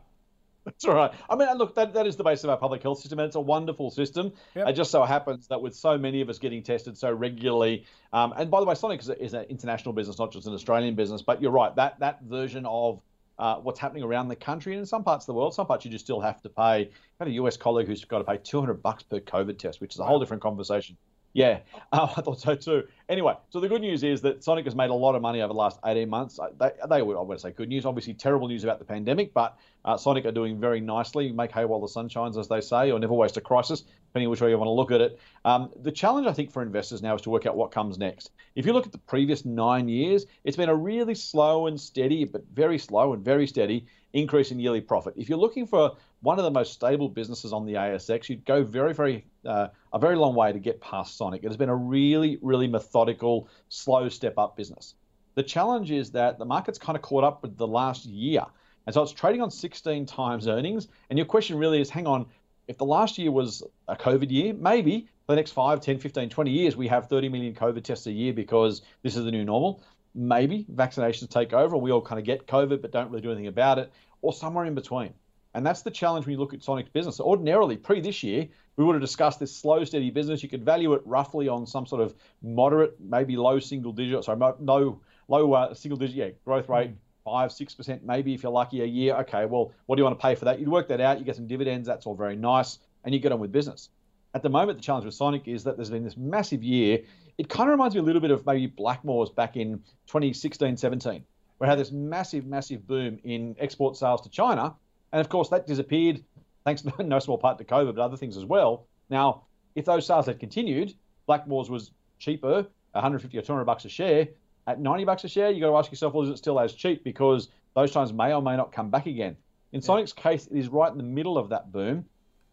That's 0.65 0.86
all 0.86 0.95
right. 0.95 1.12
I 1.30 1.36
mean, 1.36 1.47
look, 1.58 1.75
that, 1.75 1.93
that 1.93 2.08
is 2.08 2.15
the 2.15 2.23
base 2.23 2.43
of 2.43 2.49
our 2.49 2.58
public 2.58 2.82
health 2.82 2.99
system, 2.99 3.19
and 3.19 3.28
it's 3.28 3.36
a 3.36 3.41
wonderful 3.41 3.91
system. 3.91 4.34
Yep. 4.56 4.69
It 4.69 4.73
just 4.73 4.89
so 4.89 5.04
happens 5.04 5.47
that 5.47 5.62
with 5.62 5.75
so 5.75 5.97
many 5.97 6.21
of 6.21 6.30
us 6.30 6.39
getting 6.39 6.63
tested 6.63 6.97
so 6.97 7.12
regularly, 7.12 7.86
um, 8.13 8.34
and 8.36 8.49
by 8.49 8.60
the 8.60 8.65
way, 8.65 8.73
Sonic 8.73 9.01
is, 9.01 9.10
a, 9.10 9.23
is, 9.23 9.34
an 9.34 9.43
international 9.43 9.93
business, 9.93 10.17
not 10.17 10.32
just 10.32 10.47
an 10.47 10.54
Australian 10.54 10.95
business. 10.95 11.21
But 11.21 11.41
you're 11.41 11.51
right, 11.51 11.75
that 11.75 11.99
that 11.99 12.23
version 12.23 12.65
of 12.65 12.99
uh, 13.38 13.58
what's 13.58 13.80
happening 13.80 14.04
around 14.04 14.28
the 14.28 14.36
country 14.36 14.73
and 14.73 14.80
in 14.80 14.86
some 14.86 15.04
parts 15.04 15.23
of 15.23 15.28
the 15.28 15.34
world. 15.34 15.54
Some 15.54 15.67
parts 15.67 15.86
you 15.86 15.91
just 15.91 16.06
still 16.06 16.21
have 16.21 16.41
to 16.41 16.49
pay. 16.49 16.62
I've 16.63 16.89
got 17.19 17.28
a 17.28 17.32
US 17.32 17.58
colleague 17.58 17.88
who's 17.88 18.04
got 18.06 18.19
to 18.19 18.23
pay 18.23 18.38
200 18.38 18.82
bucks 18.82 19.04
per 19.04 19.19
COVID 19.19 19.58
test, 19.58 19.82
which 19.82 19.93
is 19.93 19.99
a 19.99 20.06
whole 20.06 20.19
different 20.19 20.41
conversation. 20.41 20.97
Yeah, 21.36 21.60
uh, 21.91 22.08
I 22.17 22.21
thought 22.21 22.39
so 22.39 22.56
too. 22.56 22.88
Anyway, 23.10 23.34
so 23.50 23.60
the 23.60 23.67
good 23.67 23.82
news 23.82 24.04
is 24.04 24.21
that 24.21 24.41
Sonic 24.41 24.63
has 24.65 24.74
made 24.74 24.89
a 24.89 24.93
lot 24.93 25.15
of 25.15 25.21
money 25.21 25.41
over 25.41 25.50
the 25.50 25.60
last 25.60 25.80
18 25.86 26.10
months. 26.10 26.39
They, 26.58 26.71
they 26.89 26.95
I 26.95 27.02
would 27.02 27.39
say 27.41 27.52
good 27.52 27.67
news. 27.67 27.86
Obviously, 27.86 28.13
terrible 28.13 28.48
news 28.48 28.63
about 28.63 28.80
the 28.80 28.86
pandemic, 28.86 29.34
but 29.34 29.58
uh, 29.84 29.98
Sonic 29.98 30.26
are 30.26 30.32
doing 30.32 30.60
very 30.62 30.80
nicely. 30.80 31.34
Make 31.34 31.52
hay 31.52 31.65
while 31.65 31.82
the 31.82 31.89
sun 31.89 32.08
shines, 32.08 32.38
as 32.38 32.48
they 32.48 32.62
say, 32.62 32.89
or 32.89 33.00
never 33.00 33.13
waste 33.13 33.36
a 33.36 33.41
crisis, 33.41 33.82
depending 34.08 34.30
which 34.30 34.39
way 34.39 34.50
you 34.50 34.58
want 34.58 34.69
to 34.69 34.71
look 34.71 34.91
at 34.91 35.02
it. 35.02 35.19
Um, 35.43 35.71
the 35.76 35.91
challenge, 35.91 36.26
I 36.26 36.32
think, 36.32 36.52
for 36.52 36.63
investors 36.63 37.04
now 37.04 37.15
is 37.15 37.21
to 37.24 37.30
work 37.30 37.45
out 37.45 37.58
what 37.58 37.69
comes 37.69 37.98
next. 37.98 38.32
If 38.56 38.65
you 38.65 38.71
look 38.71 38.86
at 38.86 38.93
the 38.93 38.98
previous 38.98 39.43
nine 39.43 39.89
years, 39.89 40.26
it's 40.45 40.56
been 40.56 40.69
a 40.69 40.76
really 40.76 41.15
slow 41.15 41.67
and 41.67 41.80
steady, 41.80 42.24
but 42.24 42.45
very 42.54 42.80
slow 42.80 43.12
and 43.12 43.24
very 43.26 43.45
steady 43.45 43.88
increase 44.13 44.52
in 44.52 44.60
yearly 44.60 44.80
profit. 44.80 45.13
If 45.17 45.28
you're 45.28 45.38
looking 45.38 45.67
for 45.67 45.98
one 46.26 46.40
of 46.40 46.44
the 46.44 46.52
most 46.52 46.74
stable 46.74 47.08
businesses 47.08 47.54
on 47.54 47.68
the 47.68 47.76
ASX, 47.76 48.30
you'd 48.30 48.46
go 48.46 48.64
very, 48.64 48.96
very 48.96 49.26
uh, 49.46 49.68
a 49.94 50.00
very 50.00 50.16
long 50.16 50.34
way 50.34 50.52
to 50.52 50.58
get 50.58 50.82
past 50.82 51.17
Sonic. 51.17 51.44
It 51.44 51.48
has 51.48 51.56
been 51.56 51.69
a 51.69 51.76
really, 51.76 52.40
really 52.42 52.67
methodical, 52.67 53.48
slow 53.69 54.10
step 54.10 54.40
up 54.40 54.58
business. 54.58 54.96
The 55.36 55.44
challenge 55.44 55.92
is 55.92 56.12
that 56.12 56.40
the 56.40 56.46
market's 56.46 56.80
kind 56.80 56.96
of 56.96 57.04
caught 57.04 57.23
up 57.23 57.44
with 57.44 57.58
the 57.58 57.67
last 57.67 58.06
year. 58.06 58.44
And 58.88 58.94
so 58.96 59.04
it's 59.04 59.12
trading 59.12 59.44
on 59.44 59.52
16 59.52 60.08
times 60.08 60.48
earnings. 60.48 60.88
And 61.12 61.19
your 61.19 61.28
question 61.28 61.60
really 61.60 61.80
is 61.80 61.92
hang 61.92 62.08
on, 62.08 62.26
if 62.67 62.80
the 62.80 62.86
last 62.86 63.19
year 63.19 63.32
was 63.32 63.62
a 63.88 63.96
COVID 63.96 64.32
year, 64.32 64.52
maybe 64.54 65.02
for 65.28 65.34
the 65.34 65.36
next 65.36 65.52
5, 65.52 65.80
10, 65.80 66.00
15, 66.00 66.30
20 66.30 66.52
years, 66.52 66.76
we 66.76 66.88
have 66.88 67.08
30 67.08 67.30
million 67.30 67.54
COVID 67.54 67.84
tests 67.84 68.08
a 68.08 68.12
year 68.12 68.34
because 68.34 68.82
this 69.04 69.15
is 69.15 69.26
the 69.26 69.32
new 69.32 69.46
normal. 69.46 69.84
Maybe 70.15 70.65
vaccinations 70.73 71.30
take 71.30 71.54
over 71.54 71.76
and 71.76 71.84
we 71.84 71.92
all 71.92 72.02
kind 72.02 72.17
of 72.17 72.26
get 72.26 72.48
COVID 72.48 72.82
but 72.82 72.92
don't 72.92 73.12
really 73.12 73.21
do 73.21 73.30
anything 73.30 73.48
about 73.48 73.78
it 73.78 73.92
or 74.23 74.34
somewhere 74.34 74.65
in 74.65 74.73
between. 74.73 75.13
And 75.56 75.65
that's 75.65 75.83
the 75.83 75.89
challenge 75.89 76.25
when 76.25 76.33
you 76.33 76.37
look 76.37 76.53
at 76.53 76.62
Sonic's 76.62 76.89
business. 76.89 77.21
Ordinarily, 77.21 77.77
pre 77.77 78.01
this 78.01 78.23
year, 78.23 78.45
we 78.75 78.83
would 78.83 78.93
have 78.93 79.01
discussed 79.01 79.39
this 79.39 79.56
slow, 79.56 79.85
steady 79.85 80.12
business. 80.12 80.43
You 80.43 80.49
could 80.49 80.65
value 80.65 80.91
it 80.93 81.01
roughly 81.06 81.47
on 81.47 81.65
some 81.65 81.85
sort 81.85 82.01
of 82.01 82.13
moderate, 82.43 82.99
maybe 82.99 83.37
low 83.37 83.60
single 83.60 83.93
digit, 83.93 84.21
sorry, 84.25 84.37
no 84.60 84.99
low 85.29 85.53
uh, 85.53 85.73
single 85.73 85.97
digit, 85.97 86.15
yeah, 86.17 86.29
growth 86.43 86.67
rate, 86.67 86.91
five, 87.23 87.53
six 87.53 87.73
percent, 87.73 88.06
maybe 88.06 88.33
if 88.33 88.43
you're 88.43 88.51
lucky 88.51 88.81
a 88.81 88.85
year. 88.85 89.15
Okay, 89.21 89.45
well, 89.45 89.71
what 89.85 89.95
do 89.95 90.01
you 90.01 90.03
want 90.03 90.19
to 90.19 90.21
pay 90.21 90.35
for 90.35 90.43
that? 90.43 90.60
You'd 90.60 90.67
work 90.67 90.89
that 90.89 90.99
out. 90.99 91.19
You 91.19 91.25
get 91.25 91.37
some 91.37 91.47
dividends. 91.47 91.87
That's 91.87 92.06
all 92.06 92.15
very 92.15 92.35
nice, 92.35 92.79
and 93.06 93.13
you 93.13 93.21
get 93.21 93.31
on 93.31 93.39
with 93.39 93.53
business. 93.53 93.87
at 94.33 94.43
the 94.43 94.49
moment, 94.49 94.77
the 94.77 94.83
challenge 94.83 95.06
with 95.06 95.13
Sonic 95.13 95.47
is 95.47 95.63
that 95.63 95.77
there's 95.77 95.89
been 95.89 96.03
this 96.03 96.17
massive 96.17 96.63
year. 96.63 96.99
It 97.37 97.47
kind 97.47 97.69
of 97.69 97.71
reminds 97.71 97.95
me 97.95 98.01
a 98.01 98.03
little 98.03 98.21
bit 98.21 98.31
of 98.31 98.45
maybe 98.45 98.67
Blackmores 98.67 99.33
back 99.33 99.56
in 99.56 99.77
2016 100.08 100.75
17, 100.75 101.23
where 101.60 101.69
had 101.69 101.79
this 101.79 101.93
massive, 101.93 102.45
massive 102.45 102.85
boom 102.85 103.19
in 103.23 103.56
export 103.58 103.95
sales 103.95 104.19
to 104.23 104.29
China. 104.29 104.75
And 105.16 105.22
of 105.22 105.30
course, 105.30 105.48
that 105.48 105.66
disappeared 105.66 106.26
thanks 106.66 106.84
in 107.00 107.08
no 107.08 107.20
small 107.20 107.38
part 107.38 107.58
to 107.60 107.63
COVID, 107.63 107.96
but 107.96 108.02
other 108.02 108.18
things 108.18 108.36
as 108.36 108.44
well. 108.44 108.86
Now, 109.10 109.44
if 109.74 109.86
those 109.86 110.06
sales 110.06 110.26
had 110.26 110.42
continued, 110.42 110.94
Blackmores 111.30 111.70
was 111.70 111.92
cheaper, 112.20 112.68
150 112.92 113.38
or 113.38 113.42
200 113.42 113.63
bucks 113.63 113.86
a 113.86 113.90
share. 113.90 114.28
At 114.68 114.82
90 114.82 115.06
bucks 115.06 115.24
a 115.24 115.30
share, 115.30 115.52
you 115.52 115.62
got 115.62 115.70
to 115.70 115.78
ask 115.78 115.90
yourself, 115.90 116.13
well, 116.13 116.24
is 116.24 116.32
it 116.32 116.38
still 116.38 116.60
as 116.60 116.74
cheap? 116.74 117.06
Because 117.06 117.48
those 117.76 117.94
times 117.94 118.12
may 118.12 118.34
or 118.34 118.42
may 118.42 118.58
not 118.58 118.74
come 118.74 118.90
back 118.90 119.06
again. 119.06 119.38
In 119.72 119.80
yeah. 119.80 119.86
Sonic's 119.86 120.12
case, 120.12 120.48
it 120.48 120.58
is 120.58 120.68
right 120.68 120.92
in 120.92 120.98
the 120.98 121.04
middle 121.04 121.38
of 121.38 121.48
that 121.48 121.72
boom. 121.72 122.04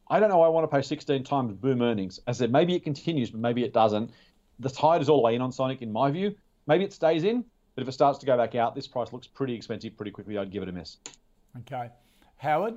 I 0.09 0.21
don't 0.21 0.29
know. 0.29 0.39
Why 0.39 0.47
I 0.47 0.51
want 0.51 0.71
to 0.71 0.77
pay 0.77 0.83
16 0.83 1.25
times 1.25 1.55
boom 1.55 1.83
earnings. 1.83 2.21
As 2.29 2.41
I 2.41 2.45
said, 2.45 2.53
maybe 2.53 2.77
it 2.77 2.85
continues, 2.85 3.31
but 3.31 3.41
maybe 3.41 3.65
it 3.65 3.73
doesn't. 3.73 4.13
The 4.61 4.71
tide 4.71 5.03
is 5.03 5.09
all 5.09 5.17
the 5.17 5.23
way 5.23 5.35
in 5.35 5.43
on 5.43 5.51
Sonic, 5.51 5.83
in 5.83 5.91
my 5.91 6.13
view. 6.13 6.37
Maybe 6.69 6.85
it 6.85 6.93
stays 6.93 7.25
in, 7.25 7.45
but 7.75 7.83
if 7.83 7.89
it 7.89 7.93
starts 7.93 8.21
to 8.21 8.27
go 8.27 8.37
back 8.37 8.55
out, 8.55 8.77
this 8.77 8.87
price 8.87 9.13
looks 9.13 9.27
pretty 9.27 9.55
expensive 9.55 9.97
pretty 9.97 10.13
quickly. 10.13 10.39
I'd 10.39 10.53
give 10.53 10.63
it 10.63 10.69
a 10.69 10.73
miss. 10.73 10.99
Okay. 11.59 11.91
Howard? 12.43 12.75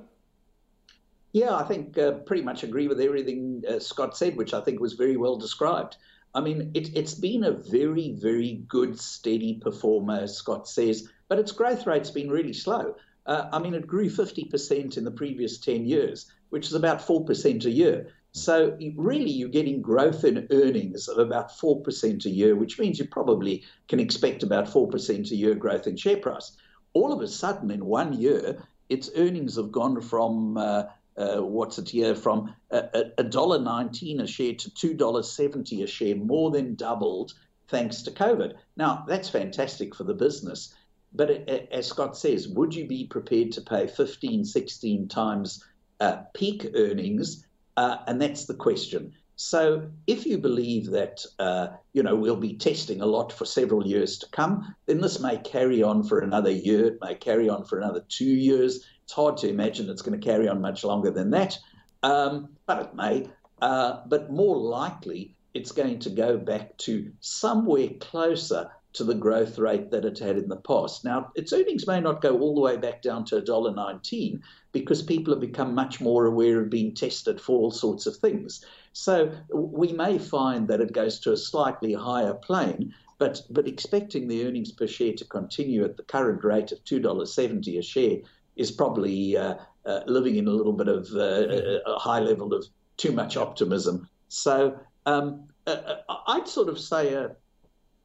Yeah, 1.32 1.54
I 1.54 1.64
think 1.64 1.98
uh, 1.98 2.12
pretty 2.12 2.42
much 2.42 2.62
agree 2.62 2.88
with 2.88 3.00
everything 3.00 3.62
uh, 3.68 3.78
Scott 3.78 4.16
said, 4.16 4.36
which 4.36 4.54
I 4.54 4.60
think 4.60 4.80
was 4.80 4.94
very 4.94 5.16
well 5.16 5.36
described. 5.36 5.96
I 6.34 6.40
mean, 6.40 6.70
it, 6.74 6.96
has 6.96 7.14
been 7.14 7.44
a 7.44 7.52
very, 7.52 8.12
very 8.12 8.64
good, 8.68 8.98
steady 8.98 9.60
performer, 9.60 10.26
Scott 10.26 10.68
says, 10.68 11.08
but 11.28 11.38
its 11.38 11.52
growth 11.52 11.86
rate's 11.86 12.10
been 12.10 12.30
really 12.30 12.52
slow. 12.52 12.94
Uh, 13.26 13.48
I 13.52 13.58
mean, 13.58 13.74
it 13.74 13.86
grew 13.86 14.08
50% 14.08 14.96
in 14.96 15.04
the 15.04 15.10
previous 15.10 15.58
10 15.58 15.84
years 15.84 16.30
which 16.50 16.66
is 16.66 16.74
about 16.74 17.00
4% 17.00 17.64
a 17.64 17.70
year. 17.70 18.08
So 18.32 18.76
really, 18.96 19.30
you're 19.30 19.48
getting 19.48 19.80
growth 19.80 20.24
in 20.24 20.46
earnings 20.50 21.08
of 21.08 21.18
about 21.18 21.50
4% 21.50 22.24
a 22.24 22.30
year, 22.30 22.54
which 22.54 22.78
means 22.78 22.98
you 22.98 23.06
probably 23.06 23.64
can 23.88 23.98
expect 23.98 24.42
about 24.42 24.66
4% 24.66 25.30
a 25.30 25.34
year 25.34 25.54
growth 25.54 25.86
in 25.86 25.96
share 25.96 26.18
price. 26.18 26.52
All 26.92 27.12
of 27.12 27.20
a 27.20 27.28
sudden, 27.28 27.70
in 27.70 27.84
one 27.86 28.12
year, 28.12 28.62
its 28.88 29.10
earnings 29.16 29.56
have 29.56 29.72
gone 29.72 30.00
from 30.00 30.56
uh, 30.56 30.84
uh, 31.16 31.38
what's 31.38 31.78
it 31.78 31.88
here 31.88 32.14
from 32.14 32.54
a 32.70 33.24
dollar 33.24 33.58
nineteen 33.58 34.20
a 34.20 34.26
share 34.26 34.54
to 34.54 34.74
two 34.74 34.94
dollars 34.94 35.30
seventy 35.30 35.82
a 35.82 35.86
share, 35.86 36.16
more 36.16 36.50
than 36.50 36.74
doubled 36.74 37.32
thanks 37.68 38.02
to 38.02 38.10
COVID. 38.10 38.54
Now 38.76 39.04
that's 39.08 39.28
fantastic 39.28 39.94
for 39.94 40.04
the 40.04 40.14
business, 40.14 40.74
but 41.12 41.30
as 41.30 41.86
Scott 41.86 42.16
says, 42.16 42.48
would 42.48 42.74
you 42.74 42.86
be 42.86 43.06
prepared 43.06 43.52
to 43.52 43.62
pay 43.62 43.86
15, 43.86 44.44
16 44.44 45.08
times 45.08 45.64
uh, 46.00 46.18
peak 46.34 46.66
earnings, 46.74 47.46
uh, 47.76 47.98
and 48.06 48.20
that's 48.20 48.44
the 48.44 48.54
question. 48.54 49.12
So, 49.36 49.90
if 50.06 50.24
you 50.24 50.38
believe 50.38 50.90
that 50.92 51.24
uh, 51.38 51.68
you 51.92 52.02
know 52.02 52.16
we'll 52.16 52.36
be 52.36 52.54
testing 52.54 53.02
a 53.02 53.06
lot 53.06 53.30
for 53.30 53.44
several 53.44 53.86
years 53.86 54.18
to 54.18 54.28
come, 54.30 54.74
then 54.86 55.00
this 55.02 55.20
may 55.20 55.36
carry 55.36 55.82
on 55.82 56.02
for 56.04 56.20
another 56.20 56.50
year. 56.50 56.86
It 56.86 56.98
may 57.02 57.14
carry 57.14 57.48
on 57.48 57.64
for 57.64 57.78
another 57.78 58.02
two 58.08 58.24
years. 58.24 58.86
It's 59.04 59.12
hard 59.12 59.36
to 59.38 59.48
imagine 59.48 59.90
it's 59.90 60.02
going 60.02 60.18
to 60.18 60.26
carry 60.26 60.48
on 60.48 60.62
much 60.62 60.84
longer 60.84 61.10
than 61.10 61.30
that, 61.30 61.58
um, 62.02 62.48
but 62.66 62.82
it 62.82 62.94
may. 62.94 63.28
Uh, 63.60 64.00
but 64.06 64.30
more 64.30 64.56
likely, 64.56 65.34
it's 65.54 65.72
going 65.72 65.98
to 66.00 66.10
go 66.10 66.38
back 66.38 66.76
to 66.78 67.12
somewhere 67.20 67.88
closer 68.00 68.70
to 68.94 69.04
the 69.04 69.14
growth 69.14 69.58
rate 69.58 69.90
that 69.90 70.06
it 70.06 70.18
had 70.18 70.38
in 70.38 70.48
the 70.48 70.56
past. 70.56 71.04
Now, 71.04 71.30
its 71.34 71.52
earnings 71.52 71.86
may 71.86 72.00
not 72.00 72.22
go 72.22 72.38
all 72.38 72.54
the 72.54 72.62
way 72.62 72.78
back 72.78 73.02
down 73.02 73.26
to 73.26 73.42
$1.19 73.42 74.40
because 74.80 75.02
people 75.02 75.32
have 75.32 75.40
become 75.40 75.74
much 75.74 76.00
more 76.00 76.26
aware 76.26 76.60
of 76.60 76.70
being 76.70 76.94
tested 76.94 77.40
for 77.40 77.58
all 77.58 77.70
sorts 77.70 78.06
of 78.06 78.16
things. 78.16 78.64
So 78.92 79.32
we 79.52 79.92
may 79.92 80.18
find 80.18 80.68
that 80.68 80.80
it 80.80 80.92
goes 80.92 81.18
to 81.20 81.32
a 81.32 81.36
slightly 81.36 81.92
higher 81.92 82.34
plane, 82.34 82.94
but, 83.18 83.40
but 83.50 83.66
expecting 83.66 84.28
the 84.28 84.46
earnings 84.46 84.72
per 84.72 84.86
share 84.86 85.14
to 85.14 85.24
continue 85.24 85.84
at 85.84 85.96
the 85.96 86.02
current 86.02 86.44
rate 86.44 86.72
of 86.72 86.84
$2.70 86.84 87.78
a 87.78 87.82
share 87.82 88.18
is 88.56 88.70
probably 88.70 89.36
uh, 89.36 89.54
uh, 89.86 90.00
living 90.06 90.36
in 90.36 90.46
a 90.46 90.50
little 90.50 90.72
bit 90.72 90.88
of 90.88 91.08
uh, 91.14 91.80
a 91.86 91.98
high 91.98 92.20
level 92.20 92.52
of 92.52 92.66
too 92.96 93.12
much 93.12 93.36
optimism. 93.36 94.08
So 94.28 94.78
um, 95.06 95.48
uh, 95.66 95.70
uh, 96.08 96.16
I'd 96.26 96.48
sort 96.48 96.68
of 96.68 96.78
say 96.78 97.14
a 97.14 97.36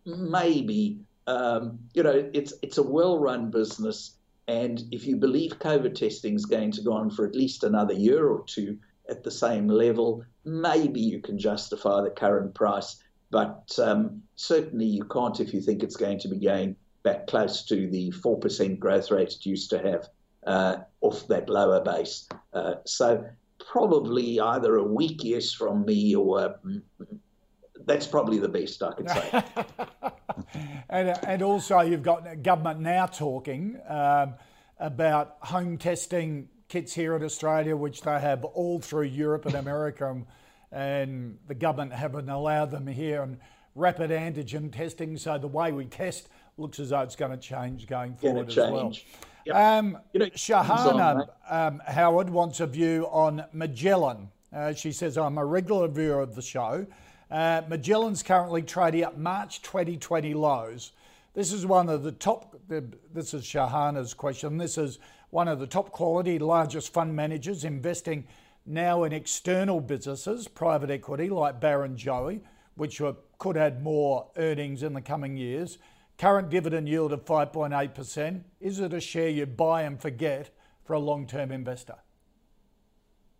maybe 0.05 0.99
um, 1.27 1.79
you 1.93 2.03
know 2.03 2.29
it's 2.33 2.53
it's 2.61 2.77
a 2.77 2.83
well-run 2.83 3.51
business, 3.51 4.17
and 4.47 4.83
if 4.91 5.05
you 5.05 5.15
believe 5.17 5.59
COVID 5.59 5.95
testing 5.95 6.35
is 6.35 6.45
going 6.45 6.71
to 6.71 6.81
go 6.81 6.93
on 6.93 7.09
for 7.09 7.25
at 7.25 7.35
least 7.35 7.63
another 7.63 7.93
year 7.93 8.27
or 8.27 8.43
two 8.45 8.77
at 9.09 9.23
the 9.23 9.31
same 9.31 9.67
level, 9.67 10.23
maybe 10.45 10.99
you 10.99 11.21
can 11.21 11.37
justify 11.37 12.01
the 12.01 12.09
current 12.09 12.53
price. 12.55 12.97
But 13.29 13.71
um, 13.79 14.23
certainly 14.35 14.85
you 14.85 15.03
can't 15.05 15.39
if 15.39 15.53
you 15.53 15.61
think 15.61 15.83
it's 15.83 15.95
going 15.95 16.19
to 16.19 16.27
be 16.27 16.39
going 16.39 16.75
back 17.03 17.27
close 17.27 17.63
to 17.65 17.87
the 17.89 18.11
four 18.11 18.37
percent 18.37 18.79
growth 18.79 19.09
rate 19.09 19.33
it 19.33 19.45
used 19.45 19.69
to 19.71 19.79
have 19.79 20.09
uh, 20.45 20.77
off 21.01 21.27
that 21.27 21.49
lower 21.49 21.81
base. 21.81 22.27
Uh, 22.53 22.75
so 22.85 23.25
probably 23.71 24.39
either 24.39 24.75
a 24.75 24.83
weak 24.83 25.23
yes 25.23 25.51
from 25.51 25.85
me 25.85 26.15
or 26.15 26.55
that's 27.85 28.07
probably 28.07 28.37
the 28.37 28.49
best 28.49 28.81
I 28.83 28.93
can 28.93 29.07
say. 29.07 29.43
and, 30.89 31.17
and 31.25 31.41
also, 31.41 31.79
you've 31.81 32.03
got 32.03 32.43
government 32.43 32.79
now 32.79 33.05
talking 33.05 33.79
um, 33.87 34.35
about 34.79 35.37
home 35.41 35.77
testing 35.77 36.49
kits 36.67 36.93
here 36.93 37.15
in 37.15 37.23
Australia, 37.23 37.75
which 37.75 38.01
they 38.01 38.19
have 38.19 38.43
all 38.45 38.79
through 38.79 39.03
Europe 39.03 39.45
and 39.45 39.55
America, 39.55 40.09
and, 40.09 40.25
and 40.71 41.37
the 41.47 41.55
government 41.55 41.93
haven't 41.93 42.29
allowed 42.29 42.71
them 42.71 42.87
here, 42.87 43.23
and 43.23 43.37
rapid 43.75 44.11
antigen 44.11 44.71
testing. 44.71 45.17
So 45.17 45.37
the 45.37 45.47
way 45.47 45.71
we 45.71 45.85
test 45.85 46.29
looks 46.57 46.79
as 46.79 46.89
though 46.89 47.01
it's 47.01 47.15
going 47.15 47.31
to 47.31 47.37
change 47.37 47.87
going 47.87 48.15
forward 48.15 48.49
as 48.49 48.57
well. 48.57 48.93
Yep. 49.45 49.55
Um, 49.55 49.97
you 50.13 50.19
know, 50.19 50.25
Shahana 50.27 51.27
um, 51.49 51.81
Howard 51.87 52.29
wants 52.29 52.59
a 52.59 52.67
view 52.67 53.07
on 53.11 53.43
Magellan. 53.53 54.29
Uh, 54.53 54.73
she 54.73 54.91
says, 54.91 55.17
I'm 55.17 55.37
a 55.37 55.45
regular 55.45 55.87
viewer 55.87 56.19
of 56.19 56.35
the 56.35 56.41
show. 56.41 56.85
Uh, 57.31 57.61
Magellan's 57.69 58.23
currently 58.23 58.61
trading 58.61 59.03
at 59.03 59.17
March 59.17 59.61
2020 59.61 60.33
lows. 60.33 60.91
This 61.33 61.53
is 61.53 61.65
one 61.65 61.87
of 61.87 62.03
the 62.03 62.11
top, 62.11 62.59
this 62.67 63.33
is 63.33 63.43
Shahana's 63.43 64.13
question. 64.13 64.57
This 64.57 64.77
is 64.77 64.99
one 65.29 65.47
of 65.47 65.59
the 65.59 65.67
top 65.67 65.91
quality, 65.91 66.39
largest 66.39 66.91
fund 66.91 67.15
managers 67.15 67.63
investing 67.63 68.27
now 68.65 69.05
in 69.05 69.13
external 69.13 69.79
businesses, 69.79 70.49
private 70.49 70.91
equity 70.91 71.29
like 71.29 71.61
Barrenjoey, 71.61 72.41
which 72.75 73.01
could 73.37 73.55
add 73.55 73.81
more 73.81 74.27
earnings 74.35 74.83
in 74.83 74.93
the 74.93 75.01
coming 75.01 75.37
years. 75.37 75.77
Current 76.17 76.49
dividend 76.49 76.89
yield 76.89 77.13
of 77.13 77.23
5.8%. 77.23 78.41
Is 78.59 78.81
it 78.81 78.91
a 78.91 78.99
share 78.99 79.29
you 79.29 79.45
buy 79.45 79.83
and 79.83 80.01
forget 80.01 80.49
for 80.83 80.93
a 80.93 80.99
long 80.99 81.25
term 81.25 81.53
investor? 81.53 81.95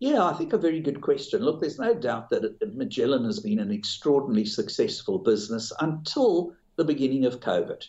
Yeah, 0.02 0.24
I 0.24 0.32
think 0.32 0.52
a 0.52 0.58
very 0.58 0.80
good 0.80 1.00
question. 1.00 1.44
Look, 1.44 1.60
there's 1.60 1.78
no 1.78 1.94
doubt 1.94 2.28
that 2.30 2.74
Magellan 2.74 3.24
has 3.24 3.38
been 3.38 3.60
an 3.60 3.70
extraordinarily 3.70 4.44
successful 4.44 5.16
business 5.16 5.72
until 5.78 6.54
the 6.74 6.84
beginning 6.84 7.24
of 7.24 7.38
COVID. 7.38 7.84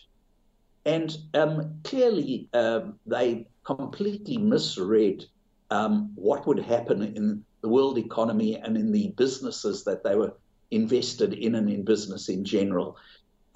And 0.84 1.18
um, 1.34 1.80
clearly, 1.82 2.48
um, 2.54 3.00
they 3.04 3.48
completely 3.64 4.36
misread 4.36 5.24
um, 5.72 6.12
what 6.14 6.46
would 6.46 6.60
happen 6.60 7.02
in 7.02 7.44
the 7.62 7.68
world 7.68 7.98
economy 7.98 8.58
and 8.58 8.76
in 8.76 8.92
the 8.92 9.08
businesses 9.16 9.82
that 9.82 10.04
they 10.04 10.14
were 10.14 10.36
invested 10.70 11.32
in 11.32 11.56
and 11.56 11.68
in 11.68 11.84
business 11.84 12.28
in 12.28 12.44
general. 12.44 12.96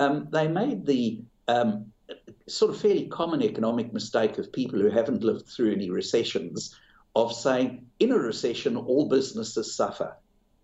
Um, 0.01 0.27
they 0.33 0.49
made 0.49 0.85
the 0.85 1.23
um, 1.47 1.93
sort 2.49 2.75
of 2.75 2.81
fairly 2.81 3.07
common 3.07 3.41
economic 3.41 3.93
mistake 3.93 4.37
of 4.37 4.53
people 4.53 4.81
who 4.81 4.91
haven't 4.91 5.23
lived 5.23 5.47
through 5.47 5.75
any 5.75 5.91
recessions 5.91 6.75
of 7.19 7.33
saying 7.35 7.85
in 7.99 8.13
a 8.13 8.19
recession, 8.19 8.77
all 8.77 9.09
businesses 9.09 9.75
suffer. 9.75 10.17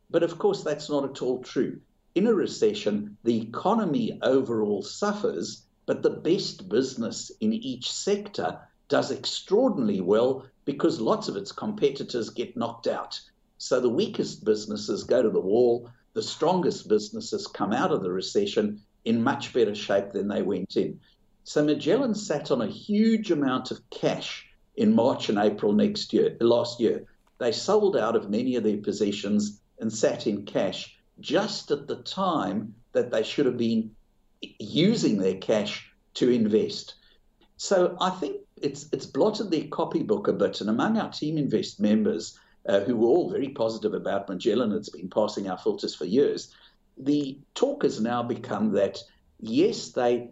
But 0.09 0.22
of 0.22 0.38
course, 0.38 0.62
that's 0.62 0.88
not 0.88 1.05
at 1.05 1.20
all 1.20 1.42
true. 1.42 1.80
In 2.14 2.28
a 2.28 2.34
recession, 2.34 3.16
the 3.24 3.40
economy 3.40 4.20
overall 4.22 4.82
suffers, 4.82 5.66
but 5.86 6.02
the 6.02 6.11
best 6.11 6.68
business 6.68 7.32
in 7.40 7.52
each 7.52 7.90
sector 7.90 8.61
does 8.88 9.11
extraordinarily 9.11 10.00
well 10.00 10.46
because 10.64 11.00
lots 11.00 11.26
of 11.26 11.36
its 11.36 11.50
competitors 11.50 12.30
get 12.30 12.57
knocked 12.57 12.86
out. 12.86 13.20
So 13.59 13.80
the 13.80 13.88
weakest 13.88 14.44
businesses 14.44 15.02
go 15.02 15.22
to 15.22 15.30
the 15.30 15.40
wall, 15.40 15.90
the 16.12 16.22
strongest 16.22 16.88
businesses 16.88 17.48
come 17.48 17.72
out 17.72 17.90
of 17.90 18.02
the 18.02 18.12
recession 18.12 18.80
in 19.05 19.24
much 19.24 19.52
better 19.52 19.74
shape 19.74 20.12
than 20.12 20.28
they 20.28 20.42
went 20.42 20.76
in. 20.76 21.00
So 21.42 21.64
Magellan 21.64 22.14
sat 22.14 22.52
on 22.52 22.62
a 22.62 22.68
huge 22.68 23.32
amount 23.32 23.72
of 23.72 23.80
cash 23.90 24.46
in 24.76 24.94
March 24.94 25.28
and 25.28 25.38
April 25.38 25.72
next 25.72 26.12
year, 26.12 26.36
last 26.40 26.80
year. 26.80 27.06
They 27.38 27.52
sold 27.52 27.96
out 27.96 28.16
of 28.16 28.30
many 28.30 28.56
of 28.56 28.64
their 28.64 28.78
possessions 28.78 29.60
and 29.80 29.92
sat 29.92 30.26
in 30.26 30.44
cash 30.44 30.96
just 31.20 31.70
at 31.70 31.86
the 31.86 31.96
time 31.96 32.74
that 32.92 33.10
they 33.10 33.22
should 33.22 33.46
have 33.46 33.58
been 33.58 33.90
using 34.58 35.18
their 35.18 35.36
cash 35.36 35.92
to 36.14 36.30
invest. 36.30 36.94
So 37.56 37.96
I 38.00 38.10
think 38.10 38.36
it's 38.60 38.88
it's 38.92 39.06
blotted 39.06 39.50
their 39.50 39.64
copybook 39.64 40.28
a 40.28 40.32
bit. 40.32 40.60
And 40.60 40.70
among 40.70 40.98
our 40.98 41.08
Teaminvest 41.08 41.80
members, 41.80 42.38
uh, 42.66 42.80
who 42.80 42.96
were 42.96 43.08
all 43.08 43.30
very 43.30 43.48
positive 43.48 43.94
about 43.94 44.28
Magellan. 44.28 44.72
It's 44.72 44.88
been 44.88 45.10
passing 45.10 45.50
our 45.50 45.58
filters 45.58 45.94
for 45.94 46.06
years. 46.06 46.54
The 46.96 47.38
talk 47.54 47.82
has 47.82 48.00
now 48.00 48.22
become 48.22 48.72
that, 48.72 48.98
yes, 49.40 49.90
they 49.90 50.30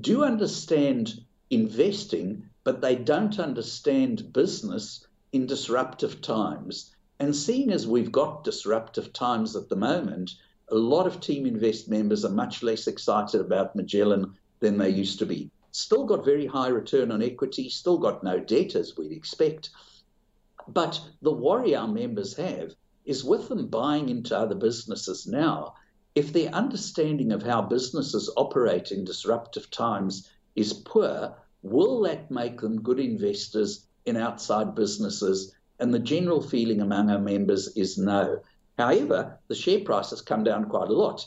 do 0.00 0.24
understand 0.24 1.20
investing, 1.50 2.48
but 2.68 2.82
they 2.82 2.94
don't 2.94 3.38
understand 3.38 4.30
business 4.30 5.06
in 5.32 5.46
disruptive 5.46 6.20
times. 6.20 6.94
And 7.18 7.34
seeing 7.34 7.72
as 7.72 7.86
we've 7.86 8.12
got 8.12 8.44
disruptive 8.44 9.14
times 9.14 9.56
at 9.56 9.70
the 9.70 9.76
moment, 9.76 10.32
a 10.70 10.74
lot 10.74 11.06
of 11.06 11.18
Teaminvest 11.18 11.88
members 11.88 12.26
are 12.26 12.40
much 12.44 12.62
less 12.62 12.86
excited 12.86 13.40
about 13.40 13.74
Magellan 13.74 14.34
than 14.60 14.76
they 14.76 14.90
used 14.90 15.18
to 15.20 15.24
be. 15.24 15.50
Still 15.70 16.04
got 16.04 16.26
very 16.26 16.44
high 16.44 16.68
return 16.68 17.10
on 17.10 17.22
equity, 17.22 17.70
still 17.70 17.96
got 17.96 18.22
no 18.22 18.38
debt 18.38 18.74
as 18.74 18.98
we'd 18.98 19.12
expect. 19.12 19.70
But 20.66 21.00
the 21.22 21.32
worry 21.32 21.74
our 21.74 21.88
members 21.88 22.36
have 22.36 22.74
is 23.06 23.24
with 23.24 23.48
them 23.48 23.68
buying 23.68 24.10
into 24.10 24.36
other 24.36 24.54
businesses 24.54 25.26
now, 25.26 25.72
if 26.14 26.34
their 26.34 26.50
understanding 26.50 27.32
of 27.32 27.42
how 27.42 27.62
businesses 27.62 28.30
operate 28.36 28.92
in 28.92 29.06
disruptive 29.06 29.70
times 29.70 30.28
is 30.54 30.74
poor, 30.74 31.34
will 31.62 32.02
that 32.02 32.30
make 32.30 32.60
them 32.60 32.82
good 32.82 33.00
investors 33.00 33.86
in 34.06 34.16
outside 34.16 34.74
businesses? 34.74 35.54
And 35.80 35.92
the 35.92 35.98
general 35.98 36.40
feeling 36.40 36.80
among 36.80 37.10
our 37.10 37.18
members 37.18 37.68
is 37.76 37.98
no. 37.98 38.40
However, 38.78 39.38
the 39.48 39.54
share 39.54 39.80
price 39.80 40.10
has 40.10 40.20
come 40.20 40.44
down 40.44 40.66
quite 40.66 40.88
a 40.88 40.92
lot. 40.92 41.26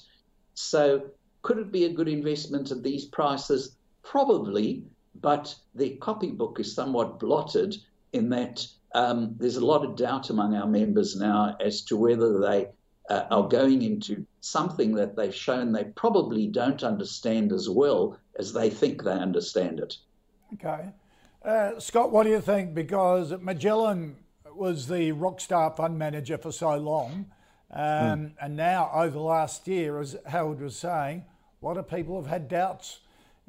So, 0.54 1.04
could 1.42 1.58
it 1.58 1.72
be 1.72 1.86
a 1.86 1.94
good 1.94 2.08
investment 2.08 2.72
at 2.72 2.84
these 2.84 3.06
prices? 3.06 3.76
Probably, 4.04 4.86
but 5.16 5.56
their 5.74 5.96
copybook 5.98 6.60
is 6.60 6.74
somewhat 6.74 7.20
blotted 7.20 7.76
in 8.14 8.30
that 8.30 8.66
um, 8.94 9.36
there's 9.38 9.58
a 9.58 9.66
lot 9.66 9.86
of 9.86 9.96
doubt 9.96 10.30
among 10.30 10.56
our 10.56 10.68
members 10.68 11.16
now 11.16 11.56
as 11.60 11.82
to 11.84 11.98
whether 11.98 12.40
they 12.40 12.68
uh, 13.10 13.26
are 13.32 13.48
going 13.48 13.82
into 13.82 14.26
something 14.42 14.96
that 14.96 15.16
they've 15.16 15.36
shown 15.36 15.72
they 15.72 15.86
probably 15.96 16.48
don't 16.48 16.84
understand 16.84 17.52
as 17.52 17.70
well 17.70 18.18
as 18.38 18.54
they 18.54 18.70
think 18.70 19.04
they 19.04 19.12
understand 19.12 19.80
it. 19.80 19.98
Okay. 20.54 20.90
Uh, 21.44 21.80
Scott, 21.80 22.12
what 22.12 22.24
do 22.24 22.30
you 22.30 22.42
think? 22.42 22.74
Because 22.74 23.34
Magellan 23.40 24.16
was 24.54 24.88
the 24.88 25.12
rockstar 25.14 25.76
fund 25.76 25.98
manager 25.98 26.38
for 26.38 26.52
so 26.52 26.76
long. 26.78 27.26
Um, 27.72 27.82
mm. 27.82 28.32
And 28.42 28.56
now, 28.56 28.92
over 28.94 29.12
the 29.12 29.20
last 29.20 29.68
year, 29.68 30.00
as 30.00 30.18
Howard 30.28 30.60
was 30.60 30.76
saying, 30.76 31.26
a 31.62 31.66
lot 31.66 31.78
of 31.78 31.88
people 31.88 32.22
have 32.22 32.30
had 32.30 32.48
doubts. 32.48 33.00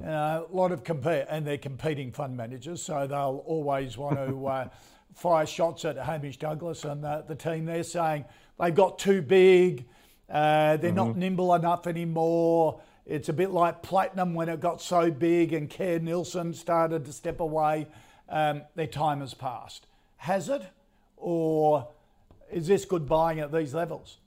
Uh, 0.02 0.42
a 0.42 0.46
lot 0.50 0.72
of 0.72 0.84
compete, 0.84 1.26
and 1.28 1.46
they're 1.46 1.58
competing 1.58 2.10
fund 2.10 2.36
managers, 2.36 2.82
so 2.82 3.06
they'll 3.06 3.44
always 3.46 3.96
want 3.96 4.16
to 4.16 4.46
uh, 4.48 4.68
fire 5.14 5.46
shots 5.46 5.84
at 5.84 5.96
Hamish 5.96 6.38
Douglass 6.38 6.84
and 6.84 7.04
the, 7.04 7.24
the 7.28 7.34
team. 7.34 7.66
They're 7.66 7.84
saying 7.84 8.24
they've 8.58 8.74
got 8.74 8.98
too 8.98 9.22
big, 9.22 9.86
uh, 10.28 10.76
they're 10.76 10.90
mm-hmm. 10.90 10.96
not 10.96 11.16
nimble 11.16 11.54
enough 11.54 11.86
anymore. 11.86 12.80
It's 13.04 13.28
a 13.28 13.32
bit 13.32 13.50
like 13.50 13.82
Platinum 13.82 14.34
when 14.34 14.48
it 14.48 14.60
got 14.60 14.80
so 14.80 15.10
big 15.10 15.52
and 15.52 15.68
Kerr 15.68 15.98
Neilson 15.98 16.54
started 16.54 17.04
to 17.04 17.12
step 17.12 17.40
away. 17.40 17.88
Um, 18.28 18.62
their 18.74 18.86
time 18.86 19.20
has 19.20 19.34
passed. 19.34 19.86
Has 20.18 20.48
it? 20.48 20.62
Or 21.16 21.88
is 22.50 22.66
this 22.66 22.84
good 22.84 23.08
buying 23.08 23.40
at 23.40 23.52
these 23.52 23.74
levels? 23.74 24.18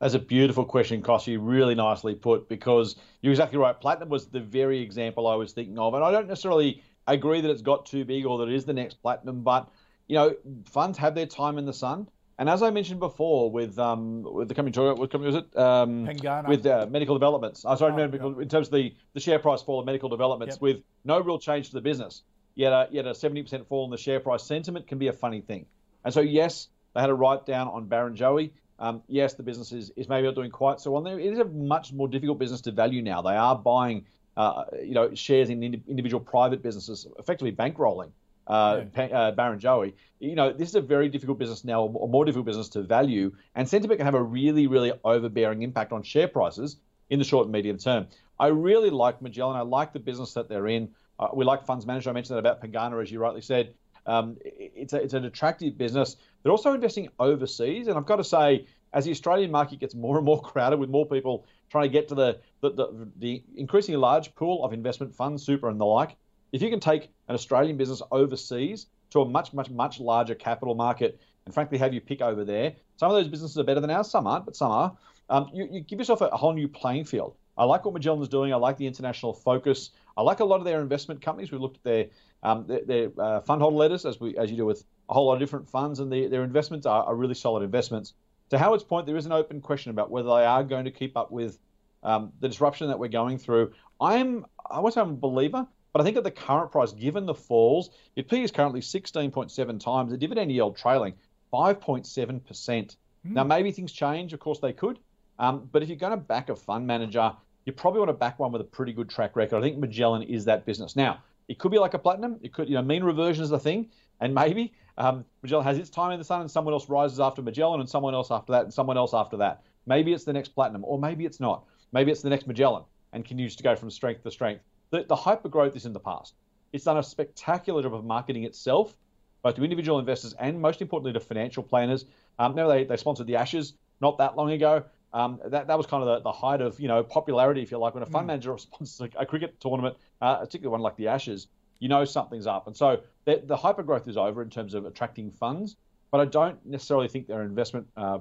That's 0.00 0.14
a 0.14 0.18
beautiful 0.18 0.64
question, 0.64 1.02
Kochie. 1.02 1.38
Really 1.40 1.74
nicely 1.74 2.14
put 2.14 2.48
because 2.48 2.96
you're 3.20 3.32
exactly 3.32 3.58
right. 3.58 3.78
Platinum 3.78 4.08
was 4.08 4.26
the 4.26 4.40
very 4.40 4.80
example 4.80 5.26
I 5.26 5.34
was 5.34 5.52
thinking 5.52 5.78
of. 5.78 5.94
And 5.94 6.02
I 6.02 6.10
don't 6.10 6.26
necessarily 6.26 6.82
agree 7.06 7.40
that 7.40 7.50
it's 7.50 7.62
got 7.62 7.86
too 7.86 8.04
big 8.04 8.26
or 8.26 8.38
that 8.38 8.48
it 8.48 8.54
is 8.54 8.64
the 8.64 8.72
next 8.72 8.94
Platinum, 8.94 9.42
but, 9.42 9.68
you 10.08 10.16
know, 10.16 10.34
funds 10.64 10.98
have 10.98 11.14
their 11.14 11.26
time 11.26 11.58
in 11.58 11.66
the 11.66 11.72
sun. 11.72 12.08
And 12.40 12.48
as 12.48 12.62
I 12.62 12.70
mentioned 12.70 13.00
before, 13.00 13.50
with 13.50 13.78
um, 13.78 14.22
with 14.22 14.48
the 14.48 14.54
company, 14.54 14.74
what 14.94 15.10
company 15.10 15.30
was 15.30 15.44
it? 15.44 15.58
Um, 15.58 16.06
with 16.48 16.64
uh, 16.64 16.86
medical 16.90 17.14
developments. 17.14 17.66
I 17.66 17.72
oh, 17.72 17.76
sorry, 17.76 17.92
oh, 17.92 17.96
medical, 17.96 18.32
yeah. 18.32 18.42
in 18.42 18.48
terms 18.48 18.68
of 18.68 18.72
the, 18.72 18.94
the 19.12 19.20
share 19.20 19.38
price 19.38 19.60
fall 19.60 19.78
of 19.78 19.84
medical 19.84 20.08
developments, 20.08 20.54
yep. 20.54 20.62
with 20.62 20.82
no 21.04 21.20
real 21.20 21.38
change 21.38 21.68
to 21.68 21.74
the 21.74 21.82
business. 21.82 22.22
Yet 22.54 22.72
a 22.72 22.88
yet 22.90 23.06
a 23.06 23.14
seventy 23.14 23.42
percent 23.42 23.68
fall 23.68 23.84
in 23.84 23.90
the 23.90 23.98
share 23.98 24.20
price 24.20 24.42
sentiment 24.42 24.86
can 24.86 24.96
be 24.96 25.08
a 25.08 25.12
funny 25.12 25.42
thing. 25.42 25.66
And 26.02 26.14
so 26.14 26.20
yes, 26.20 26.68
they 26.94 27.02
had 27.02 27.10
a 27.10 27.14
write 27.14 27.44
down 27.44 27.68
on 27.68 27.88
Barrenjoey. 27.88 28.52
Um, 28.78 29.02
yes, 29.06 29.34
the 29.34 29.42
business 29.42 29.70
is, 29.72 29.92
is 29.94 30.08
maybe 30.08 30.26
not 30.26 30.34
doing 30.34 30.50
quite 30.50 30.80
so 30.80 30.92
well. 30.92 31.02
There, 31.02 31.20
it 31.20 31.30
is 31.30 31.38
a 31.40 31.44
much 31.44 31.92
more 31.92 32.08
difficult 32.08 32.38
business 32.38 32.62
to 32.62 32.72
value 32.72 33.02
now. 33.02 33.20
They 33.20 33.36
are 33.36 33.54
buying, 33.54 34.06
uh, 34.38 34.64
you 34.82 34.94
know, 34.94 35.14
shares 35.14 35.50
in 35.50 35.62
individual 35.62 36.24
private 36.24 36.62
businesses, 36.62 37.06
effectively 37.18 37.52
bankrolling 37.52 38.12
uh, 38.50 38.84
yeah. 38.96 39.04
uh, 39.04 39.34
Barrenjoey. 39.34 39.94
You 40.18 40.34
know, 40.34 40.52
this 40.52 40.68
is 40.68 40.74
a 40.74 40.80
very 40.80 41.08
difficult 41.08 41.38
business 41.38 41.64
now, 41.64 41.86
a 41.86 42.06
more 42.08 42.24
difficult 42.24 42.46
business 42.46 42.68
to 42.70 42.82
value, 42.82 43.32
and 43.54 43.68
sentiment 43.68 43.98
can 43.98 44.06
have 44.06 44.14
a 44.14 44.22
really, 44.22 44.66
really 44.66 44.92
overbearing 45.04 45.62
impact 45.62 45.92
on 45.92 46.02
share 46.02 46.28
prices 46.28 46.76
in 47.10 47.18
the 47.18 47.24
short 47.24 47.46
and 47.46 47.52
medium 47.52 47.78
term. 47.78 48.08
I 48.38 48.48
really 48.48 48.90
like 48.90 49.22
Magellan. 49.22 49.56
I 49.56 49.62
like 49.62 49.92
the 49.92 50.00
business 50.00 50.34
that 50.34 50.48
they're 50.48 50.66
in. 50.66 50.90
Uh, 51.18 51.28
we 51.32 51.44
like 51.44 51.64
funds 51.64 51.86
manager. 51.86 52.10
I 52.10 52.12
mentioned 52.12 52.36
that 52.36 52.40
about 52.40 52.60
Pengana, 52.60 53.00
as 53.00 53.12
you 53.12 53.20
rightly 53.20 53.42
said. 53.42 53.74
Um, 54.06 54.38
it's, 54.42 54.94
a, 54.94 55.02
it's 55.02 55.14
an 55.14 55.26
attractive 55.26 55.78
business. 55.78 56.16
They're 56.42 56.52
also 56.52 56.72
investing 56.72 57.08
overseas, 57.20 57.86
and 57.86 57.96
I've 57.96 58.06
got 58.06 58.16
to 58.16 58.24
say, 58.24 58.66
as 58.92 59.04
the 59.04 59.12
Australian 59.12 59.52
market 59.52 59.78
gets 59.78 59.94
more 59.94 60.16
and 60.16 60.24
more 60.24 60.40
crowded 60.50 60.80
with 60.80 60.90
more 60.90 61.06
people 61.06 61.46
trying 61.70 61.84
to 61.84 61.92
get 61.92 62.08
to 62.08 62.16
the, 62.16 62.40
the, 62.62 62.70
the, 62.70 63.08
the 63.18 63.44
increasingly 63.54 63.98
large 63.98 64.34
pool 64.34 64.64
of 64.64 64.72
investment 64.72 65.14
funds, 65.14 65.44
super, 65.44 65.68
and 65.68 65.80
the 65.80 65.86
like, 65.86 66.16
if 66.52 66.62
you 66.62 66.70
can 66.70 66.80
take 66.80 67.10
an 67.28 67.34
Australian 67.34 67.76
business 67.76 68.02
overseas 68.10 68.86
to 69.10 69.22
a 69.22 69.24
much, 69.24 69.52
much, 69.52 69.70
much 69.70 70.00
larger 70.00 70.34
capital 70.34 70.74
market 70.74 71.20
and 71.44 71.54
frankly 71.54 71.78
have 71.78 71.92
you 71.94 72.00
pick 72.00 72.20
over 72.20 72.44
there, 72.44 72.74
some 72.96 73.10
of 73.10 73.16
those 73.16 73.28
businesses 73.28 73.58
are 73.58 73.64
better 73.64 73.80
than 73.80 73.90
ours, 73.90 74.10
some 74.10 74.26
aren't, 74.26 74.44
but 74.44 74.56
some 74.56 74.70
are. 74.70 74.96
Um, 75.30 75.48
you, 75.52 75.68
you, 75.70 75.80
give 75.80 75.98
yourself 75.98 76.20
a, 76.22 76.26
a, 76.26 76.36
whole 76.36 76.52
new 76.52 76.66
playing 76.66 77.04
field. 77.04 77.36
I 77.56 77.64
like 77.64 77.84
what 77.84 77.94
Magellan 77.94 78.20
is 78.20 78.28
doing. 78.28 78.52
I 78.52 78.56
like 78.56 78.76
the 78.76 78.86
international 78.86 79.32
focus. 79.32 79.90
I 80.16 80.22
like 80.22 80.40
a 80.40 80.44
lot 80.44 80.58
of 80.58 80.64
their 80.64 80.80
investment 80.80 81.22
companies. 81.22 81.52
We've 81.52 81.60
looked 81.60 81.76
at 81.76 81.84
their 81.84 82.06
um, 82.42 82.66
their, 82.66 82.84
their 82.84 83.10
uh, 83.18 83.40
fund 83.42 83.62
holder 83.62 83.76
letters 83.76 84.04
as 84.04 84.18
we 84.18 84.36
as 84.36 84.50
you 84.50 84.56
do 84.56 84.66
with 84.66 84.84
a 85.08 85.14
whole 85.14 85.26
lot 85.26 85.34
of 85.34 85.40
different 85.40 85.68
funds, 85.68 86.00
and 86.00 86.10
the, 86.10 86.26
their 86.26 86.42
investments 86.42 86.84
are, 86.86 87.04
are, 87.04 87.14
really 87.14 87.34
solid 87.34 87.62
investments. 87.62 88.14
To 88.50 88.58
Howard's 88.58 88.82
point, 88.82 89.06
there 89.06 89.16
is 89.16 89.26
an 89.26 89.32
open 89.32 89.60
question 89.60 89.90
about 89.90 90.10
whether 90.10 90.28
they 90.28 90.44
are 90.44 90.64
going 90.64 90.84
to 90.84 90.90
keep 90.90 91.16
up 91.16 91.30
with 91.30 91.58
um, 92.02 92.32
the 92.40 92.48
disruption 92.48 92.88
that 92.88 92.98
we're 92.98 93.08
going 93.08 93.38
through. 93.38 93.72
I'm 94.00 94.46
I 94.68 94.80
won't 94.80 94.94
say 94.94 95.00
I'm 95.00 95.10
a 95.10 95.14
believer, 95.14 95.66
but 95.92 96.00
I 96.00 96.04
think 96.04 96.16
at 96.16 96.24
the 96.24 96.30
current 96.30 96.70
price, 96.70 96.92
given 96.92 97.26
the 97.26 97.34
falls, 97.34 97.90
your 98.14 98.24
P 98.24 98.42
is 98.42 98.50
currently 98.50 98.80
16.7 98.80 99.80
times, 99.80 100.10
the 100.10 100.16
dividend 100.16 100.52
yield 100.52 100.76
trailing 100.76 101.14
5.7%. 101.52 102.42
Mm. 102.42 102.96
Now, 103.24 103.44
maybe 103.44 103.72
things 103.72 103.92
change. 103.92 104.32
Of 104.32 104.40
course, 104.40 104.60
they 104.60 104.72
could. 104.72 104.98
Um, 105.38 105.68
but 105.72 105.82
if 105.82 105.88
you're 105.88 105.98
going 105.98 106.12
to 106.12 106.16
back 106.16 106.48
a 106.48 106.56
fund 106.56 106.86
manager, 106.86 107.32
you 107.64 107.72
probably 107.72 108.00
want 108.00 108.10
to 108.10 108.14
back 108.14 108.38
one 108.38 108.52
with 108.52 108.60
a 108.60 108.64
pretty 108.64 108.92
good 108.92 109.08
track 109.08 109.36
record. 109.36 109.58
I 109.58 109.60
think 109.60 109.78
Magellan 109.78 110.22
is 110.22 110.44
that 110.44 110.64
business. 110.64 110.96
Now, 110.96 111.22
it 111.48 111.58
could 111.58 111.72
be 111.72 111.78
like 111.78 111.94
a 111.94 111.98
platinum. 111.98 112.38
It 112.42 112.52
could, 112.52 112.68
you 112.68 112.74
know, 112.74 112.82
mean 112.82 113.02
reversion 113.02 113.42
is 113.42 113.50
the 113.50 113.58
thing. 113.58 113.90
And 114.20 114.34
maybe 114.34 114.72
um, 114.98 115.24
Magellan 115.42 115.64
has 115.64 115.78
its 115.78 115.90
time 115.90 116.12
in 116.12 116.18
the 116.18 116.24
sun 116.24 116.42
and 116.42 116.50
someone 116.50 116.74
else 116.74 116.88
rises 116.88 117.20
after 117.20 117.42
Magellan 117.42 117.80
and 117.80 117.88
someone 117.88 118.14
else 118.14 118.30
after 118.30 118.52
that 118.52 118.64
and 118.64 118.72
someone 118.72 118.96
else 118.96 119.14
after 119.14 119.36
that. 119.38 119.62
Maybe 119.86 120.12
it's 120.12 120.24
the 120.24 120.32
next 120.32 120.50
platinum 120.50 120.84
or 120.84 120.98
maybe 120.98 121.24
it's 121.24 121.40
not. 121.40 121.64
Maybe 121.92 122.12
it's 122.12 122.22
the 122.22 122.30
next 122.30 122.46
Magellan 122.46 122.84
and 123.12 123.24
continues 123.24 123.56
to 123.56 123.62
go 123.62 123.74
from 123.74 123.90
strength 123.90 124.22
to 124.22 124.30
strength 124.30 124.62
the, 124.90 125.04
the 125.04 125.16
hyper 125.16 125.48
growth 125.48 125.76
is 125.76 125.86
in 125.86 125.92
the 125.92 126.00
past. 126.00 126.34
It's 126.72 126.84
done 126.84 126.98
a 126.98 127.02
spectacular 127.02 127.82
job 127.82 127.94
of 127.94 128.04
marketing 128.04 128.44
itself, 128.44 128.96
both 129.42 129.56
to 129.56 129.64
individual 129.64 129.98
investors 129.98 130.34
and 130.38 130.60
most 130.60 130.82
importantly 130.82 131.12
to 131.12 131.20
financial 131.20 131.62
planners. 131.62 132.04
Um, 132.38 132.54
now 132.54 132.68
they, 132.68 132.84
they 132.84 132.96
sponsored 132.96 133.26
the 133.26 133.36
Ashes 133.36 133.74
not 134.00 134.18
that 134.18 134.36
long 134.36 134.52
ago. 134.52 134.84
Um, 135.12 135.40
that, 135.46 135.66
that 135.66 135.76
was 135.76 135.86
kind 135.86 136.02
of 136.02 136.08
the, 136.08 136.20
the 136.20 136.32
height 136.32 136.60
of 136.60 136.78
you 136.78 136.86
know 136.86 137.02
popularity, 137.02 137.62
if 137.62 137.70
you 137.70 137.78
like, 137.78 137.94
when 137.94 138.02
a 138.02 138.06
fund 138.06 138.24
mm. 138.24 138.28
manager 138.28 138.56
sponsors 138.58 139.08
a, 139.16 139.20
a 139.22 139.26
cricket 139.26 139.58
tournament, 139.60 139.96
uh, 140.20 140.36
particularly 140.36 140.70
one 140.70 140.80
like 140.80 140.96
the 140.96 141.08
Ashes, 141.08 141.48
you 141.80 141.88
know 141.88 142.04
something's 142.04 142.46
up. 142.46 142.66
And 142.66 142.76
so 142.76 143.00
the, 143.24 143.42
the 143.44 143.56
hyper 143.56 143.82
growth 143.82 144.06
is 144.06 144.16
over 144.16 144.42
in 144.42 144.50
terms 144.50 144.74
of 144.74 144.86
attracting 144.86 145.30
funds, 145.30 145.76
but 146.10 146.20
I 146.20 146.26
don't 146.26 146.64
necessarily 146.64 147.08
think 147.08 147.26
their 147.26 147.42
investment 147.42 147.88
uh, 147.96 148.20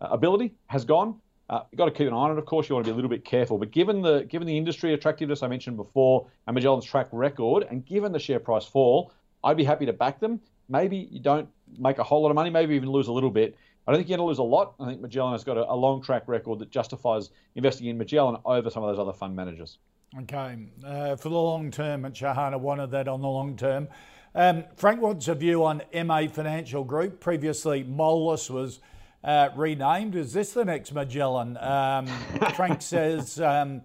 ability 0.00 0.54
has 0.66 0.84
gone. 0.84 1.20
Uh, 1.50 1.62
you've 1.70 1.78
got 1.78 1.86
to 1.86 1.90
keep 1.90 2.06
an 2.06 2.12
eye 2.12 2.16
on 2.16 2.32
it. 2.32 2.38
Of 2.38 2.44
course, 2.44 2.68
you 2.68 2.74
want 2.74 2.84
to 2.84 2.90
be 2.90 2.92
a 2.92 2.94
little 2.94 3.08
bit 3.08 3.24
careful. 3.24 3.58
But 3.58 3.70
given 3.70 4.02
the 4.02 4.24
given 4.28 4.46
the 4.46 4.56
industry 4.56 4.92
attractiveness 4.92 5.42
I 5.42 5.48
mentioned 5.48 5.76
before, 5.76 6.26
and 6.46 6.54
Magellan's 6.54 6.84
track 6.84 7.08
record, 7.12 7.66
and 7.70 7.84
given 7.86 8.12
the 8.12 8.18
share 8.18 8.40
price 8.40 8.64
fall, 8.64 9.12
I'd 9.42 9.56
be 9.56 9.64
happy 9.64 9.86
to 9.86 9.92
back 9.92 10.20
them. 10.20 10.40
Maybe 10.68 11.08
you 11.10 11.20
don't 11.20 11.48
make 11.78 11.98
a 11.98 12.04
whole 12.04 12.22
lot 12.22 12.28
of 12.28 12.34
money, 12.34 12.50
maybe 12.50 12.74
even 12.74 12.90
lose 12.90 13.08
a 13.08 13.12
little 13.12 13.30
bit. 13.30 13.56
I 13.86 13.92
don't 13.92 14.00
think 14.00 14.10
you're 14.10 14.18
going 14.18 14.26
to 14.26 14.28
lose 14.28 14.38
a 14.38 14.42
lot. 14.42 14.74
I 14.78 14.84
think 14.84 15.00
Magellan 15.00 15.32
has 15.32 15.44
got 15.44 15.56
a, 15.56 15.70
a 15.70 15.74
long 15.74 16.02
track 16.02 16.24
record 16.26 16.58
that 16.58 16.70
justifies 16.70 17.30
investing 17.54 17.86
in 17.86 17.96
Magellan 17.96 18.36
over 18.44 18.68
some 18.68 18.82
of 18.82 18.90
those 18.90 19.00
other 19.00 19.14
fund 19.14 19.34
managers. 19.34 19.78
Okay, 20.20 20.58
uh, 20.84 21.16
for 21.16 21.30
the 21.30 21.36
long 21.36 21.70
term, 21.70 22.04
and 22.04 22.14
Shahana 22.14 22.60
wanted 22.60 22.90
that 22.90 23.08
on 23.08 23.22
the 23.22 23.28
long 23.28 23.56
term. 23.56 23.88
Um, 24.34 24.64
Frank 24.76 25.00
wants 25.00 25.28
a 25.28 25.34
view 25.34 25.64
on 25.64 25.82
MA 26.04 26.28
Financial 26.28 26.84
Group. 26.84 27.20
Previously, 27.20 27.82
Moelis 27.82 28.50
was 28.50 28.80
uh, 29.24 29.50
renamed. 29.56 30.14
Is 30.14 30.32
this 30.32 30.52
the 30.52 30.64
next 30.64 30.92
Magellan? 30.92 31.56
Um, 31.58 32.06
Frank 32.54 32.82
says 32.82 33.40
um, 33.40 33.82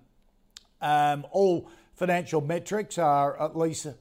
um, 0.81 1.25
all 1.31 1.69
financial 1.93 2.41
metrics 2.41 2.97
are 2.97 3.41
at 3.41 3.57
least 3.57 3.87
uh, 3.87 3.91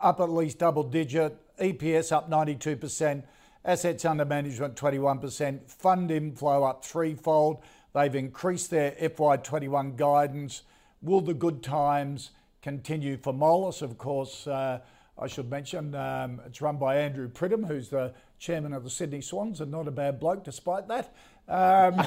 up 0.00 0.20
at 0.20 0.30
least 0.30 0.58
double 0.58 0.82
digit. 0.82 1.36
EPS 1.58 2.10
up 2.10 2.28
92%. 2.28 3.22
Assets 3.64 4.04
under 4.04 4.24
management 4.24 4.74
21%. 4.74 5.70
Fund 5.70 6.10
inflow 6.10 6.64
up 6.64 6.84
threefold. 6.84 7.62
They've 7.94 8.14
increased 8.14 8.70
their 8.70 8.90
FY21 8.92 9.96
guidance. 9.96 10.62
Will 11.00 11.20
the 11.20 11.34
good 11.34 11.62
times 11.62 12.30
continue 12.60 13.16
for 13.16 13.32
Moelis? 13.32 13.82
Of 13.82 13.98
course, 13.98 14.46
uh, 14.46 14.80
I 15.16 15.26
should 15.28 15.48
mention 15.48 15.94
um, 15.94 16.40
it's 16.44 16.60
run 16.60 16.76
by 16.76 16.96
Andrew 16.96 17.28
Pridham, 17.28 17.66
who's 17.66 17.88
the 17.88 18.12
chairman 18.44 18.74
of 18.74 18.84
the 18.84 18.90
Sydney 18.90 19.22
Swans, 19.22 19.60
and 19.60 19.70
not 19.70 19.88
a 19.88 19.90
bad 19.90 20.20
bloke 20.20 20.44
despite 20.44 20.86
that. 20.88 21.14
Um, 21.48 22.06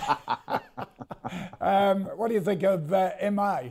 um, 1.62 2.04
what 2.18 2.28
do 2.28 2.36
you 2.36 2.42
think 2.42 2.64
of 2.64 2.94
uh, 2.94 3.12
MA? 3.32 3.62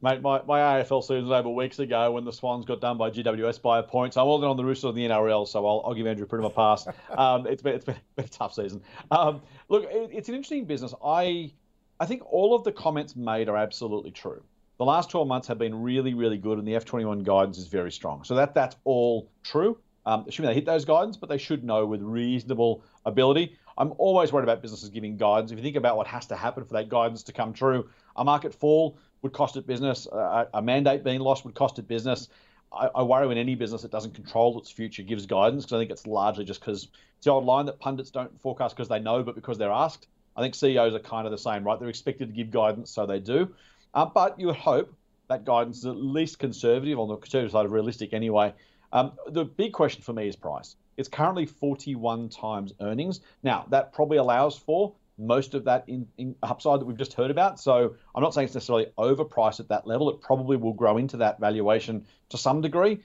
Mate, 0.00 0.20
my, 0.20 0.42
my 0.42 0.58
AFL 0.58 1.02
season 1.02 1.28
was 1.28 1.30
over 1.30 1.50
weeks 1.50 1.78
ago 1.78 2.10
when 2.10 2.24
the 2.24 2.32
Swans 2.32 2.64
got 2.64 2.80
done 2.80 2.98
by 2.98 3.10
GWS 3.10 3.62
by 3.62 3.78
a 3.78 3.82
point. 3.82 4.14
So 4.14 4.20
I 4.20 4.24
wasn't 4.24 4.50
on 4.50 4.56
the 4.56 4.64
Roosters 4.64 4.84
of 4.84 4.94
the 4.96 5.02
NRL, 5.02 5.46
so 5.46 5.64
I'll, 5.64 5.82
I'll 5.86 5.94
give 5.94 6.06
Andrew 6.06 6.26
Pridham 6.26 6.46
a 6.46 6.50
pass. 6.50 6.88
Um, 7.16 7.46
it's 7.46 7.62
been 7.62 7.74
it's 7.74 7.84
been, 7.84 7.96
been, 8.16 8.24
a 8.24 8.28
tough 8.28 8.54
season. 8.54 8.82
Um, 9.10 9.42
look, 9.68 9.84
it, 9.84 10.10
it's 10.12 10.28
an 10.30 10.34
interesting 10.34 10.64
business. 10.64 10.94
I 11.04 11.52
I 12.00 12.06
think 12.06 12.22
all 12.24 12.56
of 12.56 12.64
the 12.64 12.72
comments 12.72 13.14
made 13.14 13.48
are 13.50 13.56
absolutely 13.56 14.10
true. 14.10 14.42
The 14.78 14.84
last 14.86 15.10
12 15.10 15.28
months 15.28 15.46
have 15.48 15.58
been 15.58 15.82
really, 15.82 16.14
really 16.14 16.38
good, 16.38 16.58
and 16.58 16.66
the 16.66 16.72
F21 16.72 17.22
guidance 17.22 17.58
is 17.58 17.68
very 17.68 17.92
strong. 17.92 18.24
So 18.24 18.34
that 18.36 18.54
that's 18.54 18.76
all 18.84 19.28
true. 19.44 19.78
Um, 20.04 20.24
assuming 20.26 20.48
they 20.48 20.54
hit 20.54 20.66
those 20.66 20.84
guidance, 20.84 21.16
but 21.16 21.28
they 21.28 21.38
should 21.38 21.62
know 21.62 21.86
with 21.86 22.02
reasonable 22.02 22.82
ability. 23.04 23.56
I'm 23.78 23.92
always 23.98 24.32
worried 24.32 24.44
about 24.44 24.60
businesses 24.60 24.88
giving 24.88 25.16
guidance. 25.16 25.52
If 25.52 25.58
you 25.58 25.62
think 25.62 25.76
about 25.76 25.96
what 25.96 26.06
has 26.06 26.26
to 26.26 26.36
happen 26.36 26.64
for 26.64 26.74
that 26.74 26.88
guidance 26.88 27.22
to 27.24 27.32
come 27.32 27.52
true, 27.52 27.88
a 28.16 28.24
market 28.24 28.54
fall 28.54 28.98
would 29.22 29.32
cost 29.32 29.56
it 29.56 29.66
business. 29.66 30.06
Uh, 30.06 30.46
a 30.52 30.60
mandate 30.60 31.04
being 31.04 31.20
lost 31.20 31.44
would 31.44 31.54
cost 31.54 31.78
it 31.78 31.88
business. 31.88 32.28
I, 32.72 32.88
I, 32.94 33.02
worry 33.02 33.26
when 33.26 33.38
any 33.38 33.54
business 33.54 33.82
that 33.82 33.90
doesn't 33.90 34.14
control 34.14 34.58
its 34.58 34.70
future 34.70 35.02
gives 35.02 35.26
guidance 35.26 35.64
because 35.64 35.76
I 35.76 35.80
think 35.80 35.90
it's 35.90 36.06
largely 36.06 36.44
just 36.44 36.60
because 36.60 36.88
it's 37.16 37.24
the 37.24 37.30
old 37.30 37.44
line 37.44 37.66
that 37.66 37.78
pundits 37.78 38.10
don't 38.10 38.40
forecast 38.40 38.76
because 38.76 38.88
they 38.88 38.98
know, 38.98 39.22
but 39.22 39.34
because 39.34 39.58
they're 39.58 39.70
asked. 39.70 40.08
I 40.36 40.40
think 40.40 40.54
CEOs 40.54 40.94
are 40.94 40.98
kind 40.98 41.26
of 41.26 41.30
the 41.30 41.38
same, 41.38 41.64
right? 41.64 41.78
They're 41.78 41.90
expected 41.90 42.28
to 42.28 42.34
give 42.34 42.50
guidance, 42.50 42.90
so 42.90 43.06
they 43.06 43.20
do. 43.20 43.54
Uh, 43.94 44.06
but 44.06 44.40
you 44.40 44.46
would 44.46 44.56
hope 44.56 44.94
that 45.28 45.44
guidance 45.44 45.78
is 45.78 45.86
at 45.86 45.96
least 45.96 46.38
conservative, 46.38 46.98
on 46.98 47.08
the 47.08 47.16
conservative 47.16 47.52
side 47.52 47.66
of 47.66 47.72
realistic 47.72 48.12
anyway. 48.12 48.52
Um, 48.92 49.12
the 49.28 49.44
big 49.44 49.72
question 49.72 50.02
for 50.02 50.12
me 50.12 50.28
is 50.28 50.36
price. 50.36 50.76
It's 50.96 51.08
currently 51.08 51.46
41 51.46 52.28
times 52.28 52.72
earnings. 52.80 53.20
Now, 53.42 53.66
that 53.70 53.92
probably 53.92 54.18
allows 54.18 54.56
for 54.56 54.94
most 55.18 55.54
of 55.54 55.64
that 55.64 55.84
in, 55.88 56.06
in 56.18 56.34
upside 56.42 56.80
that 56.80 56.84
we've 56.84 56.96
just 56.96 57.14
heard 57.14 57.30
about. 57.30 57.60
So 57.60 57.94
I'm 58.14 58.22
not 58.22 58.34
saying 58.34 58.46
it's 58.46 58.54
necessarily 58.54 58.86
overpriced 58.98 59.60
at 59.60 59.68
that 59.68 59.86
level. 59.86 60.10
It 60.10 60.20
probably 60.20 60.56
will 60.56 60.72
grow 60.72 60.96
into 60.98 61.16
that 61.18 61.40
valuation 61.40 62.06
to 62.30 62.38
some 62.38 62.60
degree. 62.60 62.98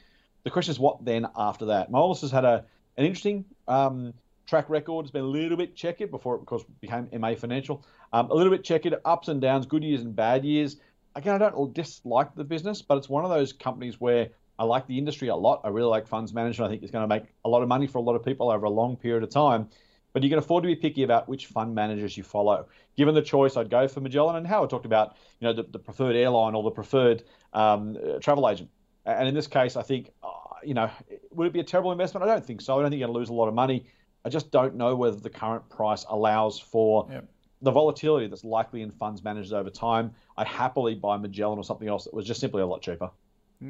The 0.44 0.50
question 0.50 0.72
is 0.72 0.80
what 0.80 1.04
then 1.04 1.28
after 1.36 1.66
that? 1.66 1.92
Moelis 1.92 2.22
has 2.22 2.32
had 2.32 2.46
a 2.46 2.66
an 2.98 3.06
interesting 3.06 3.46
um, 3.68 4.14
track 4.48 4.70
record. 4.70 5.06
It's 5.06 5.12
been 5.12 5.24
a 5.24 5.28
little 5.28 5.58
bit 5.58 5.76
checkered 5.76 6.10
before 6.10 6.36
it, 6.36 6.40
of 6.40 6.46
course, 6.48 6.64
became 6.82 7.08
MA 7.14 7.36
Financial. 7.36 7.86
Um, 8.12 8.32
a 8.32 8.34
little 8.34 8.52
bit 8.52 8.64
checkered, 8.64 8.96
ups 9.06 9.28
and 9.28 9.40
downs, 9.40 9.66
good 9.68 9.84
years 9.84 10.02
and 10.02 10.16
bad 10.16 10.44
years. 10.44 10.78
Again, 11.16 11.36
I 11.36 11.38
don't 11.38 11.74
dislike 11.74 12.34
the 12.36 12.44
business, 12.44 12.82
but 12.82 12.98
it's 12.98 13.10
one 13.10 13.24
of 13.24 13.30
those 13.30 13.54
companies 13.54 14.00
where 14.00 14.30
I 14.60 14.64
like 14.64 14.88
the 14.88 14.98
industry 14.98 15.28
a 15.28 15.36
lot. 15.36 15.62
I 15.64 15.70
really 15.70 15.90
like 15.90 16.08
funds 16.08 16.34
management. 16.34 16.70
I 16.70 16.72
think 16.72 16.84
it's 16.84 16.92
going 16.92 17.08
to 17.08 17.08
make 17.08 17.24
a 17.46 17.50
lot 17.50 17.62
of 17.62 17.68
money 17.68 17.88
for 17.88 18.00
a 18.00 18.02
lot 18.02 18.16
of 18.16 18.24
people 18.24 18.50
over 18.50 18.66
a 18.66 18.70
long 18.70 18.96
period 18.96 19.24
of 19.24 19.30
time 19.30 19.70
but 20.18 20.24
you 20.24 20.30
can 20.30 20.40
afford 20.40 20.64
to 20.64 20.68
be 20.68 20.76
picky 20.76 21.04
about 21.04 21.30
which 21.30 21.46
fund 21.46 21.76
managers 21.76 22.18
you 22.18 22.24
follow. 22.24 22.66
Given 22.96 23.14
the 23.14 23.22
choice, 23.22 23.56
I'd 23.56 23.70
go 23.70 23.88
for 23.88 24.02
Magellan 24.02 24.36
and 24.36 24.48
Howard 24.48 24.72
talked 24.72 24.88
about, 24.88 25.16
you 25.40 25.48
know, 25.48 25.54
the, 25.54 25.62
the 25.62 25.78
preferred 25.78 26.16
airline 26.16 26.56
or 26.56 26.64
the 26.64 26.72
preferred 26.72 27.24
um, 27.54 27.96
travel 28.20 28.50
agent. 28.50 28.70
And 29.06 29.28
in 29.28 29.36
this 29.36 29.46
case, 29.46 29.76
I 29.76 29.84
think, 29.84 30.10
uh, 30.24 30.30
you 30.64 30.74
know, 30.74 30.90
would 31.30 31.46
it 31.46 31.54
be 31.54 31.60
a 31.60 31.64
terrible 31.64 31.92
investment? 31.92 32.28
I 32.28 32.34
don't 32.34 32.44
think 32.44 32.62
so. 32.62 32.80
I 32.80 32.82
don't 32.82 32.90
think 32.90 33.00
you're 33.00 33.08
going 33.08 33.14
to 33.14 33.20
lose 33.20 33.30
a 33.30 33.34
lot 33.34 33.48
of 33.48 33.54
money. 33.54 33.86
I 34.26 34.30
just 34.30 34.50
don't 34.50 34.74
know 34.74 34.96
whether 34.96 35.18
the 35.18 35.30
current 35.30 35.70
price 35.70 36.04
allows 36.10 36.60
for 36.60 37.08
yep. 37.12 37.30
the 37.62 37.70
volatility 37.70 38.26
that's 38.26 38.44
likely 38.44 38.82
in 38.82 38.90
funds 38.90 39.24
managers 39.24 39.54
over 39.54 39.70
time. 39.70 40.16
I'd 40.36 40.48
happily 40.48 40.96
buy 40.96 41.18
Magellan 41.18 41.60
or 41.60 41.64
something 41.64 41.88
else 41.88 42.06
that 42.06 42.14
was 42.16 42.26
just 42.26 42.42
simply 42.42 42.64
a 42.64 42.66
lot 42.66 42.82
cheaper. 42.82 43.12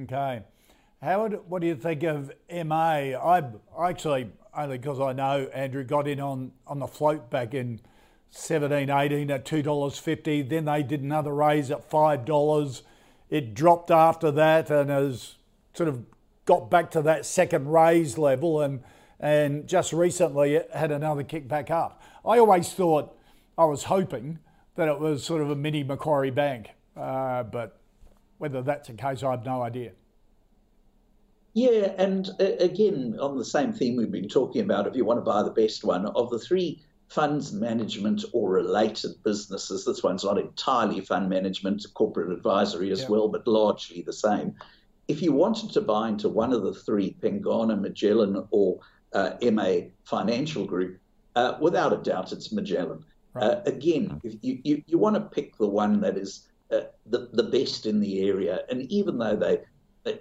Okay. 0.04 0.44
Howard, 1.02 1.40
what 1.48 1.62
do 1.62 1.68
you 1.68 1.76
think 1.76 2.02
of 2.04 2.32
MA? 2.52 3.14
I 3.14 3.44
actually 3.80 4.32
only 4.56 4.80
because 4.80 5.00
I 5.00 5.14
know 5.14 5.48
Andrew 5.54 5.84
got 5.84 6.08
in 6.08 6.20
on, 6.20 6.52
on 6.66 6.80
the 6.80 6.88
float 6.88 7.30
back 7.30 7.54
in 7.54 7.80
17, 8.32 8.90
18 8.90 9.30
at 9.30 9.46
$2.50. 9.46 10.50
Then 10.50 10.66
they 10.66 10.82
did 10.82 11.04
another 11.04 11.34
raise 11.34 11.70
at 11.70 11.88
$5. 11.90 12.82
It 13.30 13.54
dropped 13.54 13.92
after 13.92 14.32
that 14.32 14.72
and 14.72 14.90
has 14.90 15.36
sort 15.76 15.88
of 15.90 16.04
got 16.46 16.72
back 16.72 16.90
to 16.92 17.04
that 17.04 17.28
second 17.28 17.68
raise 17.68 18.18
level 18.18 18.62
and, 18.62 18.82
and 19.20 19.68
just 19.68 19.94
recently 19.94 20.56
it 20.56 20.72
had 20.74 20.92
another 20.92 21.24
kick 21.24 21.48
back 21.48 21.70
up. 21.70 22.02
I 22.26 22.40
always 22.40 22.74
thought, 22.74 23.16
I 23.58 23.66
was 23.66 23.84
hoping 23.84 24.40
that 24.76 24.88
it 24.88 25.00
was 25.00 25.24
sort 25.24 25.44
of 25.44 25.52
a 25.52 25.56
mini 25.56 25.84
Macquarie 25.84 26.32
Bank, 26.32 26.70
uh, 26.96 27.44
but 27.44 27.80
whether 28.40 28.64
that's 28.64 28.88
the 28.88 28.96
case, 28.96 29.22
I 29.22 29.32
have 29.32 29.46
no 29.46 29.62
idea. 29.62 29.92
Yeah, 31.58 31.96
and 31.98 32.30
uh, 32.40 32.52
again, 32.60 33.18
on 33.20 33.36
the 33.36 33.44
same 33.44 33.74
theme 33.74 33.96
we've 33.96 34.12
been 34.12 34.28
talking 34.28 34.62
about, 34.62 34.86
if 34.86 34.96
you 34.96 35.04
want 35.04 35.18
to 35.18 35.24
buy 35.24 35.42
the 35.42 35.50
best 35.50 35.84
one, 35.84 36.06
of 36.06 36.30
the 36.30 36.38
three 36.38 36.84
funds 37.08 37.52
management 37.52 38.24
or 38.32 38.52
related 38.52 39.14
businesses, 39.24 39.84
this 39.84 40.04
one's 40.04 40.24
not 40.24 40.38
entirely 40.38 41.02
fund 41.02 41.28
management, 41.32 41.84
corporate 41.96 42.32
advisory 42.32 42.92
as 42.92 43.02
yeah. 43.02 43.08
well, 43.08 43.28
but 43.28 43.48
largely 43.48 44.04
the 44.04 44.14
same. 44.14 44.54
If 45.08 45.24
you 45.24 45.32
wanted 45.32 45.72
to 45.72 45.82
buy 45.82 46.10
into 46.10 46.30
one 46.30 46.54
of 46.54 46.62
the 46.62 46.76
three, 46.76 47.18
Pengana, 47.24 47.82
Magellan, 47.82 48.48
or 48.52 48.78
uh, 49.14 49.32
MA 49.42 49.90
Financial 50.04 50.64
Group, 50.64 51.00
uh, 51.36 51.58
without 51.60 51.92
a 51.92 51.98
doubt, 51.98 52.34
it's 52.34 52.52
Magellan. 52.52 53.04
Right. 53.34 53.46
Uh, 53.46 53.62
again, 53.66 54.22
if 54.24 54.36
you, 54.44 54.60
you, 54.64 54.84
you 54.86 55.00
want 55.00 55.16
to 55.16 55.22
pick 55.22 55.58
the 55.58 55.68
one 55.68 56.02
that 56.02 56.18
is 56.18 56.50
uh, 56.70 56.82
the, 57.08 57.30
the 57.34 57.46
best 57.46 57.88
in 57.88 58.00
the 58.00 58.30
area. 58.30 58.60
And 58.70 58.84
even 58.92 59.18
though 59.18 59.36
they 59.36 59.62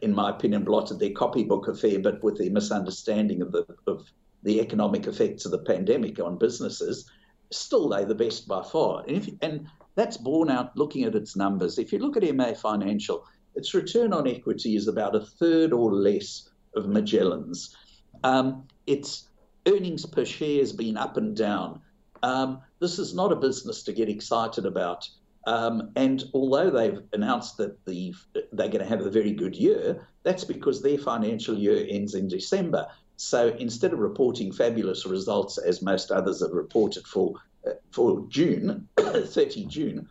in 0.03 0.15
my 0.15 0.31
opinion, 0.31 0.65
blotted 0.65 0.99
their 0.99 1.11
copybook 1.11 1.69
a 1.69 1.75
fair 1.75 1.99
bit 1.99 2.23
with 2.23 2.39
their 2.39 2.51
misunderstanding 2.51 3.43
of 3.43 3.53
the 3.53 3.67
of 3.87 4.11
the 4.43 4.61
economic 4.61 5.07
effects 5.07 5.45
of 5.45 5.51
the 5.51 5.59
pandemic 5.59 6.21
on 6.21 6.39
businesses. 6.39 7.11
Still, 7.51 7.89
they're 7.89 8.05
the 8.05 8.15
best 8.15 8.49
by 8.49 8.63
far, 8.63 9.05
and, 9.07 9.17
if, 9.17 9.29
and 9.41 9.67
that's 9.95 10.17
borne 10.17 10.51
out 10.51 10.77
looking 10.77 11.05
at 11.05 11.15
its 11.15 11.37
numbers. 11.37 11.79
If 11.79 11.93
you 11.93 11.99
look 11.99 12.17
at 12.17 12.35
MA 12.35 12.55
Financial, 12.55 13.25
its 13.55 13.75
return 13.75 14.13
on 14.13 14.29
equity 14.29 14.77
is 14.77 14.89
about 14.89 15.17
a 15.17 15.21
third 15.21 15.73
or 15.73 15.93
less 15.93 16.51
of 16.75 16.87
Magellan's. 16.87 17.75
Um, 18.23 18.65
its 18.87 19.29
earnings 19.67 20.07
per 20.07 20.25
share 20.25 20.61
has 20.61 20.73
been 20.73 20.97
up 20.97 21.17
and 21.17 21.37
down. 21.37 21.81
Um, 22.23 22.61
this 22.81 22.99
is 22.99 23.15
not 23.15 23.33
a 23.33 23.37
business 23.37 23.83
to 23.85 23.93
get 23.93 24.09
excited 24.09 24.67
about. 24.67 25.09
Um, 25.47 25.93
and 25.95 26.25
although 26.35 26.71
they've 26.71 27.01
announced 27.13 27.57
that 27.59 27.85
the, 27.87 28.13
they're 28.53 28.69
going 28.69 28.81
to 28.81 28.85
have 28.85 29.01
a 29.01 29.11
very 29.11 29.33
good 29.33 29.55
year, 29.55 30.07
that's 30.25 30.45
because 30.45 30.83
their 30.83 30.99
financial 30.99 31.57
year 31.57 31.87
ends 31.89 32.15
in 32.15 32.27
December. 32.27 32.89
So 33.17 33.49
instead 33.59 33.93
of 33.93 34.01
reporting 34.01 34.53
fabulous 34.53 35.07
results 35.07 35.57
as 35.57 35.83
most 35.83 36.11
others 36.11 36.43
have 36.43 36.51
reported 36.51 37.07
for 37.07 37.35
uh, 37.67 37.71
for 37.91 38.27
June, 38.29 38.89
30 38.99 39.67
June, 39.67 40.09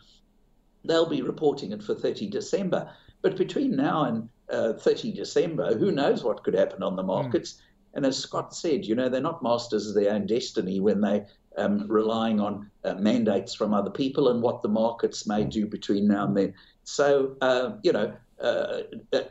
they'll 0.84 1.10
be 1.10 1.22
reporting 1.22 1.72
it 1.72 1.84
for 1.84 1.94
30 1.94 2.30
December. 2.30 2.90
But 3.22 3.38
between 3.38 3.76
now 3.76 4.06
and 4.06 4.30
uh, 4.50 4.74
30 4.74 5.12
December, 5.12 5.78
who 5.78 5.92
knows 5.92 6.24
what 6.24 6.44
could 6.44 6.54
happen 6.54 6.82
on 6.82 6.96
the 6.96 7.02
hmm. 7.02 7.10
markets? 7.10 7.54
Mm. 7.54 7.62
And 7.96 8.06
as 8.06 8.18
Scott 8.18 8.54
said, 8.54 8.86
you 8.86 8.94
know, 8.94 9.08
they're 9.08 9.22
not 9.22 9.42
masters 9.42 9.88
of 9.88 9.96
their 9.96 10.14
own 10.14 10.28
destiny 10.28 10.80
when 10.82 11.00
they 11.00 11.26
um, 11.58 11.86
relying 11.88 12.40
on 12.40 12.70
uh, 12.84 12.94
mandates 12.96 13.54
from 13.54 13.74
other 13.74 13.90
people 13.90 14.30
and 14.30 14.42
what 14.42 14.62
the 14.62 14.70
markets 14.70 15.28
may 15.28 15.44
do 15.44 15.66
between 15.66 16.08
now 16.08 16.26
and 16.26 16.36
then. 16.36 16.54
So, 16.84 17.36
uh, 17.42 17.72
you 17.84 17.92
know, 17.92 18.14
uh, 18.42 18.82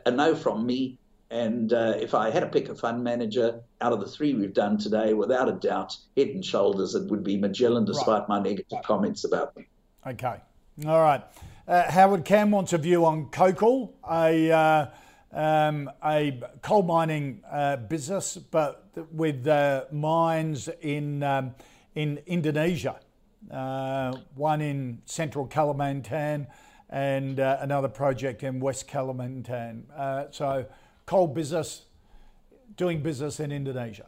a 0.05 0.11
no 0.11 0.35
from 0.35 0.65
me. 0.65 0.99
And 1.31 1.73
uh, 1.73 1.95
if 1.99 2.13
I 2.13 2.29
had 2.29 2.41
to 2.41 2.47
pick 2.47 2.69
a 2.69 2.75
fund 2.75 3.03
manager 3.03 3.61
out 3.81 3.91
of 3.91 3.99
the 3.99 4.07
three 4.07 4.33
we've 4.33 4.53
done 4.53 4.77
today, 4.77 5.13
without 5.13 5.49
a 5.49 5.53
doubt, 5.53 5.97
head 6.15 6.27
and 6.27 6.45
shoulders, 6.45 6.95
it 6.95 7.09
would 7.09 7.23
be 7.23 7.35
Magellan, 7.37 7.85
despite 7.85 8.21
right. 8.21 8.29
my 8.29 8.39
negative 8.39 8.79
comments 8.83 9.23
about 9.23 9.55
them. 9.55 9.65
Okay. 10.05 10.35
All 10.85 11.01
right. 11.01 11.23
Uh, 11.67 11.89
Howard 11.89 12.25
Cam 12.25 12.51
wants 12.51 12.73
a 12.73 12.77
view 12.77 13.05
on 13.05 13.25
Cokal, 13.31 13.93
a 14.09 14.51
uh, 14.51 14.85
um, 15.31 15.89
a 16.03 16.41
coal 16.61 16.83
mining 16.83 17.41
uh, 17.51 17.77
business, 17.77 18.37
but 18.37 18.87
with 19.11 19.47
uh, 19.47 19.85
mines 19.91 20.69
in 20.81 21.23
um, 21.23 21.55
in 21.95 22.19
Indonesia, 22.27 22.99
uh, 23.51 24.15
one 24.35 24.61
in 24.61 25.01
central 25.05 25.47
Kalimantan 25.47 26.47
and 26.89 27.39
uh, 27.39 27.57
another 27.61 27.87
project 27.87 28.43
in 28.43 28.59
West 28.59 28.87
Kalimantan. 28.87 29.83
Uh, 29.95 30.25
so, 30.29 30.65
coal 31.05 31.27
business, 31.27 31.85
doing 32.75 33.01
business 33.01 33.39
in 33.39 33.51
Indonesia. 33.51 34.05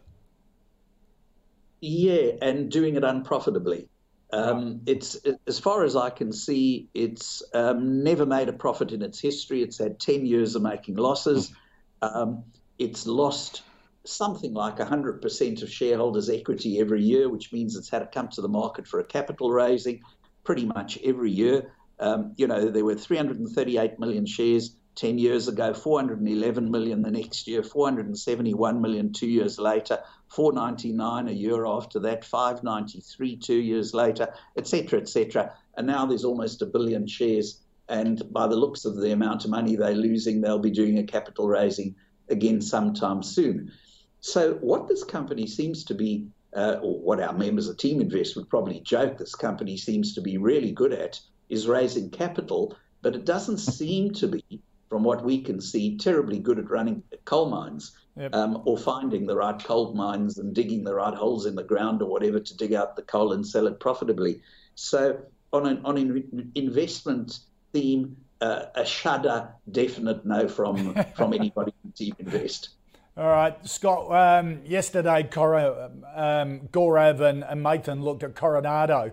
Yeah, 1.81 2.31
and 2.41 2.69
doing 2.69 2.95
it 2.95 3.03
unprofitably. 3.03 3.87
Um, 4.33 4.81
it's 4.85 5.17
as 5.47 5.57
far 5.57 5.85
as 5.85 5.95
I 5.95 6.09
can 6.09 6.33
see, 6.33 6.89
it's 6.93 7.41
um, 7.53 8.03
never 8.03 8.25
made 8.25 8.49
a 8.49 8.53
profit 8.53 8.91
in 8.91 9.01
its 9.01 9.19
history. 9.19 9.61
It's 9.61 9.77
had 9.77 9.99
ten 9.99 10.25
years 10.25 10.55
of 10.55 10.63
making 10.63 10.97
losses. 10.97 11.53
Um, 12.01 12.43
it's 12.77 13.07
lost 13.07 13.61
something 14.07 14.53
like 14.53 14.77
100% 14.77 15.61
of 15.61 15.71
shareholders' 15.71 16.29
equity 16.29 16.79
every 16.79 17.03
year, 17.03 17.29
which 17.29 17.51
means 17.51 17.75
it's 17.75 17.89
had 17.89 17.99
to 17.99 18.07
come 18.07 18.29
to 18.29 18.41
the 18.41 18.47
market 18.47 18.87
for 18.87 18.99
a 18.99 19.03
capital 19.03 19.51
raising 19.51 20.01
pretty 20.43 20.65
much 20.65 20.97
every 21.03 21.31
year. 21.31 21.71
Um, 21.99 22.33
you 22.37 22.47
know, 22.47 22.69
there 22.69 22.85
were 22.85 22.95
338 22.95 23.99
million 23.99 24.25
shares 24.25 24.75
10 24.97 25.19
years 25.19 25.47
ago, 25.47 25.73
411 25.73 26.71
million 26.71 27.03
the 27.03 27.11
next 27.11 27.47
year, 27.47 27.61
471 27.61 28.81
million 28.81 29.13
two 29.13 29.27
years 29.27 29.59
later, 29.59 29.99
499 30.29 31.27
a 31.27 31.31
year 31.31 31.65
after 31.65 31.99
that, 31.99 32.25
593 32.25 33.37
two 33.37 33.55
years 33.55 33.93
later, 33.93 34.33
etc., 34.57 34.99
etc. 34.99 35.53
And 35.75 35.85
now 35.85 36.05
there's 36.07 36.25
almost 36.25 36.63
a 36.63 36.65
billion 36.65 37.07
shares. 37.07 37.61
And 37.87 38.21
by 38.33 38.47
the 38.47 38.55
looks 38.55 38.85
of 38.85 38.97
the 38.97 39.11
amount 39.11 39.45
of 39.45 39.51
money 39.51 39.75
they're 39.75 39.93
losing, 39.93 40.41
they'll 40.41 40.59
be 40.59 40.71
doing 40.71 40.97
a 40.97 41.03
capital 41.03 41.47
raising 41.47 41.95
again 42.29 42.59
sometime 42.59 43.21
soon. 43.21 43.71
So, 44.19 44.53
what 44.55 44.87
this 44.87 45.03
company 45.03 45.47
seems 45.47 45.83
to 45.85 45.93
be, 45.93 46.27
uh, 46.55 46.77
or 46.81 46.99
what 46.99 47.21
our 47.21 47.33
members 47.33 47.67
of 47.67 47.77
Teaminvest 47.77 48.35
would 48.35 48.49
probably 48.49 48.79
joke 48.81 49.17
this 49.17 49.35
company 49.35 49.77
seems 49.77 50.13
to 50.15 50.21
be 50.21 50.37
really 50.37 50.71
good 50.71 50.93
at, 50.93 51.19
is 51.49 51.67
raising 51.67 52.09
capital, 52.09 52.75
but 53.01 53.15
it 53.15 53.25
doesn't 53.25 53.57
seem 53.79 54.11
to 54.15 54.27
be, 54.27 54.43
from 54.89 55.03
what 55.03 55.23
we 55.23 55.41
can 55.41 55.61
see, 55.61 55.97
terribly 55.97 56.39
good 56.39 56.59
at 56.59 56.69
running 56.69 57.03
coal 57.25 57.49
mines 57.49 57.91
yep. 58.15 58.33
um, 58.33 58.61
or 58.65 58.77
finding 58.77 59.25
the 59.25 59.35
right 59.35 59.63
coal 59.63 59.93
mines 59.93 60.37
and 60.37 60.53
digging 60.53 60.83
the 60.83 60.93
right 60.93 61.13
holes 61.13 61.45
in 61.45 61.55
the 61.55 61.63
ground 61.63 62.01
or 62.01 62.09
whatever 62.09 62.39
to 62.39 62.57
dig 62.57 62.73
out 62.73 62.95
the 62.95 63.01
coal 63.01 63.33
and 63.33 63.45
sell 63.45 63.67
it 63.67 63.79
profitably. 63.79 64.41
So, 64.75 65.19
on 65.53 65.65
an, 65.65 65.85
on 65.85 65.97
an 65.97 66.51
investment 66.55 67.39
theme, 67.71 68.17
uh, 68.41 68.65
a 68.75 68.85
shudder, 68.85 69.49
definite 69.71 70.25
no 70.25 70.47
from 70.47 70.95
from 71.15 71.33
anybody 71.39 71.73
in 71.83 71.91
Teaminvest. 71.91 72.69
All 73.17 73.29
right, 73.29 73.67
Scott. 73.67 74.11
Um, 74.11 74.59
yesterday, 74.63 75.23
Cor- 75.23 75.57
um, 75.57 76.03
and, 76.13 77.43
and 77.43 77.65
Mathan 77.65 78.03
looked 78.03 78.21
at 78.21 78.35
Coronado, 78.35 79.11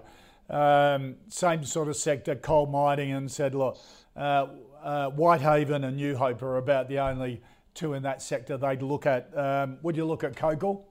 um, 0.51 1.17
same 1.29 1.65
sort 1.65 1.89
of 1.89 1.97
sector, 1.97 2.35
coal 2.35 2.67
mining, 2.67 3.13
and 3.13 3.33
said, 3.33 3.55
look, 3.55 3.79
uh, 4.15 4.49
uh, 4.83 5.09
Whitehaven 5.09 5.85
and 5.85 5.97
New 5.97 6.17
Hope 6.17 6.43
are 6.43 6.59
about 6.59 6.91
the 6.91 6.99
only 6.99 7.41
two 7.73 7.95
in 7.95 8.03
that 8.03 8.21
sector 8.21 8.59
they'd 8.59 8.83
look 8.83 9.07
at. 9.07 9.31
Um, 9.35 9.79
would 9.81 9.97
you 9.97 10.05
look 10.05 10.23
at 10.23 10.35
Cokal? 10.35 10.83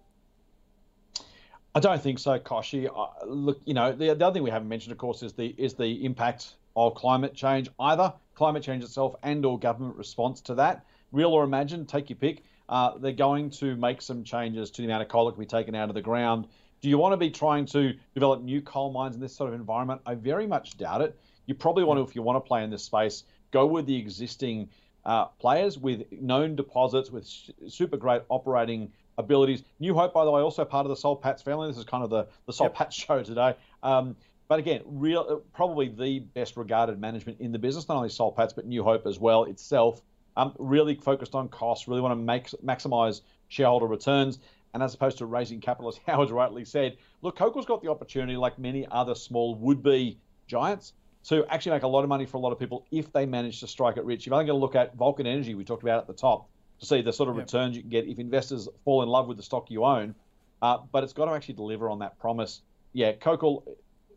I 1.75 1.79
don't 1.79 2.01
think 2.01 2.17
so, 2.17 2.39
Kochie. 2.39 2.89
Look, 3.27 3.61
you 3.65 3.75
know, 3.75 3.91
the, 3.91 4.15
the 4.15 4.25
other 4.25 4.33
thing 4.33 4.41
we 4.41 4.49
haven't 4.49 4.69
mentioned, 4.69 4.91
of 4.91 4.97
course, 4.97 5.21
is 5.21 5.33
the 5.33 5.53
is 5.59 5.75
the 5.75 6.03
impact 6.03 6.55
of 6.75 6.95
climate 6.95 7.35
change, 7.35 7.69
either 7.79 8.11
climate 8.33 8.63
change 8.63 8.83
itself 8.83 9.13
and 9.21 9.45
or 9.45 9.59
government 9.59 9.97
response 9.97 10.41
to 10.41 10.55
that. 10.55 10.83
Real 11.11 11.29
or 11.29 11.43
imagined, 11.43 11.87
take 11.87 12.09
your 12.09 12.17
pick 12.17 12.41
uh, 12.69 12.97
they're 12.97 13.11
going 13.11 13.49
to 13.49 13.75
make 13.75 14.01
some 14.01 14.23
changes 14.23 14.71
to 14.71 14.81
the 14.81 14.87
amount 14.87 15.03
of 15.03 15.09
coal 15.09 15.25
that 15.25 15.33
can 15.33 15.39
be 15.39 15.45
taken 15.45 15.75
out 15.75 15.89
of 15.89 15.95
the 15.95 16.01
ground. 16.01 16.47
Do 16.81 16.89
you 16.89 16.97
want 16.97 17.13
to 17.13 17.17
be 17.17 17.29
trying 17.29 17.65
to 17.67 17.93
develop 18.13 18.41
new 18.41 18.61
coal 18.61 18.91
mines 18.91 19.15
in 19.15 19.21
this 19.21 19.35
sort 19.35 19.53
of 19.53 19.59
environment? 19.59 20.01
I 20.05 20.15
very 20.15 20.47
much 20.47 20.77
doubt 20.77 21.01
it. 21.01 21.17
You 21.45 21.55
probably 21.55 21.83
want 21.83 21.97
to, 21.99 22.03
if 22.03 22.15
you 22.15 22.21
want 22.21 22.37
to 22.37 22.47
play 22.47 22.63
in 22.63 22.69
this 22.69 22.83
space, 22.83 23.23
go 23.51 23.65
with 23.65 23.85
the 23.85 23.95
existing 23.95 24.69
uh, 25.05 25.25
players 25.25 25.77
with 25.77 26.11
known 26.11 26.55
deposits, 26.55 27.11
with 27.11 27.27
super 27.67 27.97
great 27.97 28.21
operating 28.29 28.91
abilities. 29.17 29.63
New 29.79 29.93
Hope, 29.93 30.13
by 30.13 30.25
the 30.25 30.31
way, 30.31 30.41
also 30.41 30.65
part 30.65 30.85
of 30.85 30.89
the 30.89 30.95
Soul 30.95 31.15
Patts 31.15 31.41
family. 31.41 31.67
This 31.67 31.77
is 31.77 31.85
kind 31.85 32.03
of 32.03 32.09
the, 32.09 32.27
the 32.45 32.53
Soul 32.53 32.67
yep. 32.67 32.75
Patts 32.75 32.95
show 33.05 33.23
today. 33.23 33.55
Um, 33.81 34.15
but 34.47 34.59
again, 34.59 34.81
real 34.85 35.41
probably 35.53 35.89
the 35.89 36.19
best 36.19 36.57
regarded 36.57 36.99
management 36.99 37.39
in 37.39 37.51
the 37.51 37.59
business, 37.59 37.87
not 37.87 37.97
only 37.97 38.09
Soul 38.09 38.31
Patts, 38.31 38.53
but 38.53 38.65
New 38.65 38.83
Hope 38.83 39.05
as 39.07 39.19
well 39.19 39.45
itself 39.45 40.01
um, 40.37 40.53
really 40.57 40.95
focused 40.95 41.35
on 41.35 41.49
costs, 41.49 41.87
really 41.87 42.01
want 42.01 42.11
to 42.11 42.15
make, 42.15 42.47
maximize 42.63 43.21
shareholder 43.49 43.87
returns. 43.87 44.39
And 44.73 44.81
as 44.81 44.93
opposed 44.93 45.19
to 45.19 45.25
raising 45.25 45.61
capital, 45.61 45.89
as 45.89 45.97
Howard 46.07 46.31
rightly 46.31 46.65
said, 46.65 46.97
look, 47.21 47.37
Cokal's 47.37 47.65
got 47.65 47.81
the 47.81 47.89
opportunity, 47.89 48.37
like 48.37 48.57
many 48.57 48.87
other 48.89 49.15
small 49.15 49.55
would-be 49.55 50.17
giants, 50.47 50.93
to 51.25 51.45
actually 51.49 51.71
make 51.71 51.83
a 51.83 51.87
lot 51.87 52.03
of 52.03 52.09
money 52.09 52.25
for 52.25 52.37
a 52.37 52.39
lot 52.39 52.51
of 52.51 52.59
people 52.59 52.85
if 52.91 53.11
they 53.13 53.25
manage 53.25 53.59
to 53.61 53.67
strike 53.67 53.97
it 53.97 54.03
rich. 54.03 54.25
You're 54.25 54.35
only 54.35 54.45
going 54.45 54.57
to 54.57 54.61
look 54.61 54.75
at 54.75 54.95
Vulcan 54.95 55.25
Energy, 55.25 55.55
we 55.55 55.63
talked 55.63 55.83
about 55.83 55.99
at 55.99 56.07
the 56.07 56.13
top, 56.13 56.49
to 56.79 56.85
see 56.85 57.01
the 57.01 57.13
sort 57.13 57.29
of 57.29 57.35
yep. 57.35 57.45
returns 57.45 57.75
you 57.75 57.81
can 57.81 57.89
get 57.89 58.07
if 58.07 58.19
investors 58.19 58.67
fall 58.83 59.03
in 59.03 59.09
love 59.09 59.27
with 59.27 59.37
the 59.37 59.43
stock 59.43 59.71
you 59.71 59.85
own. 59.85 60.15
Uh, 60.61 60.77
but 60.91 61.03
it's 61.03 61.13
got 61.13 61.25
to 61.25 61.31
actually 61.31 61.55
deliver 61.55 61.89
on 61.89 61.99
that 61.99 62.17
promise. 62.19 62.61
Yeah, 62.93 63.13
COGL, 63.13 63.63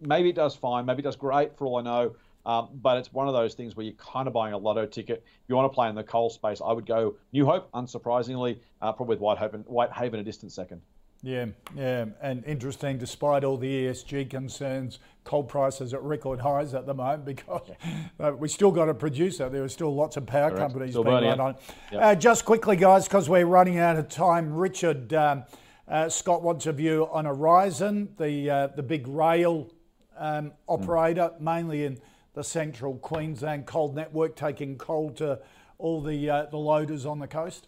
maybe 0.00 0.30
it 0.30 0.36
does 0.36 0.54
fine, 0.54 0.86
maybe 0.86 1.00
it 1.00 1.04
does 1.04 1.16
great 1.16 1.56
for 1.56 1.66
all 1.66 1.76
I 1.76 1.82
know. 1.82 2.14
Um, 2.46 2.68
but 2.80 2.96
it's 2.96 3.12
one 3.12 3.26
of 3.26 3.34
those 3.34 3.54
things 3.54 3.76
where 3.76 3.84
you're 3.84 3.94
kind 3.94 4.28
of 4.28 4.32
buying 4.32 4.54
a 4.54 4.58
lotto 4.58 4.86
ticket. 4.86 5.24
If 5.26 5.48
you 5.48 5.56
want 5.56 5.70
to 5.70 5.74
play 5.74 5.88
in 5.88 5.96
the 5.96 6.04
coal 6.04 6.30
space, 6.30 6.62
I 6.64 6.72
would 6.72 6.86
go 6.86 7.16
New 7.32 7.44
Hope, 7.44 7.70
unsurprisingly, 7.72 8.58
uh, 8.80 8.92
probably 8.92 9.16
with 9.16 9.20
Whitehaven, 9.20 9.62
Whitehaven 9.62 10.20
a 10.20 10.22
distant 10.22 10.52
second. 10.52 10.80
Yeah, 11.22 11.46
yeah, 11.74 12.04
and 12.22 12.44
interesting. 12.44 12.98
Despite 12.98 13.42
all 13.42 13.56
the 13.56 13.86
ESG 13.86 14.30
concerns, 14.30 15.00
coal 15.24 15.42
prices 15.42 15.92
at 15.92 16.02
record 16.02 16.40
highs 16.40 16.72
at 16.72 16.86
the 16.86 16.94
moment 16.94 17.24
because 17.24 17.68
uh, 18.20 18.32
we 18.38 18.48
still 18.48 18.70
got 18.70 18.88
a 18.88 18.94
producer. 18.94 19.48
There 19.48 19.64
are 19.64 19.68
still 19.68 19.92
lots 19.92 20.16
of 20.16 20.26
power 20.26 20.50
Correct. 20.50 20.62
companies 20.62 20.90
still 20.90 21.02
being 21.02 21.24
run 21.24 21.40
on. 21.40 21.56
Yep. 21.90 22.02
Uh, 22.02 22.14
just 22.14 22.44
quickly, 22.44 22.76
guys, 22.76 23.08
because 23.08 23.28
we're 23.28 23.46
running 23.46 23.78
out 23.78 23.96
of 23.96 24.08
time. 24.08 24.54
Richard 24.54 25.12
um, 25.14 25.42
uh, 25.88 26.08
Scott 26.08 26.42
wants 26.42 26.66
a 26.66 26.72
view 26.72 27.08
on 27.10 27.24
Aurizon, 27.24 28.08
the 28.18 28.48
uh, 28.50 28.66
the 28.68 28.82
big 28.84 29.08
rail 29.08 29.68
um, 30.16 30.52
operator, 30.68 31.32
mm. 31.34 31.40
mainly 31.40 31.84
in 31.84 31.98
the 32.36 32.44
central 32.44 32.98
Queensland 32.98 33.66
coal 33.66 33.92
network, 33.92 34.36
taking 34.36 34.76
coal 34.76 35.10
to 35.10 35.40
all 35.78 36.00
the 36.02 36.30
uh, 36.30 36.46
the 36.46 36.58
loaders 36.58 37.04
on 37.04 37.18
the 37.18 37.26
coast? 37.26 37.66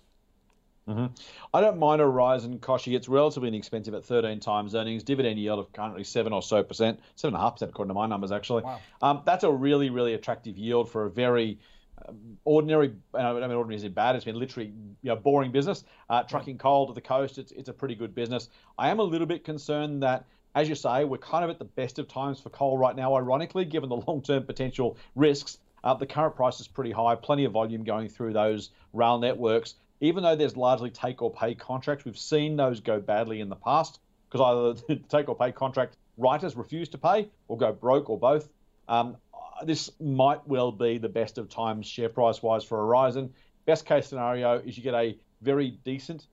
Mm-hmm. 0.86 1.06
I 1.52 1.60
don't 1.60 1.78
mind 1.78 2.00
Aurizon, 2.00 2.60
Kochie. 2.60 2.94
It's 2.94 3.08
relatively 3.08 3.48
inexpensive 3.48 3.92
at 3.94 4.04
13 4.04 4.40
times 4.40 4.74
earnings. 4.74 5.02
Dividend 5.02 5.38
yield 5.38 5.58
of 5.58 5.72
currently 5.72 6.04
seven 6.04 6.32
or 6.32 6.42
so 6.42 6.62
percent, 6.62 7.00
seven 7.16 7.34
and 7.34 7.40
a 7.40 7.44
half 7.44 7.54
percent 7.54 7.70
according 7.70 7.90
to 7.90 7.94
my 7.94 8.06
numbers 8.06 8.30
actually. 8.30 8.62
Wow. 8.62 8.80
Um, 9.02 9.22
that's 9.24 9.44
a 9.44 9.50
really, 9.50 9.90
really 9.90 10.14
attractive 10.14 10.56
yield 10.56 10.90
for 10.90 11.06
a 11.06 11.10
very 11.10 11.58
um, 12.06 12.38
ordinary. 12.44 12.92
I 13.14 13.32
mean, 13.32 13.42
ordinary 13.42 13.76
isn't 13.76 13.94
bad. 13.94 14.16
It's 14.16 14.24
been 14.26 14.38
literally 14.38 14.72
you 15.02 15.08
know, 15.08 15.16
boring 15.16 15.50
business. 15.50 15.84
Uh, 16.10 16.22
trucking 16.22 16.58
coal 16.58 16.86
to 16.86 16.92
the 16.92 17.00
coast. 17.00 17.38
It's 17.38 17.52
it's 17.52 17.70
a 17.70 17.74
pretty 17.74 17.94
good 17.94 18.14
business. 18.14 18.50
I 18.78 18.90
am 18.90 18.98
a 18.98 19.04
little 19.04 19.26
bit 19.26 19.44
concerned 19.44 20.02
that 20.02 20.26
as 20.58 20.68
you 20.68 20.74
say, 20.74 21.04
we're 21.04 21.18
kind 21.18 21.44
of 21.44 21.50
at 21.50 21.60
the 21.60 21.64
best 21.64 22.00
of 22.00 22.08
times 22.08 22.40
for 22.40 22.50
coal 22.50 22.76
right 22.76 22.96
now, 22.96 23.14
ironically, 23.14 23.64
given 23.64 23.88
the 23.88 23.96
long 24.08 24.22
term 24.22 24.42
potential 24.42 24.96
risks. 25.14 25.58
Uh, 25.84 25.94
the 25.94 26.06
current 26.06 26.34
price 26.34 26.58
is 26.58 26.66
pretty 26.66 26.90
high, 26.90 27.14
plenty 27.14 27.44
of 27.44 27.52
volume 27.52 27.84
going 27.84 28.08
through 28.08 28.32
those 28.32 28.70
rail 28.92 29.18
networks. 29.18 29.76
Even 30.00 30.24
though 30.24 30.34
there's 30.34 30.56
largely 30.56 30.90
take 30.90 31.22
or 31.22 31.32
pay 31.32 31.54
contracts, 31.54 32.04
we've 32.04 32.18
seen 32.18 32.56
those 32.56 32.80
go 32.80 32.98
badly 32.98 33.40
in 33.40 33.48
the 33.48 33.56
past 33.56 34.00
because 34.28 34.40
either 34.40 34.80
the 34.88 34.96
take 35.08 35.28
or 35.28 35.36
pay 35.36 35.52
contract 35.52 35.96
writers 36.16 36.56
refuse 36.56 36.88
to 36.88 36.98
pay 36.98 37.28
or 37.46 37.56
go 37.56 37.72
broke 37.72 38.10
or 38.10 38.18
both. 38.18 38.48
Um, 38.88 39.16
this 39.64 39.92
might 40.00 40.46
well 40.48 40.72
be 40.72 40.98
the 40.98 41.08
best 41.08 41.38
of 41.38 41.48
times 41.48 41.86
share 41.86 42.08
price 42.08 42.42
wise 42.42 42.64
for 42.64 42.78
Aurizon. 42.78 43.30
Best 43.64 43.86
case 43.86 44.08
scenario 44.08 44.58
is 44.58 44.76
you 44.76 44.82
get 44.82 44.94
a 44.94 45.16
very 45.40 45.78
decent 45.84 46.26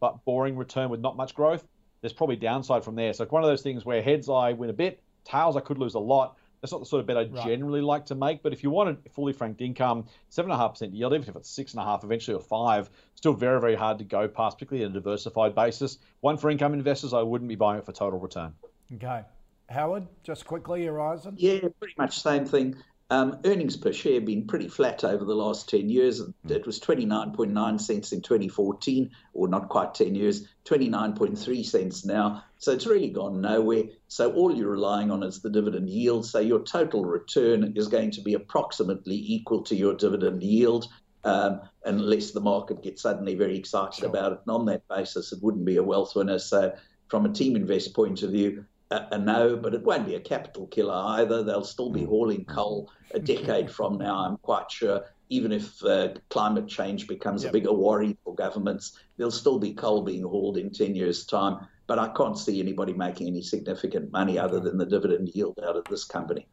but 0.00 0.24
boring 0.24 0.56
return 0.56 0.90
with 0.90 1.00
not 1.00 1.16
much 1.16 1.34
growth 1.36 1.64
there's 2.00 2.12
probably 2.12 2.36
downside 2.36 2.84
from 2.84 2.94
there. 2.94 3.12
So 3.12 3.24
it's 3.24 3.32
one 3.32 3.42
of 3.42 3.48
those 3.48 3.62
things 3.62 3.84
where 3.84 4.02
heads 4.02 4.28
I 4.28 4.52
win 4.52 4.70
a 4.70 4.74
bit, 4.74 5.02
tails 5.24 5.56
I 5.56 5.60
could 5.60 5.78
lose 5.78 5.94
a 5.94 6.00
lot. 6.00 6.36
That's 6.60 6.72
not 6.72 6.80
the 6.80 6.86
sort 6.86 7.00
of 7.00 7.06
bet 7.06 7.16
I 7.16 7.24
right. 7.24 7.44
generally 7.44 7.80
like 7.80 8.06
to 8.06 8.16
make. 8.16 8.42
But 8.42 8.52
if 8.52 8.64
you 8.64 8.70
wanted 8.70 8.98
fully 9.12 9.32
franked 9.32 9.60
income, 9.60 10.06
seven 10.28 10.50
and 10.50 10.60
a 10.60 10.62
half 10.62 10.72
percent 10.72 10.92
yield, 10.92 11.14
even 11.14 11.28
if 11.28 11.36
it's 11.36 11.48
six 11.48 11.72
and 11.72 11.80
a 11.80 11.84
half, 11.84 12.02
eventually 12.02 12.36
or 12.36 12.40
five, 12.40 12.90
still 13.14 13.32
very 13.32 13.60
very 13.60 13.76
hard 13.76 13.98
to 13.98 14.04
go 14.04 14.26
past, 14.26 14.56
particularly 14.56 14.84
on 14.84 14.90
a 14.90 14.94
diversified 14.94 15.54
basis. 15.54 15.98
One 16.20 16.36
for 16.36 16.50
income 16.50 16.74
investors, 16.74 17.14
I 17.14 17.22
wouldn't 17.22 17.48
be 17.48 17.54
buying 17.54 17.78
it 17.78 17.86
for 17.86 17.92
total 17.92 18.18
return. 18.18 18.54
Okay, 18.92 19.22
Howard, 19.68 20.08
just 20.24 20.46
quickly, 20.46 20.86
Aurizon. 20.86 21.34
Yeah, 21.36 21.60
pretty 21.78 21.94
much 21.96 22.20
same 22.20 22.44
thing. 22.44 22.74
Um, 23.10 23.38
earnings 23.46 23.76
per 23.76 23.90
share 23.90 24.14
have 24.14 24.26
been 24.26 24.46
pretty 24.46 24.68
flat 24.68 25.02
over 25.02 25.24
the 25.24 25.34
last 25.34 25.66
10 25.70 25.88
years. 25.88 26.20
It 26.46 26.66
was 26.66 26.78
29.9 26.78 27.80
cents 27.80 28.12
in 28.12 28.20
2014, 28.20 29.10
or 29.32 29.48
not 29.48 29.70
quite 29.70 29.94
10 29.94 30.14
years, 30.14 30.46
29.3 30.66 31.64
cents 31.64 32.04
now. 32.04 32.44
So 32.58 32.72
it's 32.72 32.86
really 32.86 33.08
gone 33.08 33.40
nowhere. 33.40 33.84
So 34.08 34.32
all 34.34 34.54
you're 34.54 34.72
relying 34.72 35.10
on 35.10 35.22
is 35.22 35.40
the 35.40 35.48
dividend 35.48 35.88
yield. 35.88 36.26
So 36.26 36.38
your 36.38 36.60
total 36.60 37.06
return 37.06 37.72
is 37.76 37.88
going 37.88 38.10
to 38.10 38.20
be 38.20 38.34
approximately 38.34 39.16
equal 39.16 39.62
to 39.62 39.74
your 39.74 39.94
dividend 39.94 40.42
yield, 40.42 40.86
um, 41.24 41.62
unless 41.86 42.32
the 42.32 42.40
market 42.40 42.82
gets 42.82 43.00
suddenly 43.00 43.34
very 43.34 43.56
excited 43.56 44.00
sure. 44.00 44.10
about 44.10 44.32
it. 44.32 44.40
And 44.46 44.54
on 44.54 44.66
that 44.66 44.86
basis, 44.86 45.32
it 45.32 45.42
wouldn't 45.42 45.64
be 45.64 45.78
a 45.78 45.82
wealth 45.82 46.14
winner. 46.14 46.38
So 46.38 46.74
from 47.08 47.24
a 47.24 47.30
Teaminvest 47.30 47.94
point 47.94 48.22
of 48.22 48.32
view, 48.32 48.66
a, 48.90 49.06
a, 49.12 49.18
no, 49.18 49.56
but 49.56 49.74
it 49.74 49.82
won't 49.82 50.06
be 50.06 50.14
a 50.14 50.20
capital 50.20 50.66
killer 50.66 50.94
either. 50.94 51.42
They'll 51.42 51.64
still 51.64 51.90
be 51.90 52.04
hauling 52.04 52.44
coal 52.44 52.90
a 53.12 53.18
decade 53.18 53.70
from 53.70 53.98
now, 53.98 54.24
I'm 54.24 54.36
quite 54.38 54.70
sure. 54.70 55.04
Even 55.30 55.52
if 55.52 55.84
uh, 55.84 56.14
climate 56.30 56.68
change 56.68 57.06
becomes 57.06 57.42
yep. 57.42 57.50
a 57.50 57.52
bigger 57.52 57.72
worry 57.72 58.16
for 58.24 58.34
governments, 58.34 58.98
there'll 59.16 59.30
still 59.30 59.58
be 59.58 59.74
coal 59.74 60.02
being 60.02 60.22
hauled 60.22 60.56
in 60.56 60.70
10 60.70 60.94
years' 60.94 61.26
time. 61.26 61.66
But 61.86 61.98
I 61.98 62.08
can't 62.08 62.38
see 62.38 62.60
anybody 62.60 62.92
making 62.92 63.28
any 63.28 63.42
significant 63.42 64.12
money 64.12 64.38
other 64.38 64.60
than 64.60 64.78
the 64.78 64.86
dividend 64.86 65.30
yield 65.34 65.58
out 65.66 65.76
of 65.76 65.84
this 65.84 66.04
company. 66.04 66.46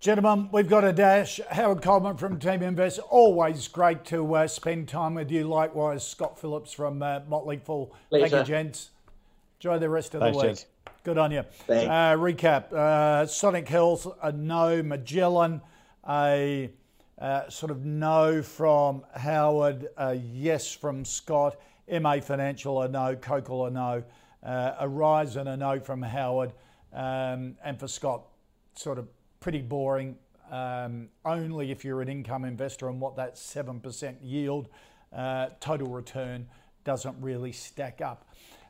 Gentlemen, 0.00 0.48
we've 0.52 0.68
got 0.68 0.84
a 0.84 0.92
dash. 0.92 1.40
Howard 1.50 1.82
Coleman 1.82 2.16
from 2.16 2.38
Teaminvest. 2.38 3.00
Always 3.10 3.66
great 3.66 4.04
to 4.06 4.34
uh, 4.34 4.46
spend 4.46 4.88
time 4.88 5.14
with 5.14 5.30
you. 5.30 5.44
Likewise, 5.44 6.06
Scott 6.06 6.38
Phillips 6.38 6.72
from 6.72 7.02
uh, 7.02 7.20
Motley 7.28 7.58
Fool. 7.58 7.94
Thank 8.10 8.30
you, 8.30 8.44
gents. 8.44 8.90
Enjoy 9.58 9.78
the 9.78 9.90
rest 9.90 10.14
of 10.14 10.20
Thanks, 10.20 10.36
the 10.36 10.42
week. 10.42 10.48
gents. 10.50 10.66
Good 11.04 11.16
on 11.16 11.30
you. 11.30 11.42
Thanks. 11.66 11.88
Uh, 11.88 12.16
recap 12.16 12.72
uh, 12.72 13.26
Sonic 13.26 13.68
Health, 13.68 14.06
a 14.22 14.32
no. 14.32 14.82
Magellan, 14.82 15.60
a 16.08 16.70
uh, 17.18 17.48
sort 17.48 17.70
of 17.70 17.84
no 17.84 18.42
from 18.42 19.04
Howard, 19.14 19.88
a 19.96 20.14
yes 20.14 20.72
from 20.72 21.04
Scott. 21.04 21.56
MA 21.90 22.20
Financial, 22.20 22.82
a 22.82 22.88
no. 22.88 23.16
Cokal, 23.16 23.68
a 23.68 23.70
no. 23.70 24.04
Uh, 24.42 24.84
Aurizon, 24.84 25.46
a 25.46 25.56
no 25.56 25.80
from 25.80 26.02
Howard. 26.02 26.52
Um, 26.92 27.56
and 27.64 27.78
for 27.78 27.88
Scott, 27.88 28.24
sort 28.74 28.98
of 28.98 29.08
pretty 29.40 29.62
boring. 29.62 30.16
Um, 30.50 31.08
only 31.24 31.70
if 31.70 31.84
you're 31.84 32.02
an 32.02 32.08
income 32.08 32.44
investor 32.44 32.88
and 32.88 33.00
what 33.00 33.16
that 33.16 33.36
7% 33.36 34.16
yield 34.22 34.68
uh, 35.14 35.48
total 35.60 35.88
return 35.88 36.48
doesn't 36.84 37.16
really 37.20 37.52
stack 37.52 38.00
up. 38.00 38.28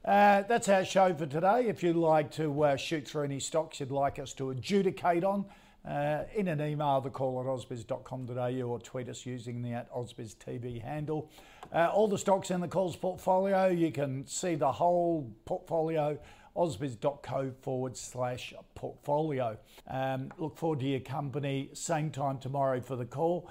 Uh, 0.08 0.42
that's 0.48 0.70
our 0.70 0.86
show 0.86 1.12
for 1.12 1.26
today. 1.26 1.66
If 1.68 1.82
you'd 1.82 1.94
like 1.94 2.30
to 2.30 2.62
uh, 2.62 2.76
shoot 2.76 3.06
through 3.06 3.24
any 3.24 3.38
stocks 3.38 3.78
you'd 3.78 3.90
like 3.90 4.18
us 4.18 4.32
to 4.34 4.48
adjudicate 4.48 5.22
on, 5.22 5.44
uh, 5.86 6.24
in 6.34 6.48
an 6.48 6.62
email, 6.62 7.02
the 7.02 7.10
call 7.10 7.38
at 7.40 7.46
ausbiz.com.au 7.46 8.62
or 8.62 8.78
tweet 8.78 9.10
us 9.10 9.26
using 9.26 9.60
the 9.60 9.74
at 9.74 9.92
Ausbiz 9.92 10.34
handle. 10.80 11.30
Uh, 11.74 11.90
all 11.92 12.08
the 12.08 12.16
stocks 12.16 12.50
in 12.50 12.62
the 12.62 12.68
calls 12.68 12.96
portfolio, 12.96 13.66
you 13.66 13.92
can 13.92 14.26
see 14.26 14.54
the 14.54 14.72
whole 14.72 15.30
portfolio 15.44 16.18
ausbiz.co 16.56 17.52
forward 17.60 17.94
slash 17.94 18.54
portfolio. 18.74 19.58
Um, 19.90 20.32
look 20.38 20.56
forward 20.56 20.80
to 20.80 20.86
your 20.86 21.00
company, 21.00 21.68
same 21.74 22.10
time 22.10 22.38
tomorrow 22.38 22.80
for 22.80 22.96
the 22.96 23.04
call. 23.04 23.50